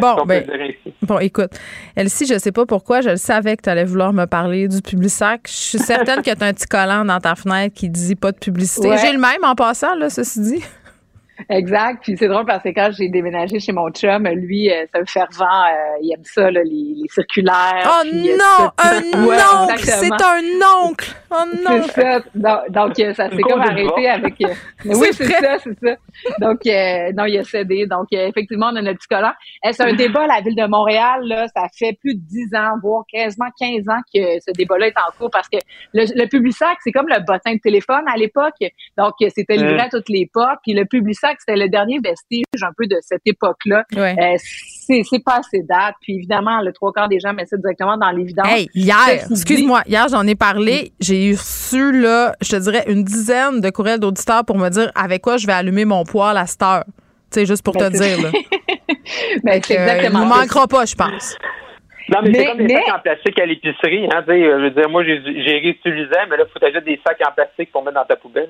[0.00, 0.46] Bon, ben.
[1.02, 1.50] Bon, écoute,
[1.94, 4.80] Elsie, je sais pas pourquoi, je le savais que tu allais vouloir me parler du
[4.80, 5.42] Publisac.
[5.46, 8.32] Je suis certaine que tu as un petit collant dans ta fenêtre qui dit pas
[8.32, 8.88] de publicité.
[8.88, 8.98] Ouais.
[8.98, 10.64] J'ai le même en passant, là, ceci dit.
[11.50, 12.02] Exact.
[12.02, 15.04] Puis c'est drôle parce que quand j'ai déménagé chez mon chum, lui, euh, c'est un
[15.04, 17.86] fervent, euh, il aime ça, là, les, les circulaires.
[17.86, 19.78] Oh puis, euh, non, un Ouais, oncle!
[19.84, 21.14] C'est un oncle!
[21.30, 21.82] Oh non!
[21.82, 22.20] C'est ça.
[22.34, 24.40] Donc, donc, euh, ça s'est comme arrêté avec.
[24.40, 24.54] euh,
[24.84, 25.96] oui, C'est ça, c'est ça.
[26.40, 27.86] Donc, euh, non, il a cédé.
[27.86, 29.32] Donc, euh, effectivement, on a notre petit collant.
[29.72, 31.20] C'est un débat à la ville de Montréal.
[31.24, 34.98] Là, ça fait plus de 10 ans, voire quasiment 15 ans que ce débat-là est
[34.98, 35.58] en cours parce que
[35.92, 38.54] le, le Publisac, c'est comme le bottin de téléphone à l'époque.
[38.96, 40.60] Donc, c'était livré à toutes les portes.
[40.62, 43.84] Puis le Publisac, c'était le dernier vestige un peu de cette époque-là.
[43.94, 44.14] Ouais.
[44.18, 44.36] Euh,
[44.86, 45.94] c'est c'est pas assez date.
[46.00, 48.46] Puis évidemment, le trois quarts des gens mettent ça directement dans l'évidence.
[48.48, 48.96] Hey, hier,
[49.30, 50.92] excuse-moi, hier, j'en ai parlé.
[51.00, 54.90] J'ai eu reçu, là, je te dirais, une dizaine de courriels d'auditeurs pour me dire
[54.94, 56.84] avec quoi je vais allumer mon poêle à cette heure.
[57.32, 58.30] Tu sais, juste pour Ben, te dire, là.
[59.44, 60.36] Ben, c'est Euh, exactement Il ça.
[60.40, 61.36] manquera pas, je pense.
[62.08, 64.42] Non, mais, Mais- c'est comme des mais- sacs en plastique à l'épicerie, hein, tu sais,
[64.44, 67.72] je veux dire, moi, j'ai j'ai réutilisé, mais là, faut t'ajouter des sacs en plastique
[67.72, 68.48] pour mettre dans ta poubelle.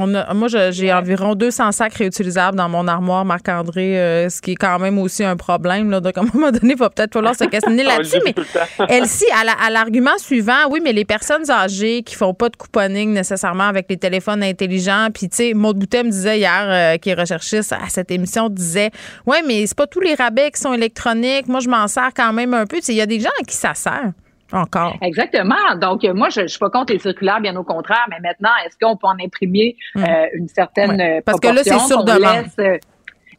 [0.00, 4.52] On a, moi, j'ai environ 200 sacs réutilisables dans mon armoire, Marc-André, euh, ce qui
[4.52, 5.90] est quand même aussi un problème.
[5.90, 8.18] Là, donc, à un moment donné, il va peut-être falloir se questionner là-dessus.
[8.24, 8.34] Mais.
[8.88, 12.56] Elsie, à la- à l'argument suivant, oui, mais les personnes âgées qui font pas de
[12.56, 16.96] couponing nécessairement avec les téléphones intelligents, puis tu sais, Maud Boutet me disait hier, euh,
[16.98, 18.90] qui est recherchiste à cette émission, disait,
[19.26, 21.48] ouais, mais c'est pas tous les rabais qui sont électroniques.
[21.48, 22.76] Moi, je m'en sers quand même un peu.
[22.76, 24.12] Tu sais, il y a des gens à qui ça sert
[24.52, 24.96] encore.
[25.02, 25.54] Exactement.
[25.80, 28.50] Donc, euh, moi, je ne suis pas contre les circulaires, bien au contraire, mais maintenant,
[28.64, 30.04] est-ce qu'on peut en imprimer Hmm.
[30.04, 31.18] euh, une certaine Ouais.
[31.18, 32.20] euh, Parce que là, c'est sur demande.
[32.44, 32.78] laisse, euh,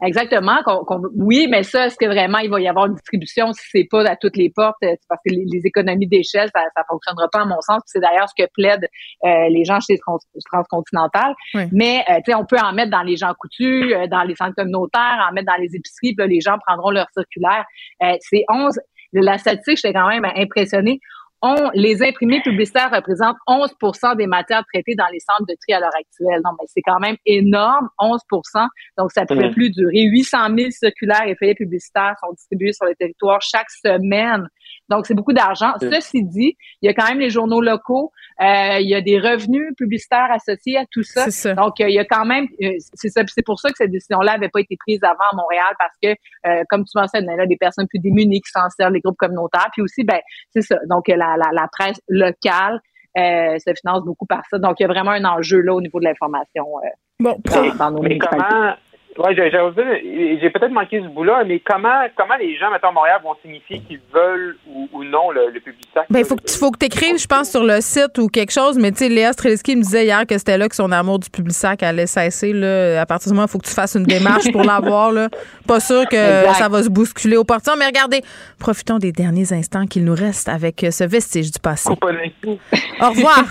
[0.02, 0.56] Exactement.
[0.64, 3.52] qu'on- qu'on- oui, mais ça, est-ce que vraiment il va y avoir une distribution?
[3.52, 4.76] Si c'est pas à toutes les portes?
[4.80, 7.82] c'est Parce que les, les économies d'échelle, ça ne fonctionnera pas à mon sens.
[7.82, 8.88] Puis C'est d'ailleurs ce que plaident
[9.26, 10.16] euh, les gens chez Trans-
[10.50, 11.34] Transcontinental.
[11.54, 11.64] Oui.
[11.72, 14.34] Mais euh, tu sais, on peut en mettre dans les gens coutus, euh, dans les
[14.36, 16.14] centres communautaires, en mettre dans les épiceries.
[16.14, 17.64] Puis là, les gens prendront leur circulaire.
[18.02, 18.78] Euh, c'est 11.
[19.12, 21.00] La statistique, j'étais quand même impressionnée.
[21.42, 25.80] On, les imprimés publicitaires représentent 11% des matières traitées dans les centres de tri à
[25.80, 26.42] l'heure actuelle.
[26.44, 29.54] Non, mais c'est quand même énorme, 11% Donc, ça ne pouvait Mhm.
[29.54, 30.02] plus durer.
[30.02, 34.48] 800 000 circulaires et feuillets publicitaires sont distribués sur le territoire chaque semaine.
[34.90, 35.72] Donc, c'est beaucoup d'argent.
[35.80, 38.12] Ceci dit, il y a quand même les journaux locaux.
[38.40, 41.24] Euh, il y a des revenus publicitaires associés à tout ça.
[41.24, 41.54] C'est ça.
[41.54, 43.90] Donc, euh, il y a quand même, euh, c'est ça, c'est pour ça que cette
[43.90, 46.08] décision-là n'avait pas été prise avant à Montréal parce que,
[46.48, 49.00] euh, comme tu mentionnais, il y a des personnes plus démunies qui s'en servent, les
[49.00, 49.68] groupes communautaires.
[49.72, 50.20] Puis aussi, ben,
[50.50, 50.76] c'est ça.
[50.88, 52.80] Donc, la, la, la presse locale
[53.18, 54.58] euh, se finance beaucoup par ça.
[54.58, 56.88] Donc, il y a vraiment un enjeu là au niveau de l'information euh,
[57.18, 58.74] Bon, dans, dans nos Mais comment.
[59.18, 63.34] Ouais, j'ai peut-être manqué ce bout-là, mais comment, comment les gens, mettons, à Montréal, vont
[63.42, 66.06] signifier qu'ils veulent ou, ou non le, le public sac?
[66.08, 68.52] Ben, il faut que tu faut que t'écrives, je pense, sur le site ou quelque
[68.52, 68.78] chose.
[68.78, 71.28] Mais tu sais, Léa Streliski me disait hier que c'était là que son amour du
[71.28, 72.52] public sac allait cesser.
[72.52, 73.00] Là.
[73.00, 75.10] À partir du moment où il faut que tu fasses une démarche pour l'avoir.
[75.12, 75.28] Là.
[75.66, 76.54] Pas sûr que Exact.
[76.54, 77.76] ça va se bousculer au portillon.
[77.78, 78.22] Mais regardez,
[78.58, 81.90] profitons des derniers instants qu'il nous reste avec ce vestige du passé.
[81.90, 82.58] Un coup.
[83.00, 83.44] Au revoir.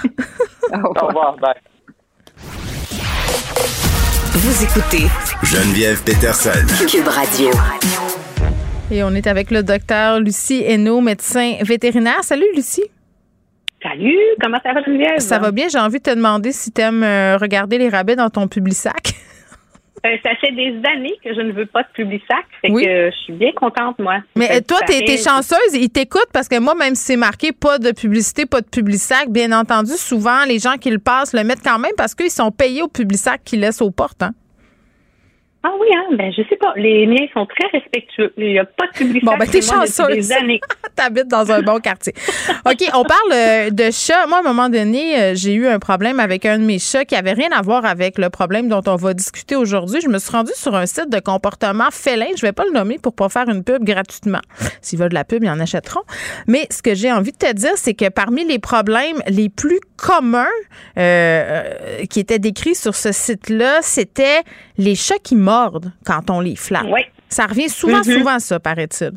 [0.73, 1.35] Au revoir.
[1.37, 1.53] Bye.
[4.31, 5.07] Vous écoutez
[5.43, 6.51] Geneviève Peterson.
[6.87, 7.49] Cube Radio.
[8.91, 12.23] Et on est avec le docteur Lucie Hainaut, médecin vétérinaire.
[12.23, 12.83] Salut, Lucie.
[13.81, 15.19] Salut, comment ça va, Geneviève?
[15.19, 15.67] Ça va bien?
[15.67, 17.03] J'ai envie de te demander si tu aimes
[17.41, 19.15] regarder les rabais dans ton public sac.
[20.05, 22.85] Euh, ça fait des années que je ne veux pas de public sac, fait Oui.
[22.85, 24.17] que je suis bien contente, moi.
[24.35, 27.17] Mais euh, toi, t'es, paraît- t'es chanceuse, ils t'écoutent parce que moi, même si c'est
[27.17, 30.99] marqué pas de publicité, pas de public sac, bien entendu, souvent, les gens qui le
[30.99, 33.91] passent le mettent quand même parce qu'ils sont payés au public sac qu'ils laissent aux
[33.91, 34.23] portes.
[34.23, 34.31] Hein?
[35.61, 36.71] Ah oui, hein, ben je sais pas.
[36.77, 38.31] Les miens sont très respectueux.
[38.37, 40.07] Il n'y a pas de public Bon, ben, t'es chanceuse.
[40.07, 40.61] des années.
[40.95, 42.13] T'habites dans un bon quartier.
[42.65, 44.25] OK, on parle euh, de chats.
[44.27, 47.03] Moi, à un moment donné, euh, j'ai eu un problème avec un de mes chats
[47.03, 49.99] qui avait rien à voir avec le problème dont on va discuter aujourd'hui.
[50.01, 52.27] Je me suis rendue sur un site de comportement félin.
[52.37, 54.41] Je vais pas le nommer pour pas faire une pub gratuitement.
[54.81, 56.03] S'ils veulent de la pub, ils en achèteront.
[56.47, 59.81] Mais ce que j'ai envie de te dire, c'est que parmi les problèmes les plus
[59.97, 60.45] communs
[60.97, 61.63] euh,
[62.09, 64.43] qui étaient décrits sur ce site-là, c'était
[64.77, 66.87] les chats qui mordent quand on les flatte.
[66.89, 67.01] Oui.
[67.27, 68.17] Ça revient souvent, Mhm.
[68.17, 69.11] souvent, ça, paraît-il.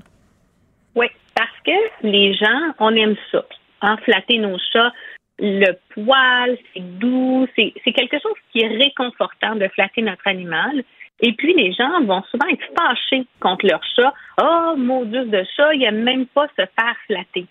[0.95, 3.43] Oui, parce que les gens, on aime ça.
[3.81, 4.93] En flatter nos chats,
[5.39, 10.85] le poil, c'est doux, c'est quelque chose qui est réconfortant de flatter notre animal.
[11.25, 14.13] Et puis, les gens vont souvent être fâchés contre leur chat.
[14.41, 17.47] Oh, maudus de chat, il n'aime même pas se faire flatter.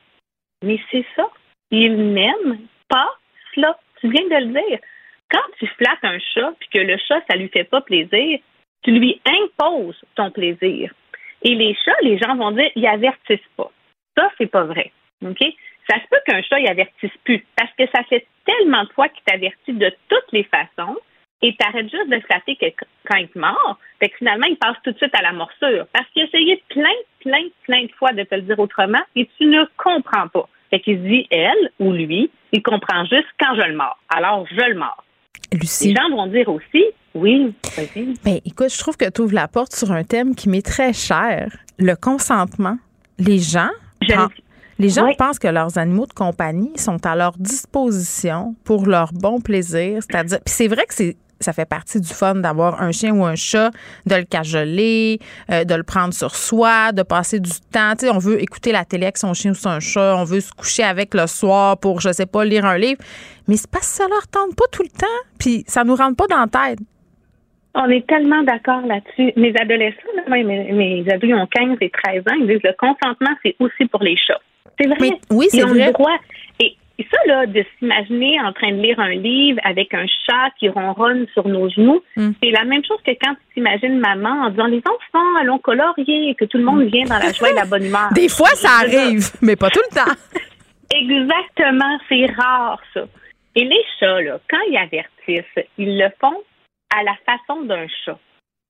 [0.64, 1.28] Mais c'est ça.
[1.72, 2.60] Il n'aime
[2.90, 3.10] pas
[3.56, 3.78] cela.
[4.00, 4.80] Tu viens de le dire.
[5.32, 8.40] Quand tu flattes un chat, puis que le chat, ça lui fait pas plaisir,
[8.84, 10.94] tu lui imposes ton plaisir.
[11.44, 13.72] Et les chats, les gens vont dire, ils avertissent pas.
[14.18, 14.92] Ça, c'est pas vrai.
[15.26, 15.40] OK?
[15.90, 17.44] Ça se peut qu'un chat, il avertisse plus.
[17.56, 20.98] Parce que ça fait tellement de fois qu'il t'avertit de toutes les façons
[21.42, 23.80] et t'arrêtes juste de flatter que- quand il te mord.
[24.00, 25.88] Fait que finalement, il passe tout de suite à la morsure.
[25.92, 26.84] Parce qu'il a essayé plein,
[27.22, 30.48] plein, plein de fois de te le dire autrement et tu ne comprends pas.
[30.70, 33.98] Fait qu'il se dit, elle ou lui, il comprend juste quand je le mords.
[34.10, 35.04] Alors, je le mords.
[35.52, 35.90] Lucie.
[35.90, 38.14] Les gens vont dire aussi, oui, vas-y.
[38.24, 40.94] Ben, écoute, je trouve que tu ouvres la porte sur un thème qui m'est très
[40.94, 42.78] cher, le consentement.
[43.18, 43.70] Les gens,
[44.02, 44.14] Je-
[44.80, 45.14] les gens Oui.
[45.18, 50.40] pensent que leurs animaux de compagnie sont à leur disposition pour leur bon plaisir, c'est-à-dire
[50.44, 53.34] puis c'est vrai que c'est ça fait partie du fun d'avoir un chien ou un
[53.34, 53.72] chat,
[54.06, 55.20] de le cajoler,
[55.50, 57.94] euh, de le prendre sur soi, de passer du temps.
[57.98, 60.40] Tu sais, on veut écouter la télé avec son chien ou son chat, on veut
[60.42, 63.02] se coucher avec le soir pour, je sais pas, lire un livre.
[63.48, 65.08] Mais c'est parce que ça leur tente pas tout le temps,
[65.40, 66.80] puis ça nous rentre pas dans la tête.
[67.74, 69.32] On est tellement d'accord là-dessus.
[69.38, 72.74] Mes adolescents, là, mes, mes ados, ils ont 15 et 13 ans, ils disent le
[72.78, 74.42] consentement, c'est aussi pour les chats.
[74.80, 74.98] C'est vrai.
[75.00, 75.88] Mais oui, c'est vrai.
[75.88, 76.18] le droit.
[76.60, 80.50] Et, et ça, là, de s'imaginer en train de lire un livre avec un chat
[80.60, 82.32] qui ronronne sur nos genoux, Mm.
[82.44, 86.30] c'est la même chose que quand tu t'imagines maman en disant les enfants, allons colorier,
[86.32, 88.10] et que tout le monde vient dans la joie et la bonne humeur.
[88.14, 90.12] Des fois, ça arrive, mais pas tout le temps.
[90.94, 93.02] Exactement, c'est rare ça.
[93.56, 96.36] Et les chats, là, quand ils avertissent, ils le font
[96.96, 98.20] à la façon d'un chat.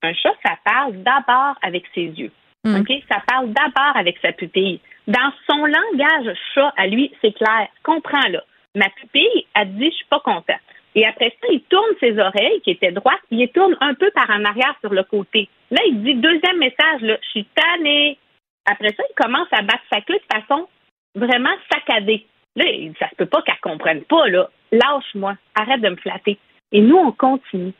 [0.04, 2.32] Un chat, ça parle d'abord avec ses yeux.
[2.64, 2.82] Mm.
[2.82, 3.04] OK?
[3.10, 4.80] Ça parle d'abord avec sa pupille.
[5.08, 7.68] Dans son langage chat, à lui, c'est clair.
[7.84, 8.44] Comprends-là.
[8.76, 10.60] Ma pupille, elle dit, je suis pas contente.
[10.96, 14.12] Et après ça, il tourne ses oreilles, qui étaient droites, il les tourne un peu
[14.12, 15.50] par en arrière sur le côté.
[15.70, 18.18] Là, il dit, deuxième message, là, je suis tannée.
[18.66, 20.68] Après ça, il commence à battre sa queue de façon
[21.16, 22.26] vraiment saccadée.
[22.56, 24.50] Là, il dit, ça se peut pas qu'elle comprenne pas, là.
[24.72, 25.36] Lâche-moi.
[25.56, 26.38] Arrête de me flatter.
[26.72, 27.74] Et nous, on continue.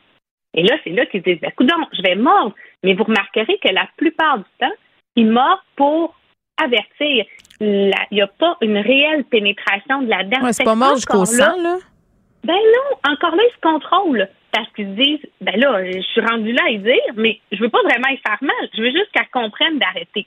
[0.54, 2.54] Et là, c'est là qu'ils disent, ben, coudonc, je vais mordre.
[2.82, 4.74] Mais vous remarquerez que la plupart du temps,
[5.16, 6.14] ils mordent pour
[6.62, 7.24] avertir.
[7.60, 10.42] Il n'y a pas une réelle pénétration de la dent.
[10.42, 11.78] Ouais, c'est pas mort jusqu'au sang, là.
[12.44, 14.28] ben non, encore là, ils se contrôlent.
[14.52, 17.58] Parce qu'ils se disent, ben là, je suis rendu là à y dire, mais je
[17.58, 18.68] veux pas vraiment y faire mal.
[18.74, 20.26] Je veux juste qu'elle comprenne d'arrêter.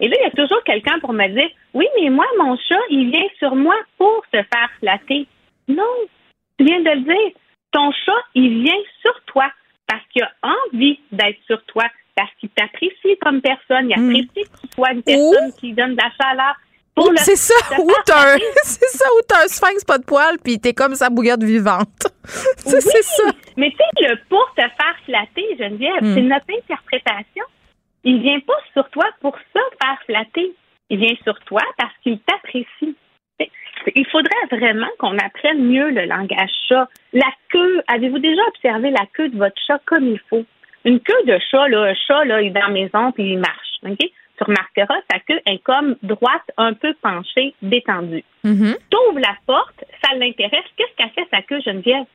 [0.00, 2.80] Et là, il y a toujours quelqu'un pour me dire, oui, mais moi, mon chat,
[2.88, 5.26] il vient sur moi pour se faire flatter.
[5.68, 5.84] Non,
[6.58, 7.32] tu viens de le dire.
[7.70, 9.52] Ton chat, il vient sur toi
[9.90, 11.84] parce qu'il a envie d'être sur toi,
[12.14, 13.90] parce qu'il t'apprécie comme personne.
[13.90, 14.08] Il Mm.
[14.10, 16.54] apprécie que tu sois une personne qui donne de la chaleur.
[16.94, 18.44] Pour Ou le- c'est ça, ou t'as un, flatter.
[18.64, 21.88] c'est ça, ou t'as un sphinx pas de poils, puis t'es comme sa bouillotte vivante.
[22.66, 23.24] Oui, c'est ça.
[23.56, 26.14] Mais tu sais, le pour te faire flatter, Geneviève, Hmm.
[26.14, 27.44] c'est notre interprétation.
[28.04, 30.52] Il vient pas sur toi pour ça faire flatter.
[30.90, 32.96] Il vient sur toi parce qu'il t'apprécie.
[33.94, 36.88] Il faudrait vraiment qu'on apprenne mieux le langage chat.
[37.12, 40.44] La queue, avez-vous déjà observé la queue de votre chat comme il faut?
[40.84, 43.38] Une queue de chat, là, un chat, là, il est dans la maison puis il
[43.38, 43.78] marche.
[43.86, 43.98] OK?
[43.98, 48.24] Tu remarqueras, sa queue est comme droite, un peu penchée, détendue.
[48.90, 50.64] T'ouvres la porte, ça l'intéresse.
[50.76, 52.06] Qu'est-ce qu'a fait sa queue, Geneviève?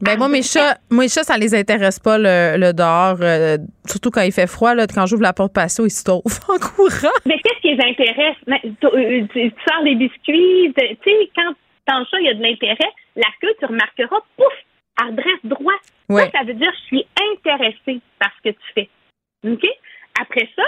[0.00, 3.56] Ben moi mes chats, moi les chats ça les intéresse pas le, le dehors, euh,
[3.86, 6.58] surtout quand il fait froid là, quand j'ouvre la porte patio, ils se sauvent en
[6.58, 7.14] courant.
[7.26, 8.36] Mais qu'est-ce qui les intéresse?
[8.48, 11.52] Mais Tu, euh, tu- tu sors les biscuits, tu tu sais quand
[11.86, 14.52] ton chat il y a de l'intérêt, la queue tu remarqueras, pouf,
[15.00, 15.72] elle redresse droit.
[16.08, 16.24] Ouais.
[16.32, 18.88] Ça, ça veut dire je suis intéressée par ce que tu fais.
[19.46, 19.64] OK?
[20.20, 20.62] Après ça,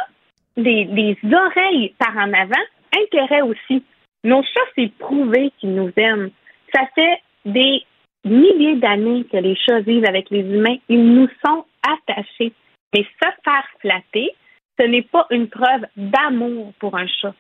[0.56, 2.64] les, les oreilles par en avant,
[3.02, 3.82] intérêt aussi.
[4.22, 6.30] Nos chats, c'est prouvé qu'ils nous aiment.
[6.74, 7.82] Ça fait des
[8.24, 10.76] milliers d'années que les chats vivent avec les humains.
[10.88, 12.52] Ils nous sont attachés.
[12.94, 14.30] Mais se faire flatter,
[14.78, 17.34] ce n'est pas une preuve d'amour pour un chat.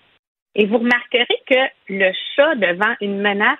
[0.54, 3.58] Et vous remarquerez que le chat, devant une menace,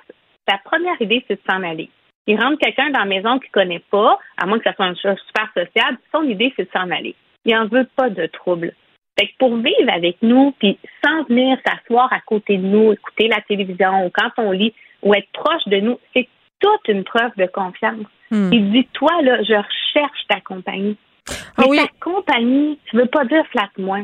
[0.49, 1.89] sa première idée, c'est de s'en aller.
[2.27, 4.87] Il rentre quelqu'un dans la maison qu'il ne connaît pas, à moins que ce soit
[4.87, 7.15] un chat super sociable, son idée, c'est de s'en aller.
[7.45, 8.73] Il n'en veut pas de trouble.
[9.19, 13.29] Fait que pour vivre avec nous, puis sans venir s'asseoir à côté de nous, écouter
[13.29, 16.29] la télévision ou quand on lit, ou être proche de nous, c'est
[16.61, 18.07] toute une preuve de confiance.
[18.31, 18.51] Hmm.
[18.53, 20.97] Il dit, toi, là, je recherche ta compagnie.
[21.29, 21.79] Ah Mais oui.
[21.79, 24.01] ta compagnie, tu veux pas dire flatte-moi.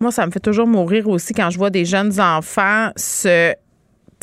[0.00, 3.54] Moi, ça me fait toujours mourir aussi quand je vois des jeunes enfants se,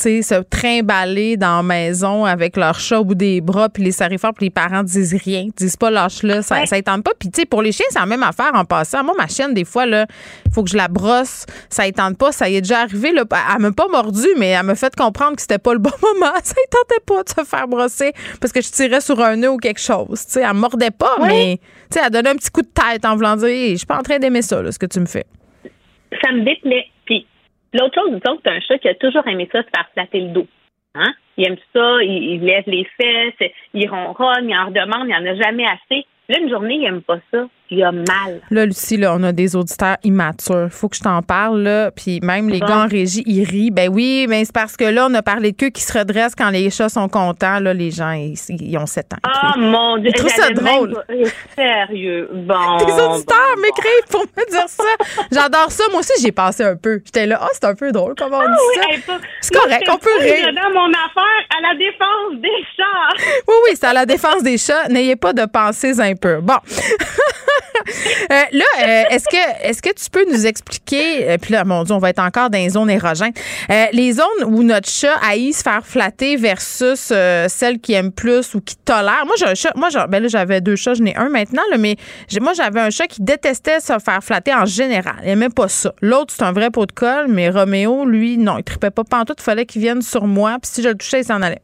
[0.01, 3.84] tu sais, se trimballer dans la maison avec leur chat au bout des bras, puis
[3.84, 6.65] les fort, puis les parents disent rien, disent pas lâche-le, ça, Ouais.
[6.65, 7.11] ça étend pas.
[7.19, 9.03] Puis, tu sais, pour les chiens, c'est la même affaire en passant.
[9.03, 10.05] Moi, ma chienne, des fois, là,
[10.45, 12.31] il faut que je la brosse, ça étende pas.
[12.31, 13.23] Ça y est déjà arrivé, là.
[13.55, 16.31] Elle m'a pas mordu, mais elle m'a fait comprendre que c'était pas le bon moment.
[16.43, 19.57] Ça étendait pas de se faire brosser parce que je tirais sur un nœud ou
[19.57, 20.26] quelque chose.
[20.26, 21.27] Tu sais, elle mordait pas, Ouais.
[21.27, 21.59] mais,
[21.91, 23.85] tu sais, elle donnait un petit coup de tête en voulant dire, Hey, je suis
[23.85, 25.26] pas en train d'aimer ça, là, ce que tu me fais.
[26.23, 26.85] ça me déplaît.
[27.74, 30.22] L'autre chose, disons que t'as un chat qui a toujours aimé ça, se faire flatter
[30.22, 30.48] le dos.
[30.96, 31.14] Hein?
[31.38, 35.26] Il aime ça, il, il lève les fesses, il ronronne, il en redemande, il en
[35.26, 36.06] a jamais assez.
[36.30, 38.41] Là, une journée, il aime pas ça, il a mal.
[38.50, 40.68] Là, Lucie, là, on a des auditeurs immatures.
[40.72, 41.91] Faut que je t'en parle, là.
[41.91, 42.66] Puis même les Bon.
[42.68, 43.72] gars en régie, ils rient.
[43.72, 46.34] Ben oui, mais c'est parce que là, on a parlé de queue qui se redresse
[46.36, 47.60] quand les chats sont contents.
[47.60, 49.18] Là, les gens, ils, ils ont 7 ans.
[49.24, 50.12] Ah, mon Dieu.
[50.16, 51.04] Ils ça même drôle.
[51.10, 51.24] eh,
[51.56, 52.30] Sérieux.
[52.34, 52.78] Bon.
[52.88, 54.84] Les auditeurs bon, m'écrivent pour me dire ça.
[55.32, 55.84] J'adore ça.
[55.91, 57.02] Moi aussi, j'ai passé un peu.
[57.06, 58.90] J'étais là, ah, c'est un peu drôle comment on Ah dit oui, ça.
[58.94, 60.48] hey, pas- C'est correct, on peut rire.
[60.54, 63.32] dans mon affaire à la défense des chats.
[63.48, 64.88] Oui, oui, c'est à la défense des chats.
[64.90, 66.40] N'ayez pas de pensées un peu.
[66.41, 66.58] Bon.
[68.31, 71.84] Euh, là, euh, est-ce que est-ce que tu peux nous expliquer, euh, puis là, mon
[71.84, 73.34] Dieu, on va être encore dans les zones érogènes,
[73.72, 77.11] euh, les zones où notre chat haït se faire flatter versus
[77.48, 79.26] celles qui aiment plus ou qui tolèrent.
[79.26, 81.95] Moi, j'ai un chat, moi, ben là, j'avais deux chats, j'en ai un maintenant, mais
[82.40, 85.15] moi, j'avais un chat qui détestait se faire flatter en général.
[85.23, 85.94] Il aimait pas ça.
[86.02, 89.40] L'autre, c'est un vrai pot de colle, mais Roméo, lui, non, il tripait pas pantoute,
[89.40, 91.61] il fallait qu'il vienne sur moi, puis si je le touchais, il s'en allait.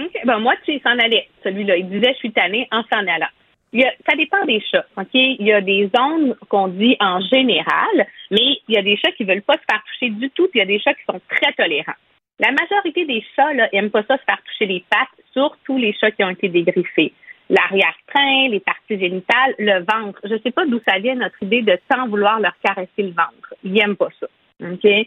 [0.00, 0.12] OK.
[0.24, 1.76] Ben, moi, tu sais, il s'en allait, celui-là.
[1.76, 3.28] Il disait, je suis tanné en s'en allant.
[3.72, 5.10] Il y a- ça dépend des chats, OK?
[5.12, 9.12] Il y a des zones qu'on dit en général, mais il y a des chats
[9.12, 11.04] qui veulent pas se faire toucher du tout, puis il y a des chats qui
[11.04, 11.98] sont très tolérants.
[12.40, 15.92] La majorité des chats, là, aiment pas ça se faire toucher les pattes, surtout les
[15.92, 17.12] chats qui ont été dégriffés.
[17.50, 20.20] L'arrière-train, les parties génitales, le ventre.
[20.24, 23.54] Je sais pas d'où ça vient notre idée de tant vouloir leur caresser le ventre.
[23.64, 24.26] Ils aiment pas ça.
[24.60, 25.06] OK?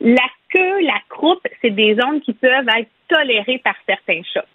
[0.00, 4.46] La queue, la croupe, c'est des zones qui peuvent être tolérées par certains chats.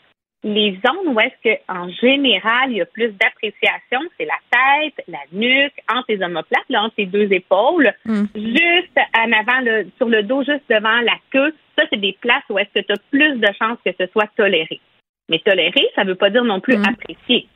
[0.48, 5.04] Les zones où est-ce que, en général, il y a plus d'appréciation, c'est la tête,
[5.08, 8.26] la nuque, entre les omoplates, là, entre les deux épaules, Mm.
[8.36, 11.52] juste en avant, le- sur le dos, juste devant la queue.
[11.76, 14.30] Ça, c'est des places où est-ce que tu as plus de chances que ce soit
[14.38, 14.80] toléré.
[15.30, 16.84] Mais toléré, ça ne veut pas dire non plus Mm.
[16.90, 17.48] apprécié.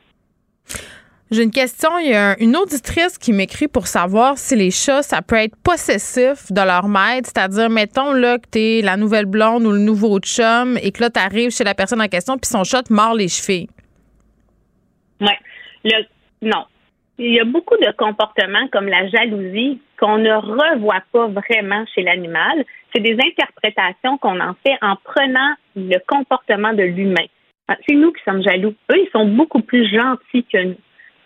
[1.30, 1.96] J'ai une question.
[1.98, 5.54] Il y a une auditrice qui m'écrit pour savoir si les chats, ça peut être
[5.62, 7.30] possessif de leur maître.
[7.32, 11.10] C'est-à-dire, mettons là, que t'es la nouvelle blonde ou le nouveau chum et que là,
[11.10, 13.68] t'arrives chez la personne en question puis son chat te mord les chevilles.
[15.20, 15.38] Ouais.
[15.84, 16.04] Le,
[16.42, 16.64] non.
[17.18, 22.02] Il y a beaucoup de comportements comme la jalousie qu'on ne revoit pas vraiment chez
[22.02, 22.64] l'animal.
[22.92, 27.26] C'est des interprétations qu'on en fait en prenant le comportement de l'humain.
[27.68, 28.74] Ah, C'est nous qui sommes jaloux.
[28.90, 30.76] Eux, ils sont beaucoup plus gentils que nous.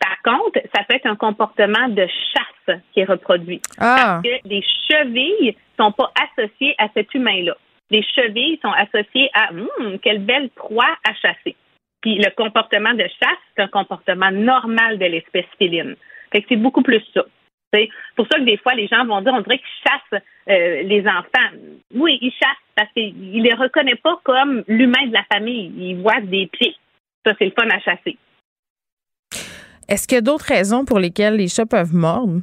[0.01, 3.61] Par contre, ça peut être un comportement de chasse qui est reproduit.
[3.79, 4.21] Ah.
[4.23, 7.57] Parce que les chevilles sont pas associées à cet humain-là.
[7.91, 11.57] Les chevilles sont associées à Hum, quelle belle proie à chasser.
[12.01, 15.97] Puis le comportement de chasse, c'est un comportement normal de l'espèce féline.
[16.33, 17.25] Fait que c'est beaucoup plus ça.
[17.73, 20.83] C'est pour ça que des fois, les gens vont dire, on dirait qu'ils chassent euh,
[20.83, 21.57] les enfants.
[21.95, 25.73] Oui, ils chassent parce qu'ils les reconnaissent pas comme l'humain de la famille.
[25.77, 26.77] Ils voient des pieds.
[27.27, 28.17] Ça, c'est le fun à chasser.
[29.89, 32.41] Est-ce qu'il y a d'autres raisons pour lesquelles les chats peuvent mordre?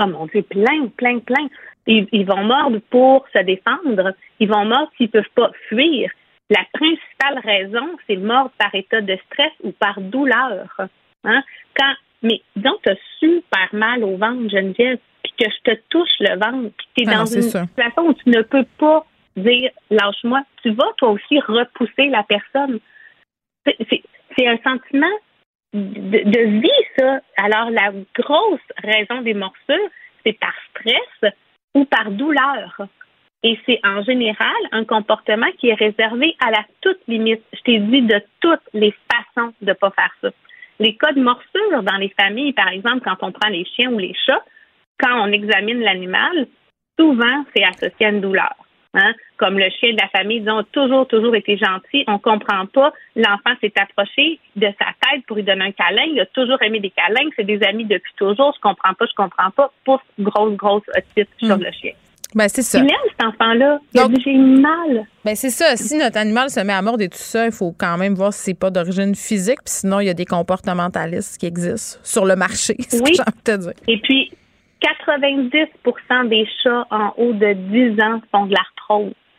[0.00, 1.48] Oh mon Dieu, plein, plein, plein.
[1.86, 4.12] Ils, ils vont mordre pour se défendre.
[4.40, 6.10] Ils vont mordre s'ils peuvent pas fuir.
[6.50, 10.68] la principale raison, c'est mort par état de stress ou par douleur.
[11.24, 11.42] Hein?
[11.76, 16.16] Quand, mais disons, tu as super mal au ventre, Geneviève, puis que je te touche
[16.20, 17.64] le ventre, puis tu es Ah dans une ça.
[17.66, 19.06] situation où tu ne peux pas
[19.36, 22.78] dire lâche-moi, tu vas toi aussi repousser la personne.
[23.66, 25.06] C'est un sentiment
[25.74, 27.20] de, de vie, ça.
[27.36, 29.90] Alors, la grosse raison des morsures,
[30.24, 31.32] c'est par stress
[31.74, 32.86] ou par douleur.
[33.42, 37.42] Et c'est en général un comportement qui est réservé à la toute limite.
[37.52, 40.30] Je t'ai dit de toutes les façons de ne pas faire ça.
[40.80, 43.98] Les cas de morsure dans les familles, par exemple, quand on prend les chiens ou
[43.98, 44.42] les chats,
[44.98, 46.46] quand on examine l'animal,
[46.98, 48.54] souvent c'est associé à une douleur.
[48.94, 49.12] Hein?
[49.38, 52.92] Comme le chien de la famille, disons, a toujours, toujours été gentil, on comprend pas.
[53.16, 56.04] L'enfant s'est approché de sa tête pour lui donner un câlin.
[56.12, 57.28] Il a toujours aimé des câlins.
[57.36, 58.52] C'est des amis depuis toujours.
[58.56, 59.72] Je comprends pas, je comprends pas.
[59.84, 61.92] Pouf, grosse, grosse otite sur le chien.
[62.36, 62.78] Ben, c'est ça.
[62.78, 63.78] Il aime cet enfant-là.
[63.94, 65.06] Il Donc- j'ai mal.
[65.24, 65.76] Ben c'est ça.
[65.76, 68.32] Si notre animal se met à mordre et tout ça, il faut quand même voir
[68.32, 69.58] si c'est pas d'origine physique.
[69.64, 72.74] Puis sinon, il y a des comportementalistes qui existent sur le marché.
[72.90, 73.12] Que Oui.
[73.44, 73.72] te dire.
[73.86, 74.32] Et puis,
[74.80, 78.52] 90 des chats en haut de 10 ans font de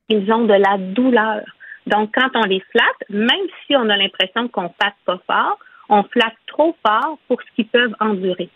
[0.09, 1.43] Ils ont de la douleur.
[1.87, 5.59] Donc, quand on les flatte, même si on a l'impression qu'on flatte pas fort,
[5.89, 8.49] on flatte trop fort pour ce qu'ils peuvent endurer.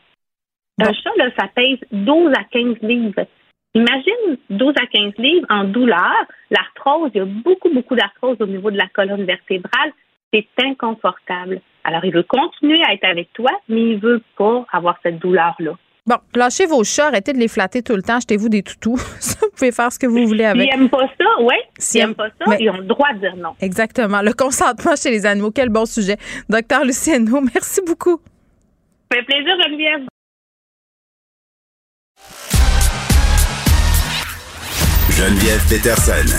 [0.82, 3.26] Un chat, là, ça pèse 12 à 15 livres.
[3.76, 6.16] Imagine 12 à 15 livres en douleur.
[6.50, 9.92] L'arthrose, il y a beaucoup, beaucoup d'arthrose au niveau de la colonne vertébrale.
[10.34, 11.62] C'est inconfortable.
[11.84, 15.74] Alors, il veut continuer à être avec toi, mais il veut pas avoir cette douleur-là.
[16.06, 18.96] Bon, lâchez vos chats, arrêtez de les flatter tout le temps, achetez-vous des toutous.
[19.42, 20.70] Vous pouvez faire ce que vous voulez avec.
[20.72, 21.54] S'ils n'aiment pas ça, oui.
[21.78, 23.54] S'ils S'ils n'aiment pas ça, mais- ils ont le droit de dire non.
[23.62, 24.22] Exactement.
[24.22, 26.18] Le consentement chez les animaux, quel bon sujet.
[26.48, 28.22] Docteur Luciano, merci beaucoup.
[29.12, 30.06] Ça fait plaisir, Geneviève.
[35.10, 36.38] Geneviève Peterson.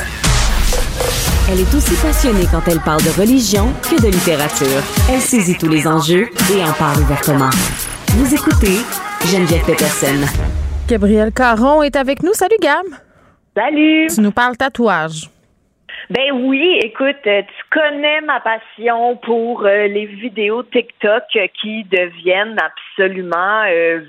[1.51, 4.83] Elle est aussi passionnée quand elle parle de religion que de littérature.
[5.11, 7.51] Elle saisit tous les enjeux et en parle ouvertement.
[8.09, 8.79] Vous écoutez
[9.27, 10.27] Geneviève Peterson.
[10.89, 12.33] Gabriel Caron est avec nous.
[12.33, 12.85] Salut, Gab.
[13.57, 14.09] Salut.
[14.13, 15.31] Tu nous parles tatouage.
[16.11, 21.85] Ben oui, écoute, euh, tu connais ma passion pour euh, les vidéos TikTok euh, qui
[21.85, 23.63] deviennent absolument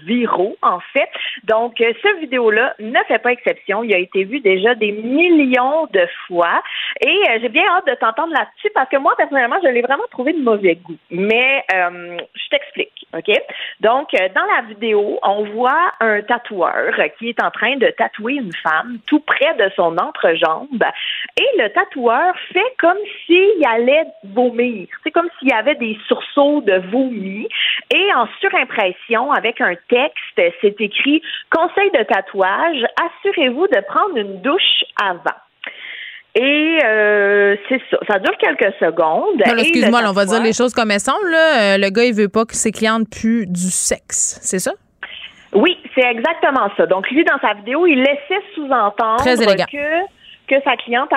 [0.03, 1.10] viraux, en fait.
[1.44, 3.84] Donc, cette vidéo-là ne fait pas exception.
[3.84, 6.64] Il a été vu déjà des millions de fois.
[6.99, 10.34] Et j'ai bien hâte de t'entendre là-dessus parce que moi, personnellement, je l'ai vraiment trouvé
[10.34, 10.98] de mauvais goût.
[11.11, 13.32] Mais je t'explique, OK?
[13.80, 18.53] Donc, dans la vidéo, on voit un tatoueur qui est en train de tatouer une
[18.53, 20.84] femme tout près de son entrejambe.
[21.40, 21.91] Et le tatoueur
[22.54, 24.88] fait comme s'il allait vomir.
[25.04, 27.48] C'est comme s'il y avait des sursauts de vomi.
[27.94, 34.42] Et en surimpression, avec un texte, c'est écrit Conseil de tatouage, assurez-vous de prendre une
[34.42, 35.38] douche avant.
[36.34, 37.98] Et euh, c'est ça.
[38.08, 39.42] Ça dure quelques secondes.
[39.60, 41.12] Excuse-moi, on va dire tatoueur- les choses comme elles sont.
[41.30, 41.76] Là.
[41.76, 44.40] Euh, le gars, il veut pas que ses clientes puent du sexe.
[44.42, 44.72] C'est ça?
[45.54, 46.86] Oui, c'est exactement ça.
[46.86, 50.20] Donc, lui, dans sa vidéo, il laissait sous-entendre que
[50.52, 51.10] que sa cliente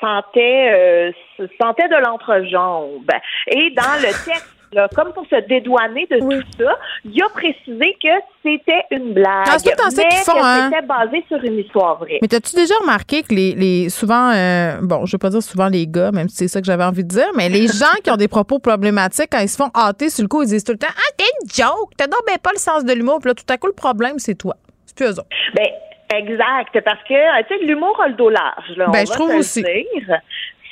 [0.00, 3.10] sentait euh, se- sentait de l'entrejambe.
[3.48, 7.96] Et dans le texte, là, comme pour se dédouaner de tout ça, il a précisé
[8.02, 8.08] que
[8.42, 9.64] c'était une blague, Ah, tout
[9.96, 10.70] mais qu'ils font, que hein?
[10.72, 12.18] c'était basé sur une histoire vraie.
[12.22, 15.68] Mais t'as-tu déjà remarqué que les, les souvent, euh, bon, je veux pas dire souvent
[15.68, 18.10] les gars, même si c'est ça que j'avais envie de dire, mais les gens qui
[18.10, 20.72] ont des propos problématiques, quand ils se font hâter sur le coup, ils disent tout
[20.72, 23.28] le temps Ah, t'es une joke, t'as donc ben pas le sens de l'humour, puis
[23.30, 24.54] là, tout à coup, le problème, c'est toi.
[24.86, 25.28] C'est plus eux autres.
[25.54, 25.66] Ben,
[26.14, 28.86] exact, parce que, euh, tu sais, l'humour a le dos large, là.
[28.88, 29.62] Ben, on je va trouve se le aussi.
[29.62, 30.18] dire.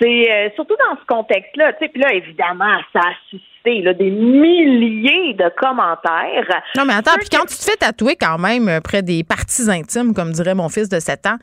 [0.00, 3.92] C'est euh, surtout dans ce contexte-là, tu sais, puis là, évidemment, ça a suscité là,
[3.94, 6.62] des milliers de commentaires.
[6.76, 9.68] Non, mais attends, puis quand tu te fais tatouer quand même euh, près des parties
[9.68, 11.36] intimes, comme dirait mon fils de 7 ans,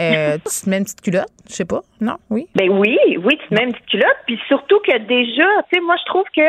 [0.00, 2.16] euh, tu te mets une petite culotte, je sais pas, non?
[2.30, 2.46] Oui?
[2.54, 5.80] Ben oui, oui, tu te mets une petite culotte, puis surtout que déjà, tu sais,
[5.82, 6.48] moi je trouve que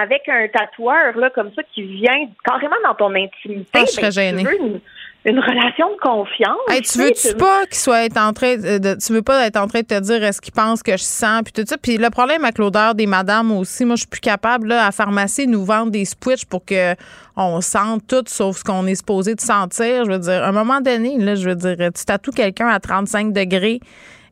[0.00, 4.32] avec un tatoueur là comme ça qui vient carrément dans ton intimité, Ah, je serais
[4.32, 4.80] ben, tu veux
[5.24, 6.56] une, relation de confiance.
[6.68, 9.56] Hey, tu sais, veux-tu pas qu'il soit être en train de, tu veux pas être
[9.56, 11.76] en train de te dire est-ce qu'il pense que je sens puis tout ça.
[11.78, 14.84] Puis le problème avec l'odeur des madames aussi moi je suis plus capable là à
[14.86, 16.94] la pharmacie ils nous vendre des switches pour que
[17.36, 20.04] on sente tout sauf ce qu'on est supposé de sentir.
[20.04, 22.78] Je veux dire à un moment donné là je veux dire tu tatoues quelqu'un à
[22.80, 23.80] 35 degrés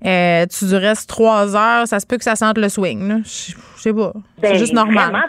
[0.05, 3.17] euh, tu du restes trois heures ça se peut que ça sente le swing là.
[3.25, 4.13] Je je sais pas.
[4.43, 5.11] C'est Ben, juste normal.
[5.11, 5.25] vraiment,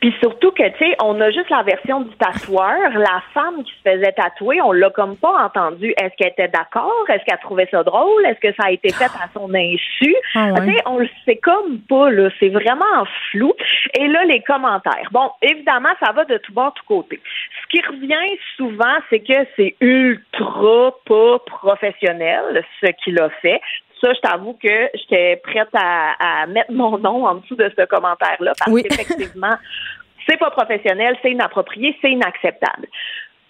[0.00, 2.90] Puis, surtout que, tu sais, on a juste la version du tatoueur.
[2.94, 5.92] La femme qui se faisait tatouer, on l'a comme pas entendu.
[5.96, 7.04] Est-ce qu'elle était d'accord?
[7.08, 8.24] Est-ce qu'elle trouvait ça drôle?
[8.26, 10.14] Est-ce que ça a été fait à son insu?
[10.34, 10.66] Ah ouais.
[10.66, 12.28] Tu sais, on le sait comme pas, là.
[12.38, 13.52] C'est vraiment flou.
[13.98, 15.08] Et là, les commentaires.
[15.10, 17.20] Bon, évidemment, ça va de tout bord, tout côté.
[17.70, 23.60] Ce qui revient souvent, c'est que c'est ultra pas professionnel ce qu'il a fait.
[24.00, 28.52] Ça, je t'avoue que j'étais prête à, mettre mon nom en dessous de ce commentaire-là
[28.58, 29.54] parce qu'effectivement,
[30.28, 32.86] c'est pas professionnel, c'est inapproprié, c'est inacceptable.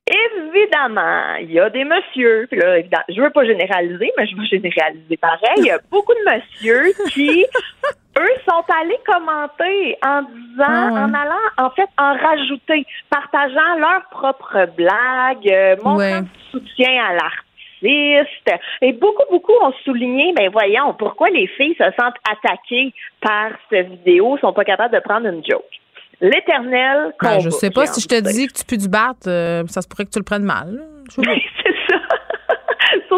[0.06, 2.78] Évidemment, il y a des messieurs, puis là,
[3.08, 5.58] je veux pas généraliser, mais je veux généraliser pareil.
[5.58, 7.44] Il y a beaucoup de messieurs qui,
[8.18, 14.04] eux, sont allés commenter en disant, ah en allant, en fait, en rajouter, partageant leurs
[14.10, 18.60] propres blagues, euh, montrant soutien à l'artiste.
[18.82, 23.50] Et beaucoup, beaucoup ont souligné, mais ben, voyons, pourquoi les filles se sentent attaquées par
[23.70, 25.62] cette vidéo, sont pas capables de prendre une joke.
[26.20, 29.64] L'éternel ben, Je sais pas si je te dis que tu peux du battre, euh,
[29.68, 30.82] ça se pourrait que tu le prennes mal.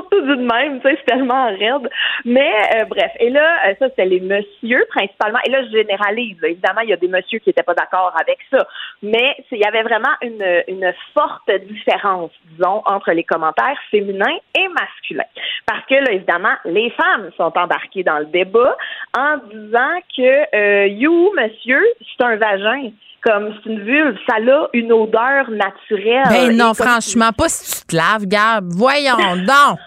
[0.01, 1.89] Surtout d'une même, tu sais, c'est tellement raide.
[2.25, 5.39] Mais euh, bref, et là, euh, ça, c'est les messieurs principalement.
[5.45, 6.37] Et là, je généralise.
[6.43, 8.67] Évidemment, il y a des messieurs qui n'étaient pas d'accord avec ça.
[9.03, 14.69] Mais il y avait vraiment une, une forte différence, disons, entre les commentaires féminins et
[14.69, 15.25] masculins.
[15.67, 18.77] Parce que là, évidemment, les femmes sont embarquées dans le débat
[19.17, 22.91] en disant que euh, you, monsieur, c'est un vagin
[23.23, 26.25] comme c'est une vulve, ça a une odeur naturelle.
[26.31, 28.65] Ben non, franchement, pas si tu te laves, Gab.
[28.71, 29.79] Voyons donc.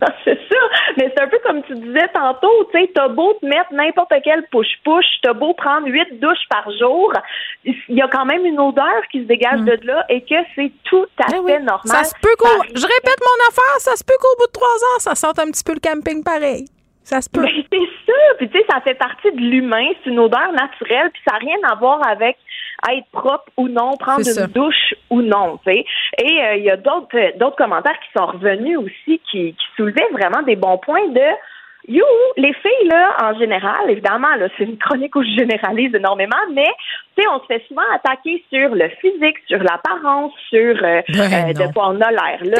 [0.24, 0.56] c'est ça.
[0.96, 4.12] Mais c'est un peu comme tu disais tantôt, tu sais, t'as beau te mettre n'importe
[4.24, 7.12] quel push-push, t'as beau prendre huit douches par jour,
[7.64, 9.64] il y a quand même une odeur qui se dégage mm.
[9.64, 11.80] de là et que c'est tout à eh fait normal.
[11.84, 14.68] Ça se peut qu'au, je répète mon affaire, ça se peut qu'au bout de trois
[14.68, 16.66] ans, ça sente un petit peu le camping pareil.
[17.02, 17.42] Ça se peut.
[17.42, 18.18] Ben, c'est ça.
[18.38, 19.88] Puis tu sais, ça fait partie de l'humain.
[20.02, 21.10] C'est une odeur naturelle.
[21.12, 22.36] Puis ça n'a rien à voir avec
[22.88, 25.58] être propre ou non, prendre une douche ou non.
[25.66, 25.84] Tu sais.
[26.18, 29.66] Et euh, il y a d'autres euh, d'autres commentaires qui sont revenus aussi qui, qui
[29.76, 31.20] soulevaient vraiment des bons points de
[31.88, 32.04] You,
[32.36, 36.68] les filles, là, en général, évidemment, là, c'est une chronique où je généralise énormément, mais,
[37.16, 41.52] tu sais, on se fait souvent attaquer sur le physique, sur l'apparence, sur euh, ben
[41.52, 42.58] de quoi on a l'air, là.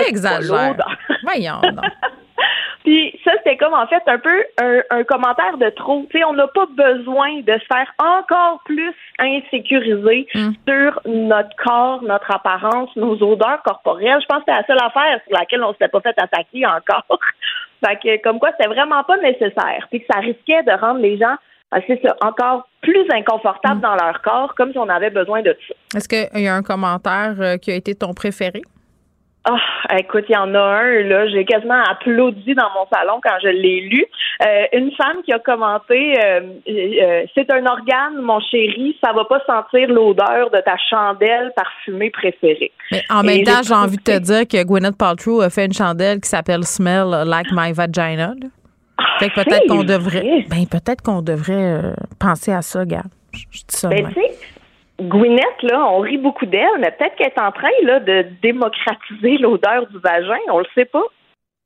[1.23, 1.61] Voyons,
[2.85, 4.45] Puis ça, c'était comme en fait un peu
[4.91, 6.07] un, commentaire de trop.
[6.11, 10.51] Tu sais, on n'a pas besoin de se faire encore plus insécuriser mm.
[10.67, 14.21] sur notre corps, notre apparence, nos odeurs corporelles.
[14.23, 17.05] Je pense que c'est la seule affaire sur laquelle on s'était pas fait attaquer encore.
[17.85, 19.87] Fait que comme quoi, c'était vraiment pas nécessaire.
[19.91, 21.37] Puis que ça risquait de rendre les gens
[21.73, 23.83] ah, c'est ça, encore plus inconfortables mm.
[23.83, 25.75] dans leur corps, comme si on avait besoin de ça.
[25.97, 28.63] Est-ce qu'il y a un commentaire euh, qui a été ton préféré?
[29.45, 33.37] Ah, écoute, il y en a un, là, j'ai quasiment applaudi dans mon salon quand
[33.43, 34.05] je l'ai lu.
[34.45, 39.25] Euh, une femme qui a commenté euh, euh, C'est un organe, mon chéri, ça va
[39.25, 42.71] pas sentir l'odeur de ta chandelle parfumée préférée.
[42.93, 45.73] Mais en même temps, j'ai envie de te dire que Gwyneth Paltrow a fait une
[45.73, 48.35] chandelle qui s'appelle Smell Like My Vagina.
[48.99, 53.05] Ah, fait que peut-être qu'on devrait ben peut-être qu'on devrait penser à ça, gars.
[53.33, 53.89] Je, dis ça.
[53.89, 54.07] Ben,
[55.01, 59.39] Gwyneth, là, on rit beaucoup d'elle, mais peut-être qu'elle est en train là, de démocratiser
[59.39, 61.05] l'odeur du vagin, on le sait pas.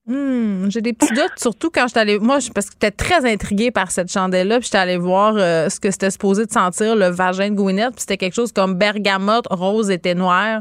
[0.06, 2.18] Hmm, j'ai des petits doutes, surtout quand je allée.
[2.18, 5.80] Moi, parce que j'étais très intriguée par cette chandelle-là, puis j'étais allée voir euh, ce
[5.80, 9.46] que c'était supposé de sentir le vagin de Gwyneth, puis c'était quelque chose comme bergamote,
[9.50, 10.60] rose et noir.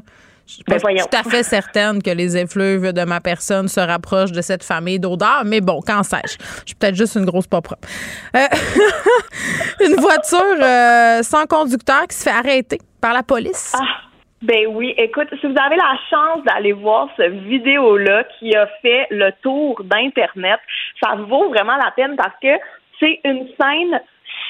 [0.53, 4.31] Je suis ben, tout à fait certaine que les effluves de ma personne se rapprochent
[4.31, 6.37] de cette famille d'odeurs, mais bon, quand sais-je?
[6.37, 7.87] Je suis peut-être juste une grosse pas propre.
[8.35, 8.39] Euh,
[9.85, 13.73] une voiture euh, sans conducteur qui se fait arrêter par la police.
[13.75, 13.83] Ah,
[14.43, 19.07] ben oui, écoute, si vous avez la chance d'aller voir cette vidéo-là qui a fait
[19.09, 20.59] le tour d'Internet,
[21.03, 22.59] ça vaut vraiment la peine parce que
[22.99, 23.99] c'est une scène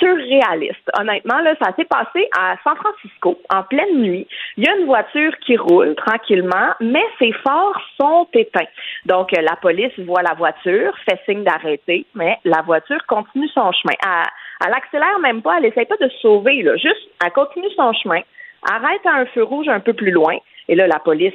[0.04, 0.90] surréaliste.
[1.00, 4.28] Honnêtement, là, ça s'est passé à San Francisco en pleine nuit.
[4.58, 8.68] Il y a une voiture qui roule tranquillement, mais ses phares sont éteints.
[9.06, 13.72] Donc, euh, la police voit la voiture, fait signe d'arrêter, mais la voiture continue son
[13.72, 13.94] chemin.
[14.06, 18.22] Elle, elle accélère même pas, elle essaie pas de sauver, juste, elle continue son chemin,
[18.70, 21.34] arrête à un feu rouge un peu plus loin, et là, la police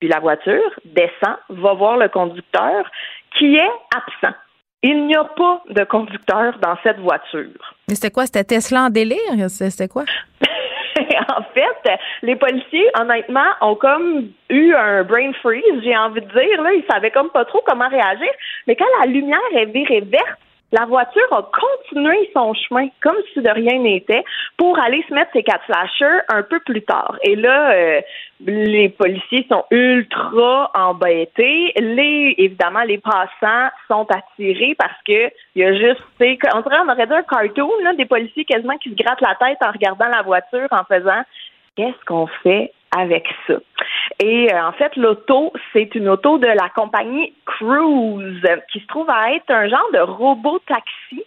[0.00, 2.84] puis la voiture descend, va voir le conducteur
[3.38, 4.36] qui est absent.
[4.86, 7.74] Il n'y a pas de conducteur dans cette voiture.
[7.88, 8.26] Mais c'était quoi?
[8.26, 9.18] C'était Tesla en délire?
[9.48, 10.04] C'était quoi?
[11.36, 16.60] en fait, les policiers, honnêtement, ont comme eu un brain freeze, j'ai envie de dire.
[16.62, 18.28] Là, ils savaient comme pas trop comment réagir.
[18.66, 20.38] Mais quand la lumière est virée verte,
[20.72, 24.24] la voiture a continué son chemin comme si de rien n'était
[24.56, 27.16] pour aller se mettre ses quatre flashers un peu plus tard.
[27.22, 28.00] Et là, euh,
[28.40, 31.72] les policiers sont ultra embêtés.
[31.76, 36.88] Les, évidemment, les passants sont attirés parce que il y a juste, on dirait, on
[36.90, 40.08] aurait dit un cartoon, là, des policiers quasiment qui se grattent la tête en regardant
[40.08, 41.22] la voiture en faisant
[41.76, 42.72] qu'est-ce qu'on fait?
[42.96, 43.54] Avec ça.
[44.22, 48.42] Et euh, en fait, l'auto, c'est une auto de la compagnie Cruise
[48.72, 51.24] qui se trouve à être un genre de robot taxi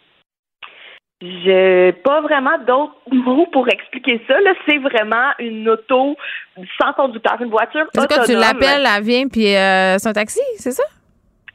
[1.21, 4.39] J'ai pas vraiment d'autres mots pour expliquer ça.
[4.39, 6.15] Là, c'est vraiment une auto
[6.79, 10.41] sans conducteur, une voiture Est-ce que tu l'appelles, elle vient, puis euh, c'est un taxi,
[10.57, 10.83] c'est ça?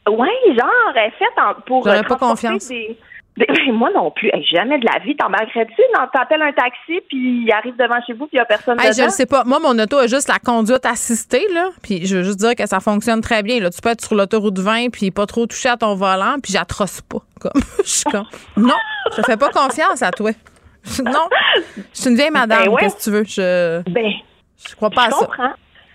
[0.09, 1.85] Oui, genre, elle fait en, pour.
[1.85, 2.69] J'aurais pas confiance.
[2.69, 2.99] Des,
[3.73, 4.31] moi non plus.
[4.51, 5.17] jamais de la vie.
[5.17, 5.83] T'embarquerais-tu?
[6.13, 8.91] T'appelles un taxi, puis il arrive devant chez vous, puis il n'y a personne hey,
[8.91, 9.03] dedans?
[9.03, 9.45] Je ne sais pas.
[9.45, 11.71] Moi, mon auto a juste la conduite assistée, là.
[11.83, 13.61] Puis je veux juste dire que ça fonctionne très bien.
[13.61, 13.71] Là.
[13.71, 17.01] Tu peux être sur l'autoroute 20, puis pas trop toucher à ton volant, puis j'atroce
[17.01, 17.19] pas.
[17.41, 17.61] Comme.
[17.79, 18.27] je suis comme,
[18.57, 18.77] non,
[19.17, 20.31] je fais pas confiance à toi.
[21.05, 21.29] non,
[21.67, 22.67] je suis une vieille madame.
[22.67, 22.81] Ben ouais.
[22.83, 23.25] Qu'est-ce que tu veux?
[23.25, 24.13] Je, ben,
[24.69, 25.55] je crois pas je à ça.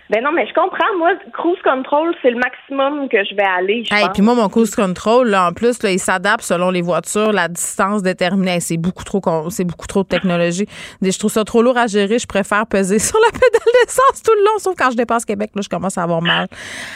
[0.09, 0.85] Ben non, mais je comprends.
[0.97, 3.83] Moi, cruise control, c'est le maximum que je vais aller.
[3.83, 6.81] Je Hey, puis moi, mon cruise control, là, en plus, là, il s'adapte selon les
[6.81, 8.59] voitures, la distance déterminée.
[8.61, 10.65] C'est beaucoup trop, c'est beaucoup trop de technologie.
[11.01, 12.19] Je trouve ça trop lourd à gérer.
[12.19, 15.51] Je préfère peser sur la pédale d'essence tout le long, sauf quand je dépasse Québec,
[15.55, 16.47] là, je commence à avoir mal.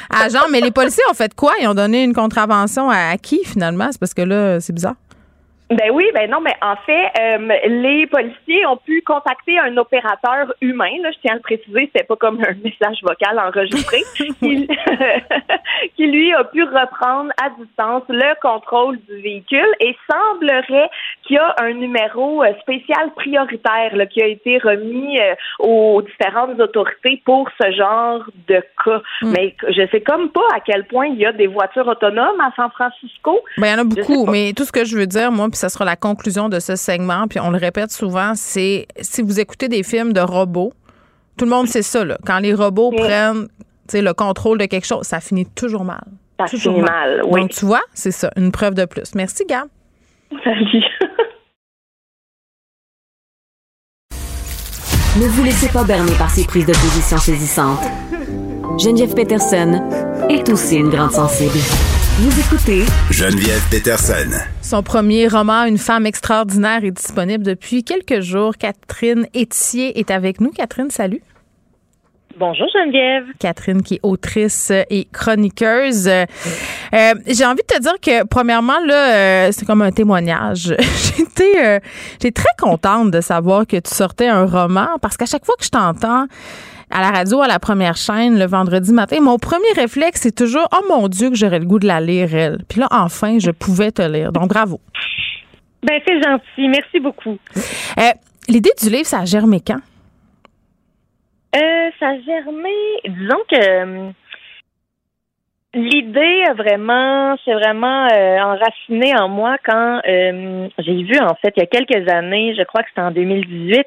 [0.09, 1.53] À genre, mais les policiers ont fait quoi?
[1.61, 3.89] Ils ont donné une contravention à, à qui, finalement?
[3.91, 4.95] C'est parce que là, c'est bizarre.
[5.71, 10.53] Ben oui, ben non, mais en fait, euh, les policiers ont pu contacter un opérateur
[10.59, 10.91] humain.
[11.01, 14.67] Là, je tiens à le préciser, c'était pas comme un message vocal enregistré, qui,
[15.95, 20.89] qui lui a pu reprendre à distance le contrôle du véhicule et semblerait
[21.25, 26.01] qu'il y a un numéro euh, spécial prioritaire là, qui a été remis euh, aux
[26.01, 29.01] différentes autorités pour ce genre de cas.
[29.21, 32.51] Mais je sais comme pas à quel point il y a des voitures autonomes à
[32.55, 33.39] San Francisco.
[33.57, 35.57] Ben, il y en a beaucoup, mais tout ce que je veux dire, moi, puis
[35.57, 39.39] ça sera la conclusion de ce segment, puis on le répète souvent, c'est si vous
[39.39, 40.73] écoutez des films de robots,
[41.37, 42.17] tout le monde sait ça, là.
[42.25, 43.47] Quand les robots prennent
[43.93, 46.03] le contrôle de quelque chose, ça finit toujours mal.
[46.39, 47.41] Ça toujours finit mal, oui.
[47.41, 49.13] Donc, tu vois, c'est ça, une preuve de plus.
[49.15, 49.67] Merci, Gab.
[50.43, 50.83] Salut.
[55.19, 57.83] Ne vous laissez pas berner par ces prises de position saisissantes.
[58.79, 59.81] Geneviève Peterson
[60.29, 61.57] est aussi une grande sensible.
[62.19, 64.29] Vous écoutez Geneviève Peterson.
[64.61, 68.55] Son premier roman, Une femme extraordinaire, est disponible depuis quelques jours.
[68.57, 70.51] Catherine Etier est avec nous.
[70.51, 71.21] Catherine, salut.
[72.41, 73.25] Bonjour Geneviève.
[73.37, 76.07] Catherine qui est autrice et chroniqueuse.
[76.07, 76.25] Euh,
[77.27, 80.75] j'ai envie de te dire que premièrement là, euh, c'est comme un témoignage.
[81.15, 81.79] J'étais euh,
[82.13, 85.63] j'étais très contente de savoir que tu sortais un roman parce qu'à chaque fois que
[85.63, 86.25] je t'entends
[86.89, 90.67] à la radio à la première chaîne le vendredi matin, mon premier réflexe c'est toujours
[90.73, 92.63] oh mon dieu que j'aurais le goût de la lire elle.
[92.67, 94.31] Puis là enfin, je pouvais te lire.
[94.31, 94.81] Donc bravo.
[95.83, 97.37] Ben c'est gentil, merci beaucoup.
[97.99, 98.01] Euh,
[98.49, 99.81] l'idée du livre ça a germé quand?
[101.55, 102.73] Euh, ça a germé.
[103.05, 104.11] Disons que euh,
[105.73, 111.53] l'idée a vraiment, c'est vraiment euh, enraciné en moi quand euh, j'ai vu en fait
[111.57, 113.85] il y a quelques années, je crois que c'était en 2018.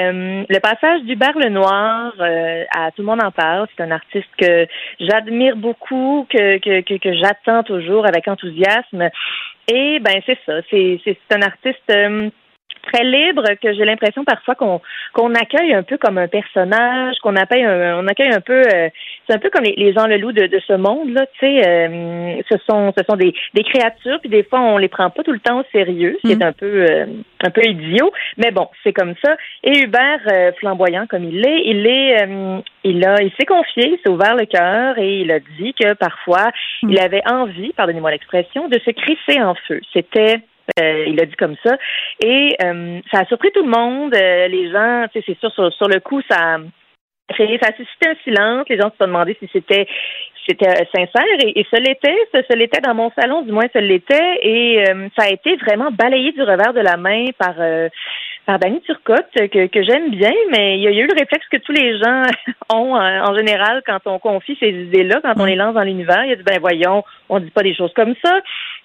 [0.00, 4.28] euh, le passage d'Hubert Lenoir euh, à Tout le monde en parle, c'est un artiste
[4.38, 4.66] que
[5.00, 9.08] j'admire beaucoup, que, que, que, que j'attends toujours avec enthousiasme.
[9.66, 12.30] Et ben c'est ça, c'est, c'est, c'est un artiste euh,
[12.92, 14.80] très libre que j'ai l'impression parfois qu'on
[15.12, 18.88] qu'on accueille un peu comme un personnage, qu'on accueille un, on accueille un peu euh,
[19.28, 21.62] c'est un peu comme les, les Jean Leloup de, de ce monde là, tu sais
[21.66, 25.22] euh, ce sont ce sont des, des créatures puis des fois on les prend pas
[25.22, 27.06] tout le temps au sérieux, ce qui est un peu euh,
[27.44, 29.36] un peu idiot, mais bon, c'est comme ça.
[29.62, 33.92] Et Hubert euh, flamboyant comme il l'est, il est euh, il a il s'est confié,
[33.92, 36.50] il s'est ouvert le cœur et il a dit que parfois
[36.82, 39.80] il avait envie, pardonnez-moi l'expression, de se crisser en feu.
[39.92, 40.40] C'était
[40.80, 41.76] euh, il a dit comme ça.
[42.22, 44.14] Et euh, ça a surpris tout le monde.
[44.14, 46.58] Euh, les gens, tu sais, c'est sûr, sur, sur le coup, ça,
[47.36, 48.66] ça a suscité un silence.
[48.68, 49.86] Les gens se sont demandé si c'était
[50.48, 53.66] c'était euh, sincère et, et ce l'était, ce, ce l'était dans mon salon, du moins
[53.72, 57.54] ce l'était, et euh, ça a été vraiment balayé du revers de la main par
[57.58, 57.88] euh,
[58.46, 61.06] par Dany Turcotte, que, que j'aime bien, mais il y, a, il y a eu
[61.06, 62.22] le réflexe que tous les gens
[62.74, 66.24] ont euh, en général quand on confie ces idées-là, quand on les lance dans l'univers.
[66.24, 68.40] Il a dit ben voyons, on dit pas des choses comme ça.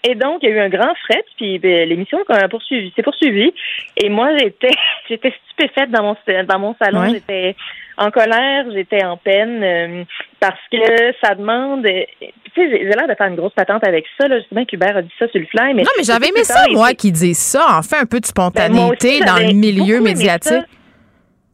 [0.06, 3.04] Et donc il y a eu un grand fret, puis ben, l'émission a poursuivi, s'est
[3.04, 3.54] poursuivie.
[3.98, 4.72] Et moi j'étais
[5.10, 6.16] j'étais stupéfaite dans mon
[6.46, 7.56] dans mon salon, j'étais
[7.98, 10.04] en colère, j'étais en peine euh,
[10.40, 10.78] parce que
[11.22, 11.86] ça demande.
[11.86, 14.28] euh, Tu sais, j'ai l'air de faire une grosse patente avec ça.
[14.28, 15.74] Là, justement, qu'Hubert a dit ça sur le fly.
[15.76, 17.66] Mais Non, mais j'avais aimé ça, moi, qui disent ça.
[17.78, 20.54] En fait, un peu de Ben, aussi, spontanéité dans le milieu médiatique.
[20.54, 20.66] ça.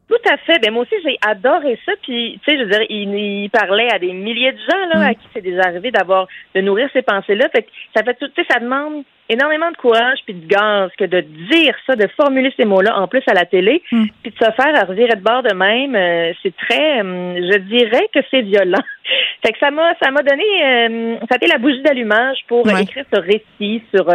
[0.09, 0.57] Tout à fait.
[0.59, 1.91] Ben moi aussi j'ai adoré ça.
[2.01, 4.99] Puis tu sais, je veux dire, il, il parlait à des milliers de gens là
[4.99, 5.09] Mm.
[5.09, 7.47] à qui c'est déjà arrivé d'avoir de nourrir ces pensées-là.
[7.55, 8.27] Fait que ça fait tout.
[8.29, 12.07] Tu sais, ça demande énormément de courage puis de gaz que de dire ça, de
[12.19, 14.05] formuler ces mots-là en plus à la télé, Mm.
[14.23, 15.95] puis de se faire à revirer de bord de même.
[15.95, 17.01] euh, c'est très.
[17.01, 18.81] hum, je dirais que c'est violent.
[19.45, 20.43] fait que ça m'a ça m'a donné.
[20.65, 22.81] euh, ça a été la bougie d'allumage pour euh, Ouais.
[22.81, 24.09] écrire ce récit sur.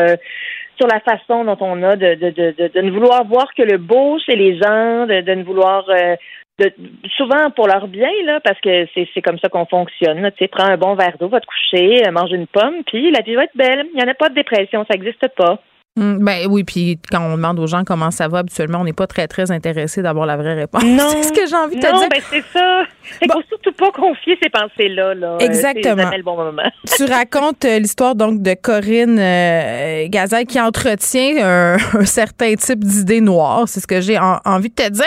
[0.76, 3.62] Sur la façon dont on a de, de, de, de, de ne vouloir voir que
[3.62, 6.16] le beau chez les gens, de, de ne vouloir euh,
[6.58, 6.72] de,
[7.16, 10.30] souvent pour leur bien, là, parce que c'est, comme ça qu'on fonctionne.
[10.32, 13.10] Tu sais, prends un bon verre d'eau, va te coucher, euh, mange une pomme, puis
[13.10, 13.86] la vie va être belle.
[13.92, 15.58] Il n'y en a pas de dépression, ça n'existe pas.
[15.96, 18.92] Mm, ben oui, puis quand on demande aux gens comment ça va habituellement, on n'est
[18.92, 20.82] pas très très intéressé d'avoir la vraie réponse.
[20.94, 22.08] Non, c'est ce que j'ai envie de te non, dire.
[22.10, 22.82] ben c'est ça.
[23.22, 25.14] Il faut surtout pas confier ces pensées-là.
[25.14, 25.36] Là.
[25.38, 25.94] Exactement.
[25.96, 26.62] C'est jamais le bon moment.
[26.96, 32.82] tu racontes euh, l'histoire donc de Corinne euh, Gazelle qui entretient un, un certain type
[32.82, 33.64] d'idées noires.
[33.68, 35.04] C'est ce que j'ai en- envie de te dire.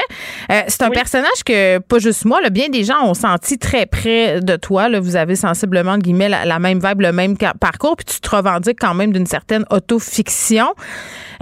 [0.52, 3.88] Euh, c'est un personnage que, pas juste moi, là, bien des gens ont senti très
[3.88, 4.88] près de toi.
[4.88, 8.34] Là, vous avez sensiblement, guillemets, la, la même vibe, le même parcours, puis tu te
[8.34, 10.68] revendiques quand même d'une certaine autofiction.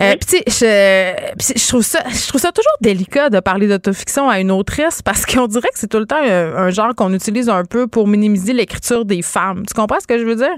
[0.02, 3.40] Euh, puis tu sais, je, puis je trouve ça, je trouve ça toujours délicat de
[3.40, 6.70] parler d'autofiction à une autrice parce qu'on dirait que c'est tout le temps un, un
[6.70, 9.64] genre qu'on utilise un peu pour minimiser l'écriture des femmes.
[9.66, 10.56] Tu comprends ce que je veux dire?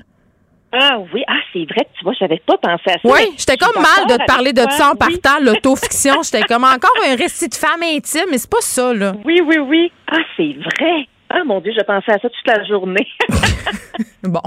[0.73, 2.99] Ah oui, ah c'est vrai que tu vois, j'avais pas pensé à ça.
[3.03, 4.91] Oui, j'étais comme mal de te parler de ça en.
[5.07, 5.17] Oui.
[5.21, 6.15] partant, l'autofiction.
[6.23, 9.13] J'étais comme encore un récit de femme intime, mais c'est pas ça, là.
[9.23, 9.91] Oui, oui, oui.
[10.11, 11.07] Ah, c'est vrai.
[11.29, 13.07] Ah mon Dieu, je pensais à ça toute la journée.
[14.23, 14.41] Bon.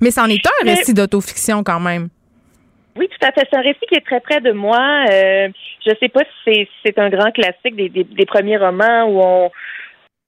[0.00, 2.08] mais c'en est un Mais- récit d'autofiction quand même.
[2.96, 3.46] Oui, tout à fait.
[3.50, 5.04] C'est un récit qui est très près de moi.
[5.10, 5.48] Euh,
[5.86, 9.20] je sais pas si c'est, c'est un grand classique des, des, des premiers romans où
[9.22, 9.50] on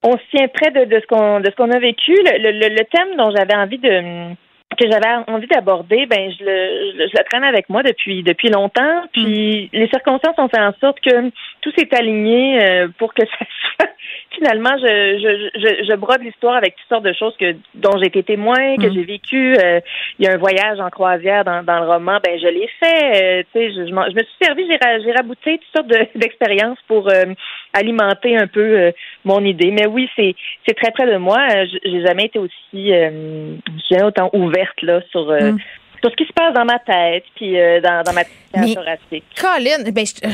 [0.07, 2.13] on se tient près de, de ce qu'on de ce qu'on a vécu.
[2.13, 4.35] Le, le, le- thème dont j'avais envie de
[4.77, 9.03] que j'avais envie d'aborder, ben je le, je, le- traîne avec moi depuis depuis longtemps.
[9.13, 11.31] Puis les circonstances ont fait en sorte que
[11.63, 13.47] tout s'est aligné euh, pour que ça
[13.79, 13.91] soit.
[14.35, 18.07] Finalement, je, je, je, je brode l'histoire avec toutes sortes de choses que dont j'ai
[18.07, 18.93] été témoin, que Mm.
[18.95, 19.57] j'ai vécu.
[19.59, 19.81] Euh,
[20.19, 23.23] il y a un voyage en croisière dans, dans le roman, ben je l'ai fait.
[23.23, 26.09] Euh, tu sais, je, je, me suis servi, j'ai, ra- j'ai rabouté toutes sortes de-
[26.19, 27.25] d'expériences pour euh,
[27.73, 28.91] alimenter un peu euh,
[29.25, 29.71] mon idée.
[29.71, 30.35] Mais oui, c'est
[30.67, 31.39] c'est très près de moi.
[31.55, 33.55] Euh, J'ai jamais été aussi, euh,
[33.89, 35.59] j'ai jamais autant ouverte là sur euh, Mm.
[36.03, 39.25] sur ce qui se passe dans ma tête, puis euh, dans, dans ma petite thoracique.
[39.41, 40.29] Colin, ben, je-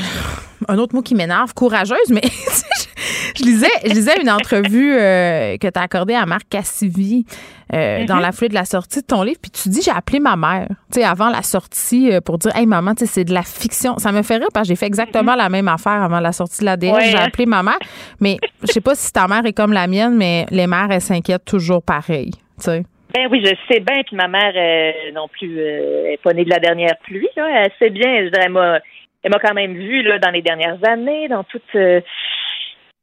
[0.69, 2.21] un autre mot qui m'énerve, courageuse, mais
[3.37, 7.25] je lisais, je lisais une entrevue euh, que tu as accordée à Marc Cassivi
[7.73, 10.21] euh, dans la foulée de la sortie de ton livre, puis tu dis j'ai appelé
[10.21, 13.25] ma mère, tu sais, avant la sortie euh, pour dire hey maman, tu sais, c'est
[13.25, 13.99] de la fiction.
[13.99, 16.61] Ça me fait rire parce que j'ai fait exactement la même affaire avant la sortie
[16.61, 16.95] de l'ADN.
[16.95, 17.79] Ouais, j'ai appelé ma mère,
[18.21, 21.01] mais je sais pas si ta mère est comme la mienne, mais les mères elles
[21.01, 22.85] s'inquiètent toujours pareil, tu sais.
[23.15, 26.45] Ben oui, je sais bien, puis ma mère euh, non plus euh, est pas née
[26.45, 27.29] de la dernière pluie.
[27.37, 27.65] Là.
[27.65, 28.79] Elle sait bien, je dirais, elle m'a,
[29.23, 32.01] elle m'a quand même vue là, dans les dernières années, dans toutes euh,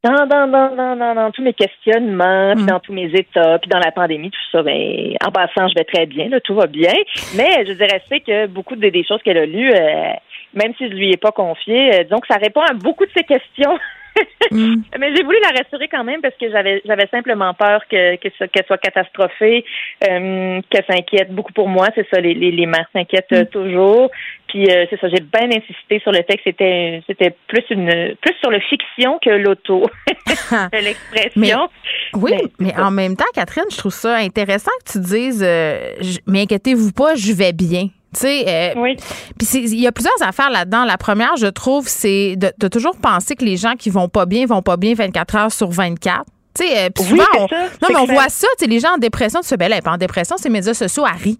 [0.07, 2.67] dans, dans, dans, dans, dans, dans tous mes questionnements, puis Mm.
[2.67, 5.83] dans tous mes états, puis dans la pandémie, tout ça, ben en passant, je vais
[5.83, 6.93] très bien, là, tout va bien.
[7.35, 10.13] Mais je dirais c'est que beaucoup des, des choses qu'elle a lues, euh,
[10.53, 13.23] même si je lui ai pas confié, euh, que ça répond à beaucoup de ses
[13.23, 13.77] questions.
[14.51, 14.75] Mm.
[14.99, 18.65] Mais j'ai voulu la rassurer quand même parce que j'avais j'avais simplement peur que qu'elle
[18.65, 19.65] soit catastrophée,
[20.09, 21.87] euh, qu'elle s'inquiète beaucoup pour moi.
[21.95, 24.09] C'est ça, les, les, les mères s'inquiètent euh, toujours.
[24.47, 28.15] Puis euh, c'est ça, j'ai bien insisté sur le fait que c'était c'était plus une
[28.21, 29.83] plus sur le fiction que l'auto,
[30.73, 31.69] l'expression.
[32.13, 35.91] Oui, Mais- mais, en même temps, Catherine, je trouve ça intéressant que tu dises euh,
[35.99, 37.87] je- mais inquiétez-vous pas, je vais bien.
[38.13, 38.95] Tu sais, euh, Oui.
[39.37, 40.85] puis c'est- il y a plusieurs affaires là-dedans.
[40.85, 44.25] La première, je trouve, c'est de, de toujours penser que les gens qui vont pas
[44.25, 46.23] bien vont pas bien 24 heures sur 24.
[46.57, 47.55] Tu sais, euh, Oui, souvent, on- ça.
[47.81, 49.81] non, mais on voit ça, tu sais, les gens en dépression, tu fais, ben là,
[49.81, 51.37] pas en dépression, ces médias sociaux, rient.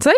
[0.00, 0.16] Tu sais?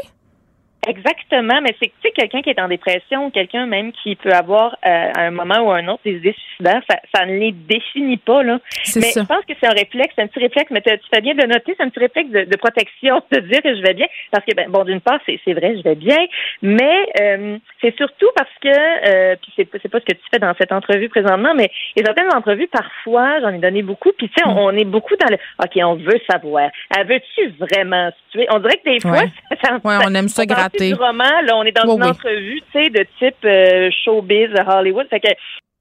[0.89, 4.33] Exactement, mais c'est que tu sais quelqu'un qui est en dépression, quelqu'un même qui peut
[4.33, 7.35] avoir euh, à un moment ou à un autre des idées suicidaires, ça, ça ne
[7.39, 8.59] les définit pas là.
[8.97, 9.21] Mais ça.
[9.21, 11.43] je pense que c'est un réflexe, c'est un petit réflexe, mais tu fais bien de
[11.43, 14.07] le noter, c'est un petit réflexe de, de protection, de dire que je vais bien,
[14.31, 16.19] parce que ben bon d'une part c'est vrai je vais bien,
[16.63, 20.39] mais euh, c'est surtout parce que euh, puis c'est c'est pas ce que tu fais
[20.39, 24.35] dans cette entrevue présentement, mais les certaines entrevues parfois j'en ai donné beaucoup, puis tu
[24.35, 24.57] sais Mm.
[24.57, 28.47] on, on est beaucoup dans le ok on veut savoir, Elle veux-tu vraiment se tuer,
[28.51, 29.31] on dirait que des fois Ouais.
[29.63, 30.47] ça, Ouais, on aime ça on
[30.79, 32.09] du roman, là, on est dans une oui.
[32.09, 35.07] entrevue, tu sais, de type euh, showbiz de Hollywood.
[35.09, 35.29] Fait que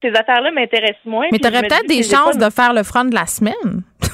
[0.02, 1.26] ces affaires-là m'intéressent moins.
[1.32, 3.26] Mais puis tu aurais je me peut-être des chances de faire le front de la
[3.26, 3.84] semaine.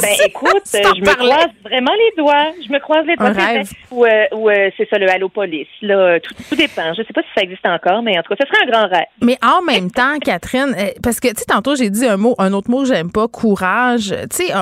[0.00, 1.30] Ben écoute, je me parlais.
[1.30, 2.46] croise vraiment les doigts.
[2.66, 3.30] Je me croise les doigts.
[3.30, 3.68] Rêve.
[3.90, 5.66] Ou, euh, ou, euh, c'est ça, le Allopolis.
[5.80, 6.92] Là, tout, tout dépend.
[6.94, 8.88] Je sais pas si ça existe encore, mais en tout cas, ce serait un grand
[8.88, 9.06] rêve.
[9.20, 12.52] Mais en même temps, Catherine, parce que, tu sais, tantôt, j'ai dit un mot, un
[12.52, 14.14] autre mot que j'aime pas, courage.
[14.30, 14.52] Tu sais,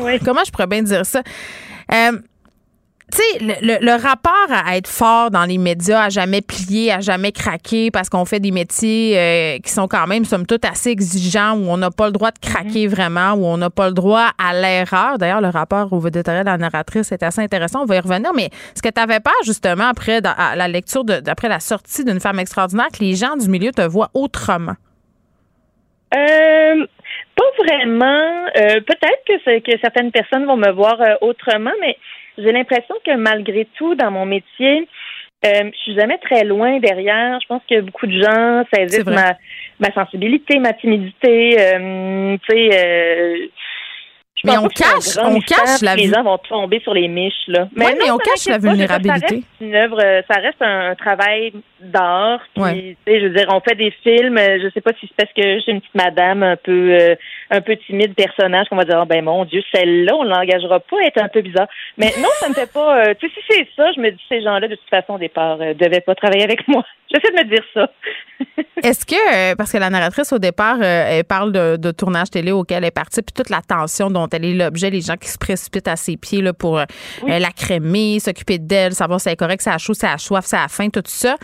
[0.00, 0.18] Oui.
[0.24, 1.22] comment je pourrais bien dire ça?
[1.92, 2.12] Euh,
[3.12, 6.90] tu sais, le, le- le rapport à être fort dans les médias, à jamais plier,
[6.90, 10.64] à jamais craquer, parce qu'on fait des métiers euh, qui sont quand même, somme toute,
[10.64, 13.88] assez exigeants, où on n'a pas le droit de craquer vraiment, où on n'a pas
[13.88, 15.18] le droit à l'erreur.
[15.18, 17.82] D'ailleurs, le rapport au védétariat de la narratrice est assez intéressant.
[17.82, 18.32] On va y revenir.
[18.34, 21.60] Mais ce que tu avais peur, justement, après dans- à la lecture, de- d'après la
[21.60, 24.74] sortie d'une femme extraordinaire, que les gens du milieu te voient autrement?
[26.16, 26.86] Euh,
[27.36, 28.46] pas vraiment.
[28.56, 31.96] Euh, Peut-être que, c'est- que certaines personnes vont me voir autrement, mais
[32.38, 34.88] j'ai l'impression que malgré tout, dans mon métier,
[35.44, 37.38] euh, je suis jamais très loin derrière.
[37.40, 39.36] Je pense que beaucoup de gens saisissent ma,
[39.78, 41.56] ma sensibilité, ma timidité.
[41.58, 43.46] Euh, tu sais, euh,
[44.44, 47.68] Mais on cache, on cache la Les gens vont tomber sur les miches, là.
[47.74, 49.20] Mais, oui, mais on cache la vulnérabilité.
[49.20, 52.40] Ça reste une œuvre, ça reste un, travail d'art.
[52.56, 52.96] Ouais.
[53.06, 55.72] Je veux dire, on fait des films, je sais pas si c'est parce que j'ai
[55.72, 57.14] une petite madame un peu, euh,
[57.50, 61.00] un peu timide personnage qu'on va dire, oh, ben mon Dieu, celle-là, on l'engagera pas,
[61.04, 61.68] être un peu bizarre.
[61.98, 64.22] Mais non, ça me fait pas, euh, tu sais, si c'est ça, je me dis,
[64.28, 66.84] ces gens-là, de toute façon, au départ, euh, devaient pas travailler avec moi.
[67.14, 67.90] J'essaie de me dire ça.
[68.82, 72.84] Est-ce que, parce que la narratrice, au départ, elle parle de, tournage télé auquel elle
[72.86, 75.96] est partie, puis toute l'attention dont elle est l'objet, les gens qui se précipitent à
[75.96, 76.80] ses pieds là, pour
[77.26, 80.12] la crémer, s'occuper d'elle, savoir si elle est correcte, si elle a chaud, si elle
[80.12, 81.36] a soif, si elle a faim, tout ça.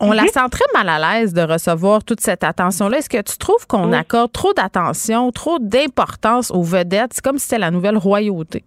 [0.00, 0.28] on la mhm.
[0.28, 2.98] sent très mal à l'aise de recevoir toute cette attention-là.
[2.98, 7.12] Est-ce que tu trouves qu'on accorde trop d'attention, trop d'importance aux vedettes?
[7.14, 8.64] C'est comme si c'était la nouvelle royauté.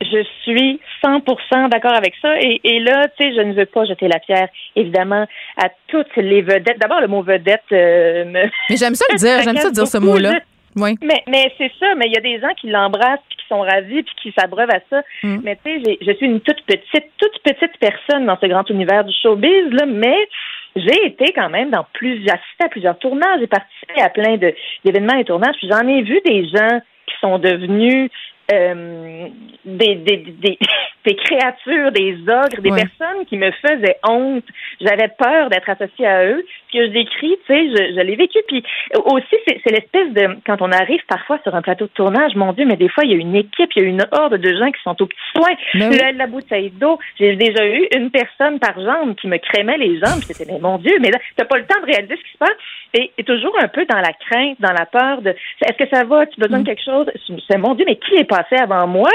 [0.00, 2.34] Je suis 100% d'accord avec ça.
[2.40, 5.26] Et, là, tu sais, je ne veux pas jeter la pierre, évidemment,
[5.62, 6.78] à toutes les vedettes.
[6.80, 8.44] D'abord, le mot vedette euh, me...
[8.70, 9.42] Mais j'aime ça le dire.
[9.42, 10.40] J'aime ça dire ce mot-là.
[10.76, 10.96] Oui.
[11.02, 13.60] Mais, mais c'est ça, mais il y a des gens qui l'embrassent, puis qui sont
[13.60, 15.02] ravis, puis qui s'abreuvent à ça.
[15.22, 15.38] Mm.
[15.42, 19.04] Mais tu sais, je suis une toute petite, toute petite personne dans ce grand univers
[19.04, 20.28] du showbiz, là, mais
[20.76, 24.36] j'ai été quand même dans plusieurs, assisté à plusieurs tournages, j'ai participé à plein
[24.84, 28.10] d'événements et tournages, puis j'en ai vu des gens qui sont devenus
[28.52, 29.28] euh,
[29.64, 30.58] des, des, des,
[31.04, 34.44] des, créatures, des ogres, des personnes qui me faisaient honte.
[34.80, 36.44] J'avais peur d'être associée à eux.
[36.70, 38.38] Ce que je décris, tu sais, je, je l'ai vécu.
[38.46, 38.62] Puis
[39.04, 42.64] aussi, c'est l'espèce de quand on arrive parfois sur un plateau de tournage, mon Dieu,
[42.64, 44.70] mais des fois il y a une équipe, il y a une horde de gens
[44.70, 45.50] qui sont au petit soin.
[45.74, 46.98] Ben la bouteille d'eau.
[47.18, 50.22] J'ai déjà eu une personne par jambe qui me crémait les jambes.
[50.22, 52.38] C'était mais mon Dieu, mais là, t'as pas le temps de réaliser ce qui se
[52.38, 52.56] passe.
[52.94, 56.04] Et, et, toujours un peu dans la crainte, dans la peur de est-ce que ça
[56.04, 56.66] va, tu besoin de mm.
[56.66, 57.06] quelque chose?
[57.48, 59.10] C'est mon Dieu, mais qui est passé avant moi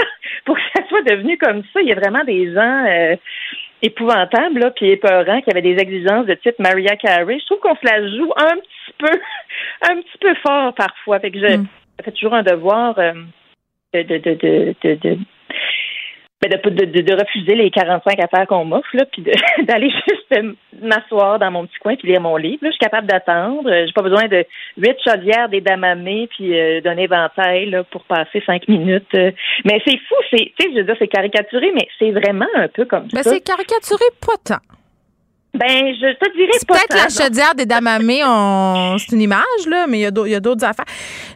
[0.46, 1.82] pour que ça soit devenu comme ça?
[1.82, 3.16] Il y a vraiment des gens euh,
[3.86, 7.38] épouvantables, là, puis épeurants, qui avaient des exigences de type Maria Carey.
[7.40, 9.20] Je trouve qu'on se la joue un petit peu,
[9.90, 11.20] un petit peu fort parfois.
[11.20, 11.68] Fait que je, mm.
[12.04, 13.14] fait toujours un devoir euh,
[13.94, 15.18] de, de, de, de
[16.50, 19.24] ben, de, de, refuser les 45 affaires qu'on m'offre, puis
[19.64, 22.60] d'aller juste m'asseoir dans mon petit coin puis lire mon livre.
[22.64, 23.70] Je suis capable d'attendre.
[23.70, 24.46] J'ai pas besoin de
[24.78, 29.14] huit chaudières, des damamés puis euh, d'un éventail là, pour passer cinq minutes.
[29.14, 32.68] Mais c'est fou, c'est, tu sais, je veux dire, c'est caricaturé, mais c'est vraiment un
[32.68, 33.30] peu comme ben, ça.
[33.30, 34.62] Mais c'est caricaturé pas tant.
[35.56, 36.76] Ben, je te dirais pas.
[36.76, 38.98] Peut-être la chaudière des damamés, on...
[38.98, 40.86] c'est une image, là, mais il y a d'autres affaires.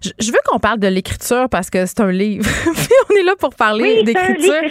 [0.02, 2.46] Je, veux qu'on parle de l'écriture parce que c'est un livre.
[3.10, 4.62] on est là pour parler d'écriture.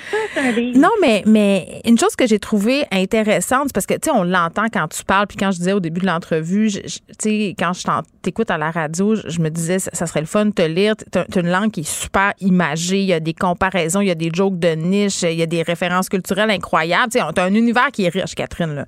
[0.75, 4.67] Non, mais, mais une chose que j'ai trouvée intéressante, parce que, tu sais, on l'entend
[4.73, 6.81] quand tu parles, puis quand je disais au début de l'entrevue, tu
[7.19, 7.83] sais, quand je
[8.23, 10.95] t'écoute à la radio, je, me disais, ça, serait le fun de te lire.
[11.11, 14.11] Tu as une langue qui est super imagée, il y a des comparaisons, il y
[14.11, 17.13] a des jokes de niche, il y a des références culturelles incroyables.
[17.13, 18.87] Tu sais, as un univers qui est riche, Catherine, là.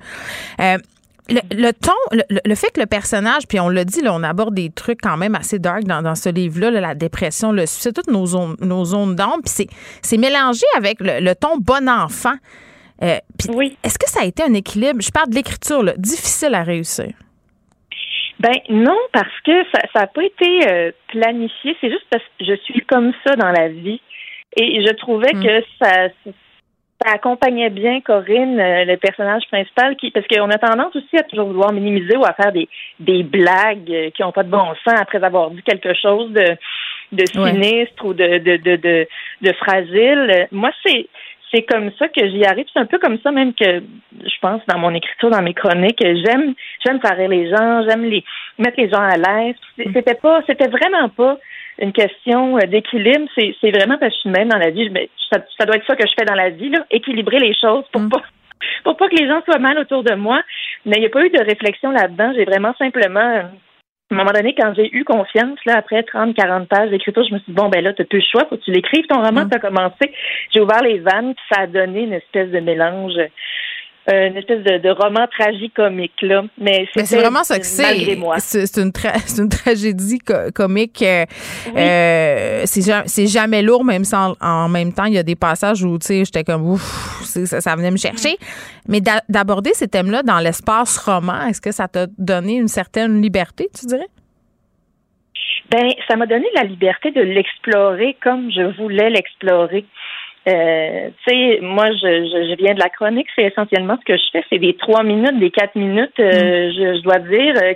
[0.60, 0.78] Euh,
[1.28, 4.70] le, ton, le, fait que le personnage, puis on l'a dit, là, on aborde des
[4.70, 8.56] trucs quand même assez dark dans, ce livre-là, la dépression, le suicide, toutes nos zones,
[8.60, 9.68] nos zones d'ombre, puis
[10.02, 12.34] c'est mélangé avec le, ton bon enfant.
[13.02, 13.16] Euh,
[13.48, 13.76] oui.
[13.84, 15.00] Est-ce que ça a été un équilibre?
[15.00, 17.12] Je parle de l'écriture, difficile à réussir.
[18.40, 21.76] Ben non, parce que ça n'a pas été euh, planifié.
[21.80, 24.00] C'est juste parce que je suis comme ça dans la vie.
[24.56, 25.44] Et je trouvais hmm.
[25.44, 26.08] que ça,
[27.02, 31.22] ça accompagnait bien Corinne, euh, le personnage principal, qui parce qu'on a tendance aussi à
[31.22, 32.68] toujours vouloir minimiser ou à faire des,
[32.98, 36.56] des blagues euh, qui n'ont pas de bon sens après avoir dit quelque chose de,
[37.12, 39.08] de sinistre ou de, de, de, de,
[39.40, 40.48] de fragile.
[40.52, 41.08] Moi, c'est
[41.52, 42.66] c'est comme ça que j'y arrive.
[42.72, 43.82] C'est un peu comme ça même que
[44.22, 46.00] je pense dans mon écriture, dans mes chroniques.
[46.00, 46.54] J'aime
[46.84, 48.24] j'aime faire rire les gens, j'aime les
[48.58, 49.56] mettre les gens à l'aise.
[49.76, 51.38] C'était pas c'était vraiment pas
[51.80, 53.28] une question euh, d'équilibre.
[53.34, 54.88] C'est, vraiment parce que je suis même dans la vie.
[54.90, 57.54] Mais ça, ça, doit être ça que je fais dans la vie, là, équilibrer les
[57.54, 58.10] choses pour mm.
[58.10, 58.22] pas
[58.84, 60.42] pour pas que les gens soient mal autour de moi.
[60.84, 62.32] Mais il n'y a pas eu de réflexion là-dedans.
[62.34, 63.50] J'ai vraiment simplement
[64.10, 67.32] à un moment donné, quand j'ai eu confiance, là, après 30, 40 pages d'écriture, je
[67.32, 69.22] me suis dit, bon, ben là, tu plus le choix, faut que tu l'écrives, ton
[69.22, 69.50] roman, mm.
[69.50, 70.12] tu as commencé.
[70.52, 73.28] J'ai ouvert les vannes, puis ça a donné une espèce de mélange euh,
[74.08, 76.22] une espèce de, roman tragique-comique.
[76.22, 76.42] Là.
[76.58, 78.18] Mais, c'est vraiment ça que c'est.
[78.38, 78.92] C'est une,
[79.38, 80.18] une tragédie
[80.54, 81.02] comique.
[81.02, 81.24] Euh,
[81.76, 85.98] euh, c'est jamais lourd, même si en, même temps, il y a des passages où
[86.00, 86.82] j'étais comme ouf,
[87.24, 88.36] ça, ça, venait me chercher.
[88.88, 93.68] Mais d'aborder ces thèmes-là dans l'espace roman, est-ce que ça t'a donné une certaine liberté,
[93.78, 94.08] tu dirais?
[95.70, 99.84] Ben, ça m'a donné la liberté de l'explorer comme je voulais l'explorer.
[100.48, 103.28] Euh, tu sais, moi, je, je, viens de la chronique.
[103.36, 104.44] C'est essentiellement ce que je fais.
[104.48, 106.18] C'est des trois minutes, des quatre minutes.
[106.18, 106.72] Euh, mm.
[106.72, 107.74] je, je, dois dire euh,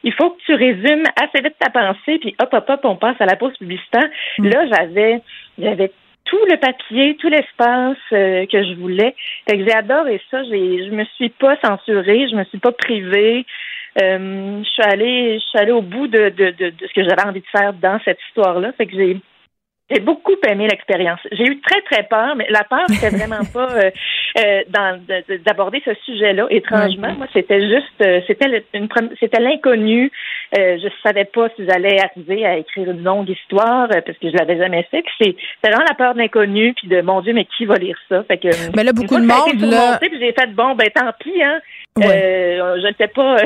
[0.00, 3.16] qu'il faut que tu résumes assez vite ta pensée, puis hop, hop, hop, on passe
[3.20, 4.08] à la pause publicitaire.
[4.38, 4.48] Mm.
[4.48, 5.20] Là, j'avais,
[5.58, 5.92] j'avais
[6.24, 9.14] tout le papier, tout l'espace que je voulais.
[9.46, 10.42] Fait que j'ai adoré ça.
[10.44, 13.44] J'ai, je me suis pas censurée, je me suis pas privée.
[13.94, 17.26] je suis allée, je suis allée au bout de, de, de, de ce que j'avais
[17.26, 18.72] envie de faire dans cette histoire-là.
[18.72, 19.18] Fait que j'ai
[19.90, 21.20] J'ai beaucoup aimé l'expérience.
[21.30, 23.90] J'ai eu très, très peur, mais la peur, c'était vraiment pas euh,
[24.38, 24.62] euh,
[25.44, 26.46] d'aborder ce sujet-là.
[26.48, 28.88] Étrangement, moi, c'était juste, euh, c'était une,
[29.20, 30.10] c'était l'inconnu.
[30.58, 34.36] Euh, je savais pas si j'allais arriver à écrire une longue histoire parce que je
[34.36, 35.04] l'avais jamais fait.
[35.20, 38.24] c'est vraiment la peur de l'inconnu, puis de mon Dieu, mais qui va lire ça?
[38.24, 38.48] Fait que.
[38.74, 40.00] Mais là, beaucoup de monde là.
[40.00, 41.60] J'ai fait bon, ben tant pis, hein.
[42.00, 43.36] je ne sais pas.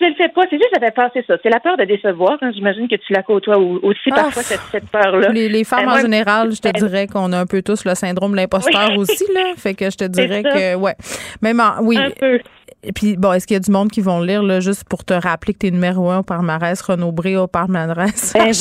[0.00, 0.42] Je le fais pas.
[0.50, 1.36] C'est juste, j'avais pensé ça.
[1.42, 2.36] C'est la peur de décevoir.
[2.42, 2.50] Hein.
[2.54, 5.28] J'imagine que tu la côtoies aussi ah, parfois, cette, cette peur-là.
[5.28, 8.32] Les, femmes, ben, en général, je te dirais qu'on a un peu tous le syndrome
[8.32, 9.52] de l'imposteur aussi, là.
[9.56, 10.94] Fait que je te dirais que, ouais.
[11.42, 11.96] Même oui.
[11.96, 12.40] Un peu.
[12.84, 15.04] Et puis, bon, est-ce qu'il y a du monde qui vont lire, là, juste pour
[15.04, 18.52] te rappeler que tu es numéro un au palmarès, Renaud Bré au palmarès, ben,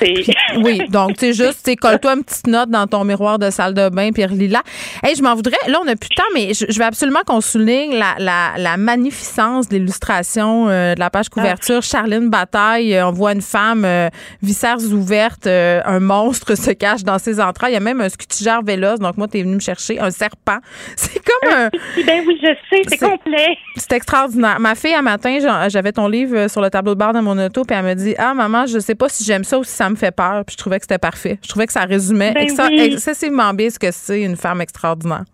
[0.00, 3.74] oui, oui, donc, tu sais, juste, colle-toi une petite note dans ton miroir de salle
[3.74, 4.62] de bain, puis relis-la.
[5.02, 7.20] Hey, je m'en voudrais, là, on n'a plus de temps, mais je, je veux absolument
[7.26, 11.82] qu'on souligne la, la, la magnificence de l'illustration euh, de la page couverture.
[11.82, 14.08] Charline Bataille, euh, on voit une femme, euh,
[14.42, 17.72] viscères ouvertes, un monstre se cache dans ses entrailles.
[17.72, 20.10] Il y a même un scutigère véloce, donc moi, tu es venu me chercher, un
[20.10, 20.58] serpent.
[20.96, 21.70] C'est comme un...
[22.06, 22.98] Ben oui, je sais, c'est
[23.76, 24.58] c'est extraordinaire.
[24.60, 25.38] Ma fille, un matin,
[25.68, 28.14] j'avais ton livre sur le tableau de bord de mon auto, puis elle me dit
[28.18, 30.44] Ah, maman, je sais pas si j'aime ça ou si ça me fait peur.
[30.44, 31.38] Puis je trouvais que c'était parfait.
[31.42, 32.46] Je trouvais que ça résumait ben
[32.80, 35.24] excessivement bien ce que c'est une femme extraordinaire.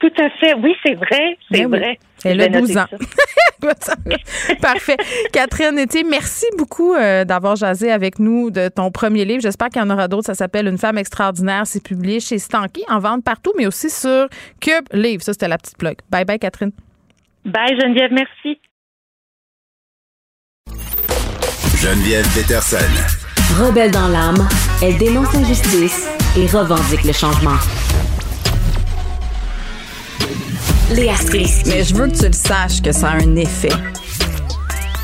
[0.00, 0.54] Tout à fait.
[0.54, 1.38] Oui, c'est vrai.
[1.50, 1.98] C'est ben vrai.
[2.24, 2.86] Elle a 12 ans.
[4.60, 4.96] Parfait.
[5.32, 9.40] Catherine Etier, merci beaucoup euh, d'avoir jasé avec nous de ton premier livre.
[9.40, 10.26] J'espère qu'il y en aura d'autres.
[10.26, 11.62] Ça s'appelle Une femme extraordinaire.
[11.66, 14.28] C'est publié chez Stanky, en vente partout, mais aussi sur
[14.60, 15.22] Cube Livre.
[15.22, 15.96] Ça, c'était la petite plug.
[16.10, 16.72] Bye bye, Catherine.
[17.46, 18.60] Bye Geneviève, merci.
[21.80, 22.76] Geneviève Peterson.
[23.60, 24.48] Rebelle dans l'âme,
[24.82, 27.54] elle dénonce l'injustice et revendique le changement.
[30.90, 31.70] Léa Strisky.
[31.70, 33.68] Mais je veux que tu le saches que ça a un effet.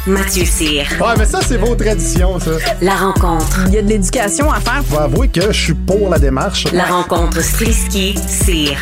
[0.09, 0.85] Mathieu Cyr.
[1.01, 2.51] Ouais, mais ça, c'est vos traditions, ça.
[2.81, 3.66] La rencontre.
[3.69, 4.82] Il y a de l'éducation à faire.
[4.86, 6.64] Faut avouer que je suis pour la démarche.
[6.73, 8.78] La rencontre Strisky-Cyr.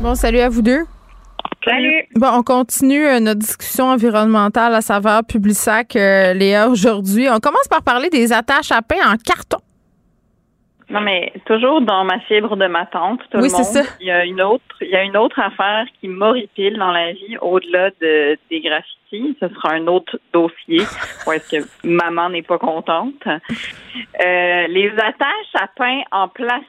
[0.00, 0.86] Bon, salut à vous deux.
[1.64, 2.04] Salut.
[2.14, 7.28] Bon, on continue euh, notre discussion environnementale à saveur Publisac, euh, Léa, aujourd'hui.
[7.28, 9.58] On commence par parler des attaches à pain en carton.
[10.88, 13.62] Non, mais toujours dans ma fibre de ma tante, tout oui, le monde.
[13.62, 13.82] Ça.
[14.00, 17.12] Il y a une autre, il y a une autre affaire qui m'horripile dans la
[17.12, 19.36] vie, au-delà de, des graffitis.
[19.38, 20.80] Ce sera un autre dossier
[21.26, 23.22] où est-ce que maman n'est pas contente.
[23.26, 26.66] Euh, les attaches à pain en plastique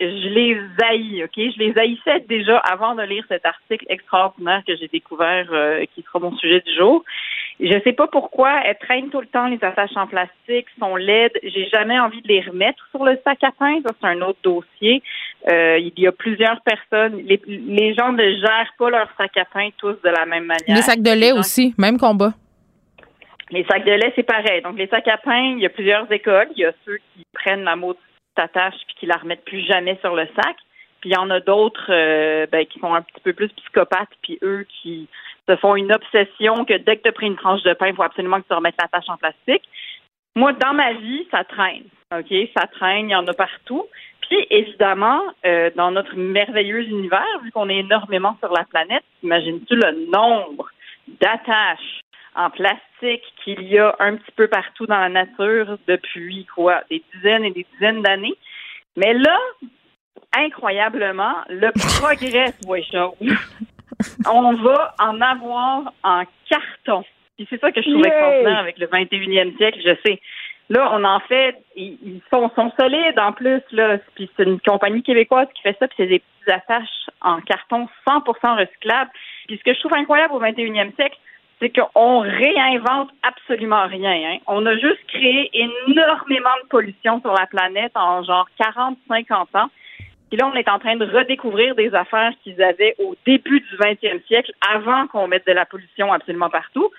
[0.00, 1.34] je les haïs, OK?
[1.36, 6.02] Je les haïssais déjà avant de lire cet article extraordinaire que j'ai découvert, euh, qui
[6.02, 7.04] sera mon sujet du jour.
[7.58, 10.96] Je ne sais pas pourquoi elles traînent tout le temps les attaches en plastique, sont
[10.96, 11.38] laides.
[11.42, 13.78] J'ai jamais envie de les remettre sur le sac à pain.
[13.86, 15.02] Ça, c'est un autre dossier.
[15.48, 17.22] Euh, il y a plusieurs personnes.
[17.24, 20.76] Les, gens ne gèrent pas leur sac à pain tous de la même manière.
[20.76, 22.34] Les sacs de lait aussi, même combat.
[23.50, 24.60] Les sacs de lait, c'est pareil.
[24.62, 26.48] Donc, les sacs à pain, il y a plusieurs écoles.
[26.56, 27.96] Il y a ceux qui prennent la mode
[28.38, 30.56] attache puis qui la remettent plus jamais sur le sac.
[31.00, 34.16] Puis il y en a d'autres euh, ben, qui sont un petit peu plus psychopathes,
[34.22, 35.08] puis eux qui
[35.48, 37.94] se font une obsession que dès que tu as pris une tranche de pain, il
[37.94, 39.68] faut absolument que tu remettes la tâche en plastique.
[40.34, 41.84] Moi, dans ma vie, ça traîne.
[42.14, 42.34] OK?
[42.56, 43.86] Ça traîne, il y en a partout.
[44.22, 49.76] Puis, évidemment, euh, dans notre merveilleux univers, vu qu'on est énormément sur la planète, imagines-tu
[49.76, 50.68] le nombre
[51.20, 52.00] d'attaches
[52.34, 57.02] en plastique qu'il y a un petit peu partout dans la nature depuis quoi, des
[57.14, 58.34] dizaines et des dizaines d'années.
[58.96, 59.38] Mais là,
[60.36, 61.70] incroyablement, le
[62.00, 62.78] progrès voit
[64.26, 67.04] On va en avoir en carton.
[67.38, 70.20] Et c'est ça que je trouve extraordinaire avec le 21e siècle, je sais.
[70.68, 73.98] Là, on en fait, ils sont, sont solides en plus, là.
[74.14, 77.88] Puis c'est une compagnie québécoise qui fait ça, puis c'est des petites attaches en carton
[78.08, 79.10] 100% recyclables.
[79.46, 81.16] Puis ce que je trouve incroyable au 21e siècle,
[81.60, 84.32] c'est qu'on réinvente absolument rien.
[84.32, 84.38] Hein.
[84.46, 89.70] On a juste créé énormément de pollution sur la planète en genre 40, 50 ans.
[90.28, 93.76] Puis là, on est en train de redécouvrir des affaires qu'ils avaient au début du
[93.76, 96.90] 20e siècle, avant qu'on mette de la pollution absolument partout.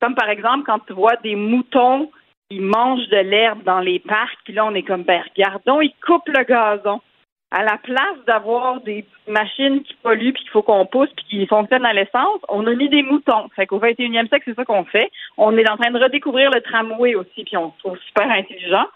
[0.00, 2.10] Comme par exemple, quand tu vois des moutons
[2.48, 5.94] qui mangent de l'herbe dans les parcs, puis là, on est comme, ben, regardons, ils
[6.06, 7.00] coupent le gazon
[7.50, 11.46] à la place d'avoir des machines qui polluent puis qu'il faut qu'on pousse puis qui
[11.46, 13.48] fonctionnent à l'essence, on a mis des moutons.
[13.54, 15.10] Fait qu'au 21e siècle, c'est ça qu'on fait.
[15.36, 18.86] On est en train de redécouvrir le tramway aussi puis on se trouve super intelligent.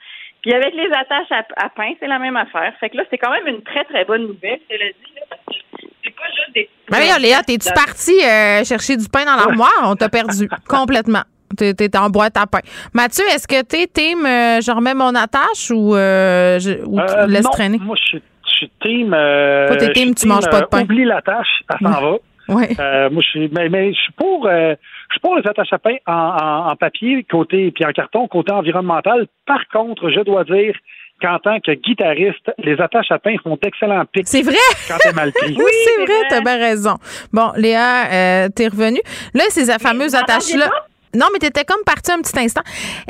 [0.42, 2.72] Puis avec les attaches à, pain, c'est la même affaire.
[2.80, 6.68] Fait que là, c'est quand même une très, très bonne nouvelle, c'est pas juste des...
[6.90, 9.82] Mais Léa, t'es-tu partie euh, chercher du pain dans l'armoire?
[9.84, 11.22] On t'a perdu complètement.
[11.56, 12.60] T'es, t'es en boîte à pain.
[12.94, 17.26] Mathieu, est-ce que t'es team euh, je remets mon attache ou, euh, je, ou euh,
[17.26, 17.78] laisse non, traîner?
[17.78, 18.22] Moi, je suis
[18.66, 19.14] suis team.
[19.14, 20.82] Euh, Toi, t'es team, tu manges pas de pain.
[20.82, 22.16] Oublie la tâche, ça s'en va.
[22.48, 22.64] Oui.
[22.78, 24.74] Euh, moi, je suis, mais, mais je suis pour, euh,
[25.08, 28.26] je suis pour les attaches à pain en, en, en, papier côté puis en carton
[28.26, 29.26] côté environnemental.
[29.46, 30.74] Par contre, je dois dire
[31.22, 34.26] qu'en tant que guitariste, les attaches à pain font d'excellents pics.
[34.26, 34.56] C'est vrai?
[34.88, 35.54] Quand t'es mal pris.
[35.58, 36.96] oui, c'est vrai, t'as bien raison.
[37.32, 39.02] Bon, Léa, euh, t'es revenue.
[39.34, 40.70] Là, ces fameuses attaches-là.
[41.14, 42.62] Non, mais t'étais comme parti un petit instant.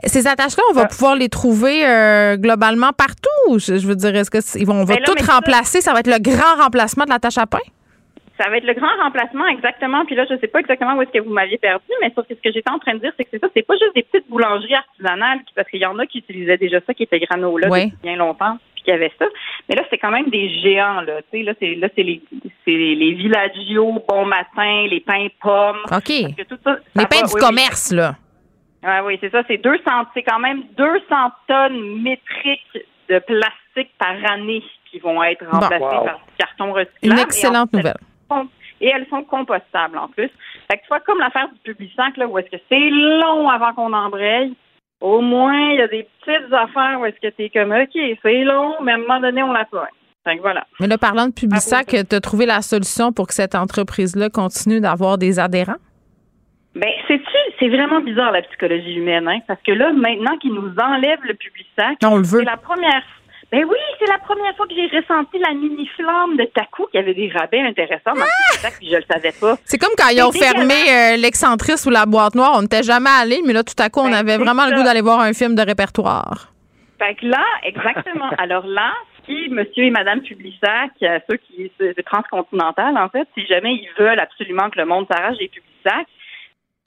[0.05, 3.59] Ces attaches-là, on va pouvoir les trouver euh, globalement partout.
[3.59, 5.81] Je, je veux dire, est-ce que vont, on va Ben là, tout ça- remplacer?
[5.81, 7.59] Ça va être le grand remplacement de l'attache à pain?
[8.43, 10.07] Ça va être le grand remplacement, exactement.
[10.07, 12.35] Puis là, je sais pas exactement où est-ce que vous m'aviez perdu, mais sauf que
[12.35, 14.03] ce que j'étais en train de dire, c'est que c'est ça, c'est pas juste des
[14.03, 17.69] petites boulangeries artisanales, parce qu'il y en a qui utilisaient déjà ça, qui était granola
[17.69, 19.27] depuis bien longtemps, puis qui avait ça.
[19.69, 21.23] Mais là, c'est quand même des géants, là.
[21.33, 22.21] Tu sais, là, c'est là, c'est les,
[22.65, 25.79] c'est les, Villaggio, Bon Matin, les pains pommes.
[25.85, 25.91] OK.
[25.93, 27.41] Parce que tout ça, ça Les va- pains du oui, oui.
[27.41, 28.15] commerce, là.
[28.83, 29.43] Ah oui, c'est ça.
[29.47, 29.83] C'est 200,
[30.15, 30.99] c'est quand même 200
[31.47, 32.79] tonnes métriques
[33.11, 35.59] de plastique par année qui vont être Bon.
[35.61, 36.05] remplacées Wow.
[36.05, 36.99] par du carton recyclable.
[37.03, 37.97] Une Et en excellente fait, nouvelle.
[38.83, 40.31] Et elles sont compostables en plus.
[40.71, 43.75] Fait que tu vois, comme l'affaire du Publisac, là, où est-ce que c'est long avant
[43.75, 44.55] qu'on embraye,
[45.01, 48.45] au moins, il y a des petites affaires où est-ce que t'es comme, OK, c'est
[48.45, 49.67] long, mais à un moment donné, on la.
[50.25, 50.67] Fait que voilà.
[50.79, 55.17] Mais là, parlant de Publisac, t'as trouvé la solution pour que cette entreprise-là continue d'avoir
[55.17, 55.81] des adhérents?
[56.75, 60.73] Ben, sais-tu, c'est vraiment bizarre la psychologie humaine, hein, parce que là, maintenant qu'ils nous
[60.79, 63.03] enlèvent le Publisac, c'est la première.
[63.53, 66.99] Ben oui, c'est la première fois que j'ai ressenti la mini flamme de Taku qui
[66.99, 69.57] avait des rabais intéressants dans le Publisac, puis je le savais pas.
[69.65, 72.53] C'est comme quand ils ont fermé euh, l'excentrice ou la boîte noire.
[72.55, 74.85] On n'était jamais allé, mais là, tout à coup, on Ben, avait vraiment le goût
[74.85, 76.53] d'aller voir un film de répertoire.
[77.01, 78.31] Fait que là, exactement.
[78.39, 78.93] Alors là,
[79.27, 83.91] si monsieur et madame Publisac, euh, ceux qui, c'est transcontinental, en fait, si jamais ils
[83.99, 86.07] veulent absolument que le monde s'arrache des Publisac,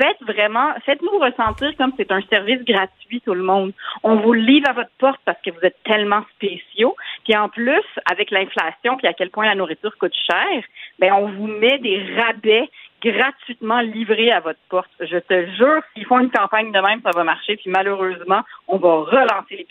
[0.03, 3.71] faites vraiment, faites-nous ressentir comme c'est un service gratuit, tout le monde.
[4.03, 6.95] On vous livre à votre porte parce que vous êtes tellement spéciaux.
[7.23, 10.63] Puis en plus, avec l'inflation, puis à quel point la nourriture coûte cher,
[10.99, 12.69] ben on vous met des rabais
[13.03, 14.89] gratuitement livrés à votre porte.
[14.99, 17.57] Je te jure, s'ils font une campagne de même, ça va marcher.
[17.57, 19.67] Puis malheureusement, on va relancer les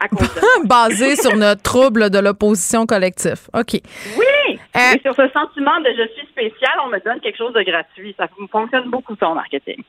[0.00, 0.46] à cause de ça.
[0.64, 3.48] Basé sur notre trouble de l'opposition collective.
[3.54, 3.80] OK.
[4.18, 4.58] Oui!
[4.74, 8.14] Et sur ce sentiment de je suis spécial, on me donne quelque chose de gratuit.
[8.18, 9.82] Ça fonctionne beaucoup, en marketing.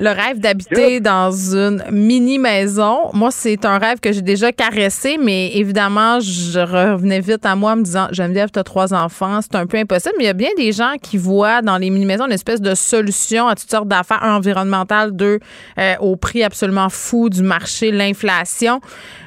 [0.00, 5.18] Le rêve d'habiter dans une mini maison, moi, c'est un rêve que j'ai déjà caressé,
[5.22, 9.42] mais évidemment, je revenais vite à moi en me disant Geneviève, tu as trois enfants,
[9.42, 10.14] c'est un peu impossible.
[10.16, 12.62] Mais il y a bien des gens qui voient dans les mini maisons une espèce
[12.62, 15.38] de solution à toutes sortes d'affaires, un, environnementales, deux,
[15.78, 18.80] euh, au prix absolument fou du marché, l'inflation.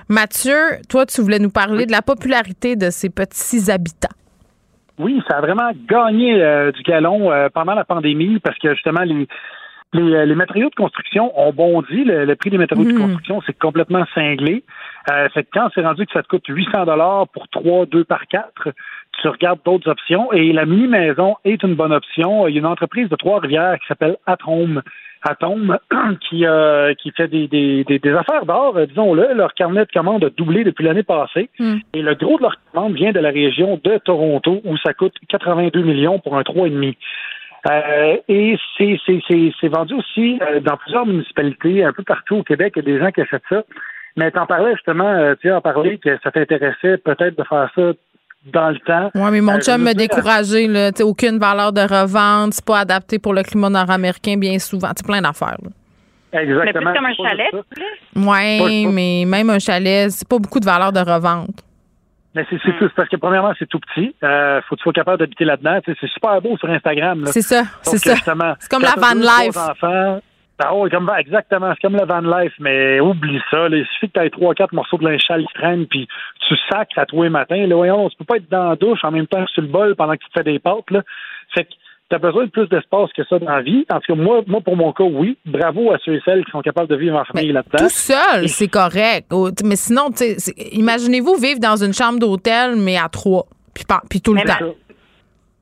[0.09, 0.57] Mathieu,
[0.89, 4.09] toi, tu voulais nous parler de la popularité de ces petits habitants.
[4.97, 9.01] Oui, ça a vraiment gagné euh, du galon euh, pendant la pandémie parce que justement
[9.01, 9.27] les
[9.93, 12.03] les, euh, les matériaux de construction ont bondi.
[12.03, 14.63] Le, le prix des matériaux de construction c'est complètement cinglé.
[15.11, 18.03] Euh, fait que quand c'est rendu que ça te coûte 800 dollars pour trois, deux
[18.03, 18.69] par quatre,
[19.21, 22.47] tu regardes d'autres options et la mini maison est une bonne option.
[22.47, 24.81] Il y a une entreprise de Trois-Rivières qui s'appelle Atome.
[25.23, 25.77] Atome
[26.29, 29.33] qui euh, qui fait des, des, des, des affaires d'or, euh, disons-le.
[29.33, 31.49] Leur carnet de commandes a doublé depuis l'année passée.
[31.93, 35.13] Et le gros de leur commande vient de la région de Toronto où ça coûte
[35.29, 36.95] 82 millions pour un 3,5.
[37.69, 42.35] Euh, et c'est, c'est, c'est, c'est vendu aussi euh, dans plusieurs municipalités, un peu partout
[42.37, 43.63] au Québec, il y a des gens qui achètent ça.
[44.17, 47.91] Mais t'en parlais justement, euh, tu as parlé que ça t'intéressait peut-être de faire ça
[48.53, 49.09] dans le temps.
[49.15, 50.67] Oui, mais mon Euh, chum m'a découragé.
[50.67, 50.91] Là.
[51.01, 54.89] Aucune valeur de revente, c'est pas adapté pour le climat nord-américain bien souvent.
[54.95, 55.57] C'est plein d'affaires.
[55.63, 56.41] là.
[56.41, 56.91] Exactement.
[56.91, 58.61] Mais plus comme un chalet.
[58.61, 61.63] Oui, mais même un chalet, c'est pas beaucoup de valeur de revente.
[62.35, 64.15] Mais c'est, c'est, c'est parce que premièrement, c'est tout petit.
[64.23, 65.79] Euh, faut que tu sois capable d'habiter là-dedans.
[65.85, 67.21] Tu sais, c'est super beau sur Instagram.
[67.23, 67.31] là.
[67.31, 68.15] C'est ça, c'est ça.
[68.15, 69.55] C'est comme la van life.
[69.55, 70.19] enfants,
[70.65, 73.67] ah ouais, comme, exactement, c'est comme la van life, mais oublie ça.
[73.67, 73.77] là.
[73.77, 76.07] il suffit que tu aies trois, quatre morceaux de linge sale qui traînent, puis
[76.47, 77.67] tu sacres à tous les matins.
[77.67, 79.67] Là, voyons, tu peux pas être dans la douche en même temps que sur le
[79.67, 80.89] bol pendant que tu te fais des pâtes.
[80.91, 81.01] Là.
[81.53, 81.69] Fait que
[82.13, 83.85] tu as besoin de plus d'espace que ça dans la vie.
[83.91, 85.37] En tout cas, moi, moi, pour mon cas, oui.
[85.45, 87.77] Bravo à ceux et celles qui sont capables de vivre en famille là-dedans.
[87.79, 89.31] Tout seul, c'est correct.
[89.63, 93.83] Mais sinon, tu sais, c'est- imaginez-vous vivre dans une chambre d'hôtel, mais à trois, puis,
[93.87, 94.57] par- puis tout le Mais temps.
[94.61, 94.73] ma-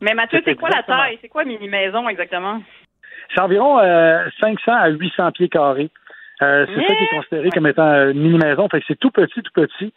[0.01, 1.17] Mais Mathieu, C'est c'est quoi la taille?
[1.21, 2.59] C'est quoi mini maison exactement?
[3.33, 5.89] C'est environ euh, 500 à 800 pieds carrés.
[6.41, 8.67] Euh, c'est ça qui est considéré comme étant une mini-maison.
[8.69, 9.93] Fait que c'est tout petit, tout petit.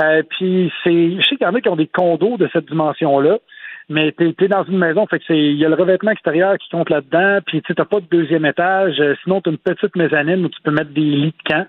[0.00, 2.66] Euh, puis c'est, je sais qu'il y en a qui ont des condos de cette
[2.66, 3.38] dimension-là,
[3.88, 6.56] mais t'es, t'es dans une maison, fait que c'est, il y a le revêtement extérieur
[6.58, 9.96] qui compte là-dedans, puis tu t'as pas de deuxième étage, euh, sinon t'as une petite
[9.96, 11.66] mezzanine où tu peux mettre des lits de camp.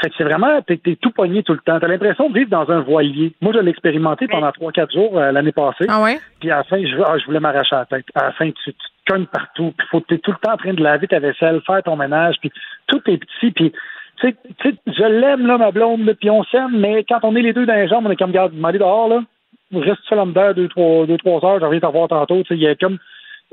[0.00, 1.80] Fait que c'est vraiment, t'es, t'es tout pogné tout le temps.
[1.80, 3.32] T'as l'impression de vivre dans un voilier.
[3.40, 5.86] Moi, je l'ai expérimenté pendant trois, quatre jours euh, l'année passée.
[5.88, 6.18] Ah ouais?
[6.40, 8.04] Puis à la fin, je, ah, je voulais m'arracher la tête.
[8.14, 9.72] À la fin, tu, tu te cognes partout.
[9.76, 12.36] Puis faut, t'es tout le temps en train de laver ta vaisselle, faire ton ménage.
[12.40, 12.52] Puis
[12.86, 13.50] tout est petit.
[13.50, 13.72] Puis
[14.20, 17.36] tu sais, tu sais, je l'aime, là, ma blonde, puis on s'aime, mais quand on
[17.36, 19.22] est les deux dans les jambes, on est comme, garde, m'aller dehors, là.
[19.72, 22.42] Reste seul en dedans deux, trois, deux, trois heures, je reviens t'en voir tantôt.
[22.42, 22.98] Tu sais, il y a comme,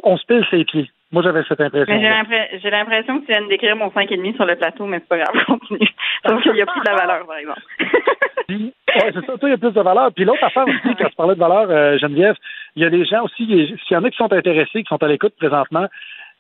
[0.04, 0.90] on se pile ses pieds.
[1.12, 1.94] Moi, j'avais cette impression.
[1.94, 5.00] J'ai l'impre- j'ai l'impression que tu viens de décrire mon 5,5 sur le plateau, mais
[5.00, 5.88] c'est pas grave, continue.
[6.28, 7.62] Sauf qu'il y a plus de la valeur, par exemple.
[8.50, 9.38] ouais, c'est ça.
[9.38, 10.12] Toi, il y a plus de valeur.
[10.14, 12.36] Puis l'autre affaire aussi, quand tu parlais de valeur, euh, Geneviève,
[12.76, 15.02] il y a des gens aussi, s'il y en a qui sont intéressés, qui sont
[15.02, 15.86] à l'écoute présentement,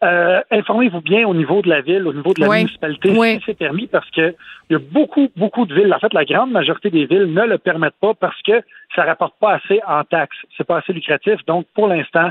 [0.03, 2.57] euh, informez-vous bien au niveau de la ville, au niveau de la Oui.
[2.59, 3.37] municipalité, Oui.
[3.37, 4.35] si c'est permis, parce que
[4.69, 5.93] il y a beaucoup, beaucoup de villes.
[5.93, 8.53] En fait, la grande majorité des villes ne le permettent pas parce que
[8.95, 10.35] ça rapporte pas assez en taxes.
[10.57, 11.35] C'est pas assez lucratif.
[11.47, 12.29] Donc, pour l'instant,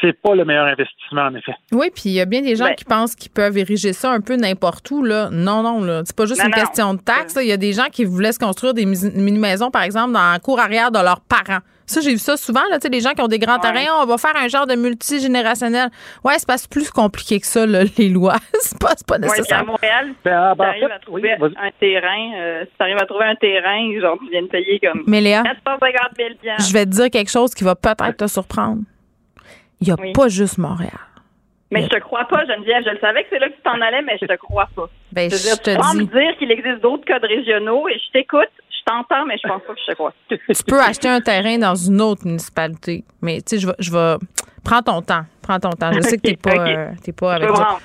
[0.00, 1.54] c'est pas le meilleur investissement, en effet.
[1.72, 4.10] Oui, puis il y a bien des gens Ben- qui pensent qu'ils peuvent ériger ça
[4.12, 5.02] un peu n'importe où.
[5.02, 5.28] Là.
[5.30, 6.02] Non, non, là.
[6.04, 6.60] C'est pas juste Non, une non.
[6.64, 7.38] question de taxes.
[7.40, 10.38] Il y a des gens qui voulaient se construire des mini-maisons, par exemple, dans la
[10.38, 11.60] cour arrière de leurs parents.
[11.90, 13.86] Ça, j'ai vu ça souvent, là, tu sais, des gens qui ont des grands terrains,
[14.02, 15.88] on va faire un genre de multigénérationnel.
[16.24, 18.36] Ouais, c'est pas plus compliqué que ça, là, les lois.
[18.60, 19.66] c'est pas, c'est pas Ouais, puis à nécessaire.
[19.66, 22.70] Montréal, Ben, ah, si ben, en t'arrives fait, à trouver oui, un terrain, euh, si
[22.78, 26.28] t'arrives à trouver un terrain, genre, tu viens de payer comme Mais Léa, 450 000
[26.40, 26.68] piastres.
[26.68, 28.82] je vais te dire quelque chose qui va peut-être te surprendre.
[29.80, 30.12] Il n'y a Oui.
[30.12, 30.92] pas juste Montréal.
[31.72, 32.82] Mais je te crois pas, Geneviève.
[32.84, 34.88] Je le savais que c'est là que tu t'en allais, mais je te crois pas.
[35.12, 35.98] Ben, Je veux dire, je tu te vas dis.
[35.98, 38.50] me dire qu'il existe d'autres codes régionaux et je t'écoute,
[38.90, 40.12] t'entends, mais je pense pas que je te crois.
[40.30, 43.04] tu peux acheter un terrain dans une autre municipalité.
[43.22, 44.16] Mais tu sais, je vais, je vais.
[44.62, 45.22] Prends ton temps.
[45.42, 45.90] Prends ton temps.
[45.92, 46.66] Je sais que t'es pas, Ok, ok.
[46.68, 47.78] euh, t'es pas Je avec rends.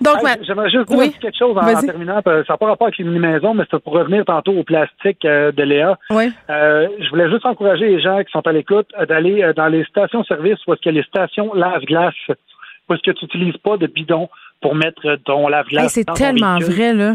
[0.00, 1.12] Donc, Hey, ma- J'aimerais juste dire Oui?
[1.20, 2.20] quelque chose en, en terminant.
[2.24, 5.52] Ça n'a pas rapport avec les mini-maisons, mais c'est pour revenir tantôt au plastique euh,
[5.52, 5.96] de Léa.
[6.10, 6.32] Oui.
[6.50, 9.84] Euh, je voulais juste encourager les gens qui sont à l'écoute d'aller euh, dans les
[9.84, 13.76] stations-service où est-ce qu'il y a les stations lave-glace, où est-ce que tu n'utilises pas
[13.76, 14.28] de bidon
[14.60, 17.14] pour mettre ton lave-glace Hey, c'est ton tellement vrai, là.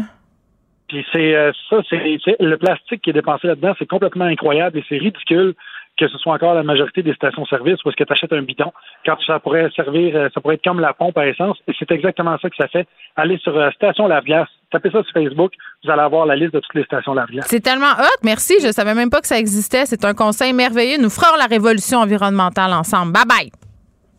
[0.90, 4.78] Puis c'est euh, ça, c'est c'est- le plastique qui est dépensé là-dedans, c'est complètement incroyable
[4.78, 5.54] et c'est ridicule
[5.98, 8.72] que ce soit encore la majorité des stations-service où est-ce que tu achètes un bidon
[9.04, 11.58] quand ça pourrait servir, euh, ça pourrait être comme la pompe à essence.
[11.68, 12.88] Et c'est exactement ça que ça fait.
[13.16, 15.52] Allez sur euh, Station Lave-Glace, tapez ça sur Facebook,
[15.84, 17.46] vous allez avoir la liste de toutes les stations Lave-Glace.
[17.48, 18.20] C'est tellement hot.
[18.24, 18.54] Merci.
[18.62, 19.84] Je savais même pas que ça existait.
[19.86, 20.96] C'est un conseil merveilleux.
[21.00, 23.12] Nous ferons la révolution environnementale ensemble.
[23.12, 23.50] Bye bye.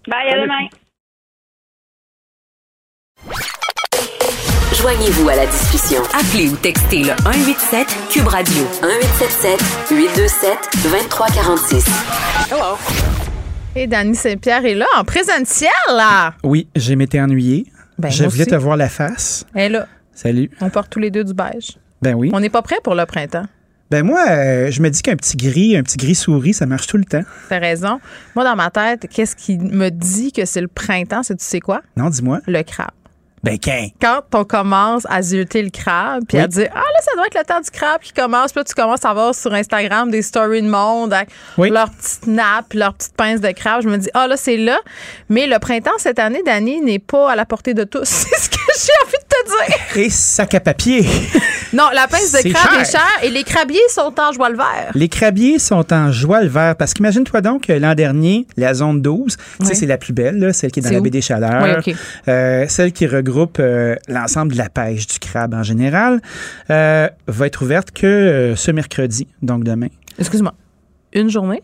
[0.07, 0.67] Bye, à demain.
[4.81, 6.01] Joignez-vous à la discussion.
[6.11, 11.85] Appelez ou textez le 187 Cube Radio 1877 827 2346.
[12.49, 12.77] Hello.
[13.75, 16.33] Et Dany Saint-Pierre est là, en présentiel, là.
[16.43, 17.67] Oui, j'ai m'étais ennuyé.
[17.99, 18.49] Ben, je voulais aussi.
[18.51, 19.45] te voir la face.
[19.55, 20.49] Et là, Salut.
[20.61, 21.77] on porte tous les deux du beige.
[22.01, 22.31] Ben oui.
[22.33, 23.45] On n'est pas prêt pour le printemps.
[23.91, 26.87] Ben moi, euh, je me dis qu'un petit gris, un petit gris souris, ça marche
[26.87, 27.23] tout le temps.
[27.49, 27.99] T'as raison.
[28.35, 31.21] Moi, dans ma tête, qu'est-ce qui me dit que c'est le printemps?
[31.23, 31.81] C'est tu sais quoi?
[31.97, 32.39] Non, dis-moi.
[32.47, 32.89] Le crabe.
[33.43, 33.87] Ben qu'un.
[33.99, 36.43] Quand on commence à zioter le crabe, puis Oui.
[36.43, 38.63] à dire Ah là, ça doit être le temps du crabe qui commence, puis là,
[38.63, 41.69] tu commences à voir sur Instagram des stories de monde avec Oui.
[41.71, 43.81] leurs petites nappes, puis leurs petites pinces de crabe.
[43.83, 44.77] Je me dis Ah là, c'est là.
[45.29, 48.03] Mais le printemps cette année, Dani, n'est pas à la portée de tous.
[48.31, 50.05] C'est ce que j'ai envie de te dire.
[50.05, 51.05] Et sac à papier.
[51.73, 52.81] Non, la pince de crabe cher.
[52.81, 54.91] est chère et les crabiers sont en joie le vert.
[54.93, 59.01] Les crabiers sont en joie le vert parce qu'imagine-toi donc que l'an dernier, la zone
[59.01, 61.09] 12, tu sais, c'est la plus belle, là, celle qui est dans C'est la baie
[61.09, 61.95] des Chaleurs, Oui, OK.
[62.27, 66.21] euh, celle qui regroupe euh, l'ensemble de la pêche du crabe en général,
[66.69, 69.87] euh, va être ouverte que euh, ce mercredi, donc demain.
[70.19, 70.53] Excuse-moi.
[71.13, 71.61] Une journée?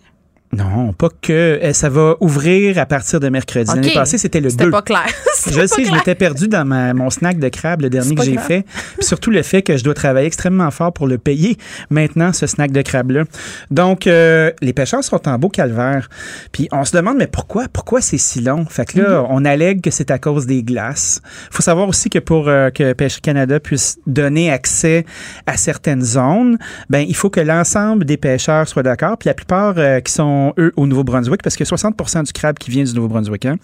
[0.57, 1.31] Non, pas que.
[1.61, 3.69] euh, Ça va ouvrir à partir de mercredi.
[3.73, 3.93] L'année OK.
[3.93, 4.51] passée, c'était le 2.
[4.51, 5.05] C'était pas clair.
[5.35, 8.15] C'était Je pas sais, je m'étais perdu dans ma- mon snack de crabe, le dernier
[8.15, 8.65] que j'ai fait.
[8.97, 11.57] Puis surtout le fait que je dois travailler extrêmement fort pour le payer
[11.91, 13.23] maintenant, ce snack de crabe-là.
[13.71, 16.09] Donc, euh, les pêcheurs sont en beau calvaire.
[16.51, 17.65] Puis on se demande, mais pourquoi?
[17.71, 18.65] Pourquoi c'est si long?
[18.65, 19.27] Fait que là, Mm-hmm.
[19.29, 21.21] on allègue que c'est à cause des glaces.
[21.51, 25.05] faut savoir aussi que pour euh, que Pêcherie Canada puisse donner accès
[25.45, 26.57] à certaines zones,
[26.89, 29.17] ben il faut que l'ensemble des pêcheurs soient d'accord.
[29.17, 31.95] Puis la plupart euh, qui sont, eux, au Nouveau-Brunswick, parce que 60
[32.25, 33.57] du crabe qui vient du Nouveau-Brunswick, hein,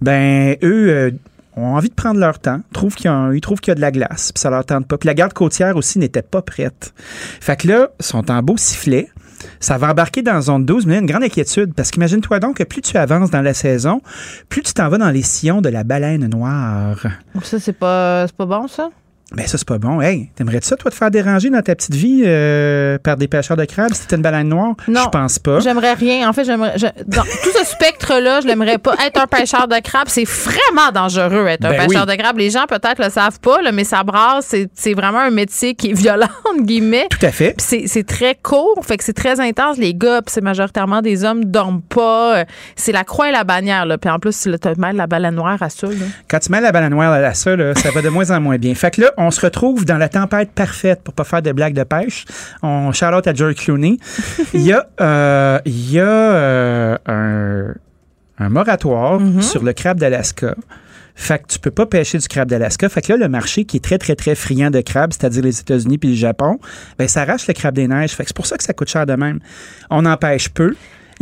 [0.00, 0.88] ben eux...
[0.88, 1.10] euh,
[1.56, 3.74] ont envie de prendre leur temps, trouvent qu'il y a, ils trouvent qu'il y a
[3.76, 4.98] de la glace, puis ça leur tente pas.
[4.98, 6.92] Puis la garde côtière aussi n'était pas prête.
[6.96, 9.08] Fait que là, sont en beau sifflet.
[9.60, 12.40] Ça va embarquer dans zone 12, mais il y a une grande inquiétude, parce qu'imagine-toi
[12.40, 14.00] donc que plus tu avances dans la saison,
[14.48, 17.06] plus tu t'en vas dans les sillons de la baleine noire.
[17.42, 18.90] Ça, c'est pas, c'est pas bon, ça?
[19.32, 20.00] Ben ça, c'est pas bon.
[20.00, 23.56] Hey, t'aimerais-tu ça, toi, te faire déranger dans ta petite vie euh, par des pêcheurs
[23.56, 24.74] de crabes si t'étais une baleine noire?
[24.86, 25.04] Non.
[25.04, 25.60] Je pense pas.
[25.60, 26.28] J'aimerais rien.
[26.28, 26.74] En fait, j'aimerais.
[26.78, 28.94] je- dans tout ce spectre-là, je l'aimerais pas.
[29.04, 32.16] Être un pêcheur de crabe, c'est vraiment dangereux, être un Ben pêcheur oui.
[32.16, 32.38] de crabe.
[32.38, 34.46] Les gens, peut-être, le savent pas, là, mais ça brasse.
[34.50, 37.06] C'est, c'est vraiment un métier qui est violent, entre guillemets.
[37.10, 37.54] Tout à fait.
[37.56, 39.78] Puis c'est, c'est très court, fait que c'est très intense.
[39.78, 42.44] Les gars, puis c'est majoritairement des hommes, dorment pas.
[42.76, 43.96] C'est la croix et la bannière, là.
[43.98, 45.94] Puis en plus, tu mêles la baleine noire à ça, là.
[46.28, 48.58] Quand tu mets la baleine noire à ça, là, ça va de moins en moins
[48.58, 48.74] bien.
[48.74, 51.74] Fait que là, on se retrouve dans la tempête parfaite pour pas faire de blagues
[51.74, 52.24] de pêche.
[52.62, 53.98] On shout out à George Clooney.
[54.54, 57.74] Il y a, euh, il y a euh, un,
[58.38, 60.54] un moratoire sur le crabe d'Alaska.
[61.16, 62.88] Fait que tu peux pas pêcher du crabe d'Alaska.
[62.88, 65.60] Fait que là, le marché qui est très, très, très friand de crabes, c'est-à-dire les
[65.60, 66.58] États-Unis puis le Japon,
[66.98, 68.10] ben, ça arrache le crabe des neiges.
[68.10, 69.38] Fait que c'est pour ça que ça coûte cher de même.
[69.90, 70.74] On en pêche peu.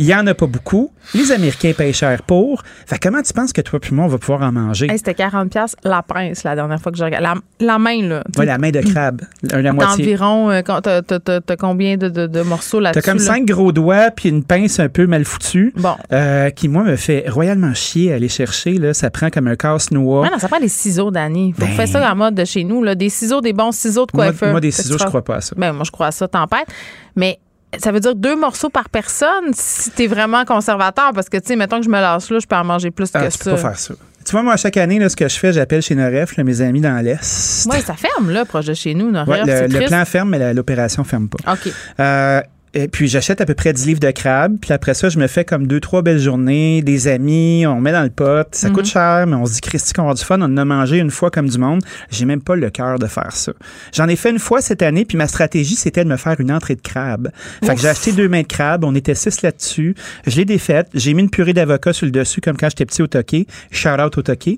[0.03, 0.91] Il y en a pas beaucoup.
[1.13, 2.61] Les Américains payent cher pour.
[2.85, 4.87] Fait comment tu penses que toi puis moi, on va pouvoir en manger?
[4.91, 7.23] Hey, C'était 40 pièces la pince la dernière fois que je regarde.
[7.23, 7.35] La,
[7.65, 8.21] la main, là.
[8.37, 10.03] Ouais, la main de crabe, T'as moitié.
[10.03, 13.01] environ, euh, t'as- t'as t'as- t'as combien de, de- de morceaux T'as là-dessus?
[13.09, 13.23] comme là?
[13.23, 15.71] cinq gros doigts puis une pince un peu mal foutue.
[15.77, 15.95] Bon.
[16.11, 18.73] euh, qui, moi, me fait royalement chier à aller chercher.
[18.73, 18.93] Là.
[18.93, 20.29] Ça prend comme un casse-noix.
[20.29, 21.53] Non, ça prend des ciseaux, Dani.
[21.53, 21.71] Faut Ben.
[21.71, 22.83] faire ça en mode de chez nous.
[22.83, 22.95] Là.
[22.95, 24.51] Des ciseaux, des bons ciseaux de Moi- coiffeur.
[24.51, 25.55] moi, des Qu'est-ce que ciseaux, je crois pas à ça.
[25.57, 26.67] Ben, moi, je crois à ça, tempête.
[27.15, 27.39] Mais
[27.79, 31.11] ça veut dire deux morceaux par personne si t'es vraiment conservateur.
[31.13, 33.09] Parce que, tu sais, mettons que je me lasse là, je peux en manger plus
[33.13, 33.43] Ah, que tu ça.
[33.43, 33.93] peux pas faire ça.
[34.25, 36.61] Tu vois, moi, chaque année, là, ce que je fais, j'appelle chez Noref, là, mes
[36.61, 37.67] amis dans l'Est.
[37.69, 39.07] Oui, ça ferme, là, proche de chez nous.
[39.07, 41.53] Ouais, Noria, le, plan ferme, mais l'opération ferme pas.
[41.53, 41.71] OK.
[41.99, 42.41] Euh,
[42.73, 44.57] et puis j'achète à peu près 10 livres de crabes.
[44.61, 47.91] Puis après ça, je me fais comme deux, trois belles journées, des amis, on met
[47.91, 48.47] dans le pot.
[48.51, 48.73] Ça Mhm.
[48.75, 50.39] coûte cher, mais on se dit, Christy, qu'on va du fun.
[50.41, 51.81] On en a mangé une fois comme du monde.
[52.09, 53.51] J'ai même pas le cœur de faire ça.
[53.93, 56.51] J'en ai fait une fois cette année, puis ma stratégie, c'était de me faire une
[56.51, 57.29] entrée de crabe.
[57.63, 57.75] Fait Ouf.
[57.75, 58.83] que j'ai acheté deux mains de crabe.
[58.85, 59.95] On était six là-dessus.
[60.25, 60.87] Je l'ai défaite.
[60.93, 63.47] J'ai mis une purée d'avocat sur le dessus, comme quand j'étais petit au toqué.
[63.71, 64.57] Shout out au toqué.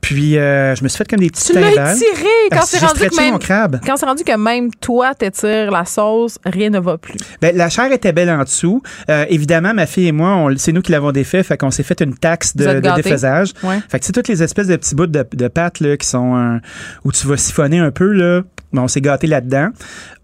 [0.00, 3.00] Puis euh, je me suis fait comme des petits Tu l'as étiré quand c'est rendu
[3.08, 3.38] que même
[3.86, 7.14] quand c'est rendu que même toi t'étires la sauce, rien ne va plus.
[7.44, 8.82] Ben, la chair était belle en dessous.
[9.10, 12.00] Euh, évidemment, ma fille et moi, c'est nous qui l'avons défait, fait qu'on s'est fait
[12.00, 13.52] une taxe de, défaisage.
[13.62, 13.80] Ouais.
[13.86, 16.34] Fait que c'est toutes les espèces de petits bouts de, de pâte là, qui sont
[16.38, 16.56] euh,
[17.04, 18.44] où tu vas siphonner un peu là.
[18.74, 19.68] Ben, on s'est gâté là-dedans.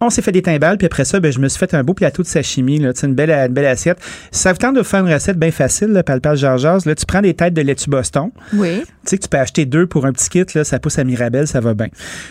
[0.00, 1.94] On s'est fait des timbales, puis après ça, ben, je me suis fait un beau
[1.94, 3.98] plateau de sashimi, là, une belle, une belle assiette.
[4.32, 7.06] Si ça vous tente de faire une recette bien facile, là, palpage jargeuse, là, tu
[7.06, 8.30] prends des têtes de laitue Boston.
[8.54, 8.80] Oui.
[8.80, 11.04] Tu sais que tu peux acheter deux pour un petit kit, là, ça pousse à
[11.04, 11.88] Mirabelle, ça va bien.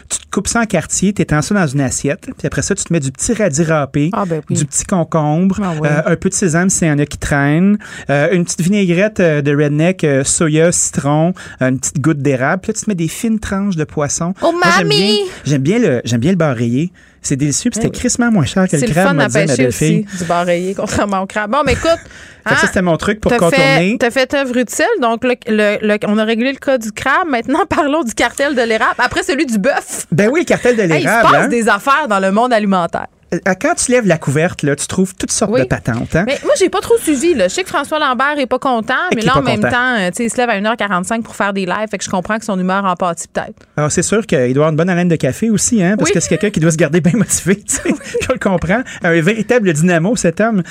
[0.10, 2.76] Tu te coupes ça en quartier, tu étends ça dans une assiette, puis après ça,
[2.76, 4.12] tu te mets du petit radis râpé,
[4.50, 5.88] du petit concombre, Ah oui.
[5.90, 7.78] euh, un peu de sésame s'il y en a qui traînent,
[8.10, 12.78] euh, une petite vinaigrette euh, de redneck, soya, citron, une petite goutte d'érable, puis là,
[12.80, 14.34] tu te mets des fines tranches de poisson.
[14.42, 14.90] Oh, Moi, mamie!
[14.90, 15.16] bien,
[15.46, 16.92] j'aime bien le, j'aime bien le rayé.
[17.22, 19.34] C'est délicieux, puis c'était crissement moins cher que C'est le le crabe, fun à dit
[19.38, 20.06] ma pêcher belle-fille.
[20.10, 21.52] aussi, du bar rayé, contrairement au crabe.
[21.52, 22.00] Bon, mais écoute.
[22.48, 23.98] Ça, c'était mon truc pour contourner.
[24.00, 24.86] T'as fait œuvre utile.
[25.02, 27.28] Donc, le- le- le- on a réglé le cas du crabe.
[27.30, 28.96] Maintenant, parlons du cartel de l'érable.
[29.00, 30.08] Après, celui du bœuf.
[30.14, 31.30] Ben oui, le cartel de Hey, il se l'érable.
[31.30, 31.48] passe hein.
[31.50, 33.08] des affaires dans le monde alimentaire.
[33.34, 35.62] Euh, Quand tu lèves la couverte, là, tu trouves toutes sortes Oui.
[35.62, 36.16] de patentes.
[36.16, 36.24] hein?
[36.26, 37.34] Mais moi, j'ai pas trop suivi.
[37.36, 37.48] Là.
[37.48, 39.70] Je sais que François Lambert est pas content, mais là, en même content.
[39.72, 41.88] temps, euh, il se lève à 1h45 pour faire des lives.
[41.92, 43.54] Fait que je comprends que son humeur en pâtit peut-être.
[43.78, 46.14] Alors, c'est sûr qu'il doit avoir une bonne haleine de café aussi, hein, parce Oui.
[46.14, 47.64] que c'est quelqu'un qui doit se garder bien motivé.
[47.86, 48.82] Je le comprends.
[49.04, 50.64] Un véritable dynamo, cet homme.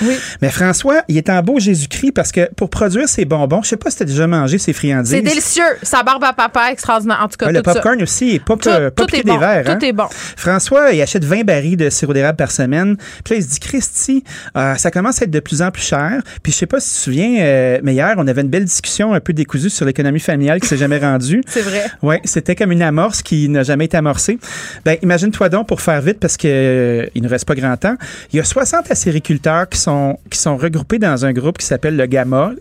[0.42, 3.76] Mais François, il est en beau Jésus-Christ parce que pour produire ses bonbons, je sais
[3.76, 5.12] pas si tu as déjà mangé ces friandises.
[5.12, 5.62] C'est délicieux.
[5.82, 7.20] Sa barbe à papa, extraordinaire.
[7.22, 7.74] En tout cas, Ouais, le tout ça.
[7.74, 9.34] popcorn aussi est pas, Tout- pas tout est bon.
[9.34, 9.64] des verres.
[9.64, 9.78] Tout hein.
[9.80, 10.06] est bon.
[10.36, 12.96] François, il achète 20 barils de sirop d'érable par semaine.
[13.24, 14.24] Puis là, il se dit, Christy,
[14.56, 16.22] euh, ça commence à être de plus en plus cher.
[16.42, 18.64] Puis je sais pas si tu te souviens, euh, mais hier, on avait une belle
[18.64, 21.42] discussion un peu décousue sur l'économie familiale qui s'est jamais rendue.
[21.48, 21.86] C'est vrai.
[22.02, 24.38] Oui, c'était comme une amorce qui n'a jamais été amorcée.
[24.84, 27.96] Ben, imagine-toi donc, pour faire vite, parce que euh, il ne reste pas grand temps,
[28.32, 31.96] il y a 60 acériculteurs qui sont, qui sont regroupés dans un groupe qui s'appelle
[31.96, 32.52] le GAMA.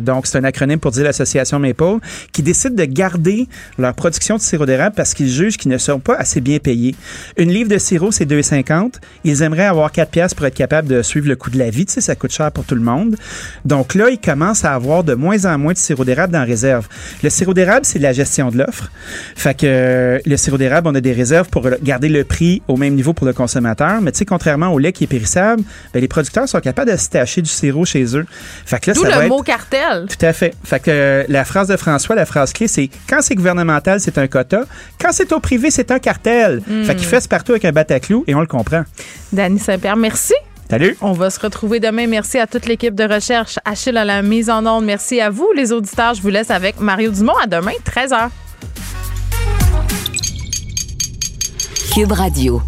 [0.00, 1.98] Donc, c'est un acronyme pour dire l'Association Maple,
[2.32, 3.48] qui décide de garder
[3.78, 6.94] leur production de sirop d'érable parce qu'ils jugent qu'ils ne sont pas assez bien payés.
[7.36, 8.94] Une livre de sirop, c'est 2,50.
[9.24, 11.86] Ils aimeraient avoir 4 piastres pour être capable de suivre le coût de la vie.
[11.86, 13.16] Tu sais, ça coûte cher pour tout le monde.
[13.64, 16.44] Donc là, ils commencent à avoir de moins en moins de sirop d'érable dans la
[16.44, 16.88] réserve.
[17.22, 18.90] Le sirop d'érable, c'est de la gestion de l'offre.
[19.36, 22.76] Fait que euh, le sirop d'érable, on a des réserves pour garder le prix au
[22.76, 24.00] même niveau pour le consommateur.
[24.00, 25.62] Mais tu sais, contrairement au lait qui est périssable,
[25.94, 28.26] ben, les producteurs sont capables de se tacher du sirop chez eux.
[28.66, 30.06] Fait que là, D'où ça va le être- mot cartel.
[30.08, 30.54] tout à fait.
[30.64, 34.18] Fait que euh, la phrase de François, la phrase clé, c'est quand c'est gouvernemental, c'est
[34.18, 34.64] un quota.
[35.00, 36.62] Quand c'est au privé, c'est un cartel.
[36.66, 36.84] Mm.
[36.84, 38.82] Fait qu'il fesse partout avec un bataclou et on le comprend.
[39.32, 40.34] Dany Saint-Pierre, merci.
[40.70, 40.96] Salut.
[41.02, 42.06] On va se retrouver demain.
[42.06, 43.58] Merci à toute l'équipe de recherche.
[43.64, 44.86] Achille à la mise en onde.
[44.86, 46.14] Merci à vous, les auditeurs.
[46.14, 47.36] Je vous laisse avec Mario Dumont.
[47.42, 48.30] À demain, 13h.
[51.94, 52.62] Cube Radio.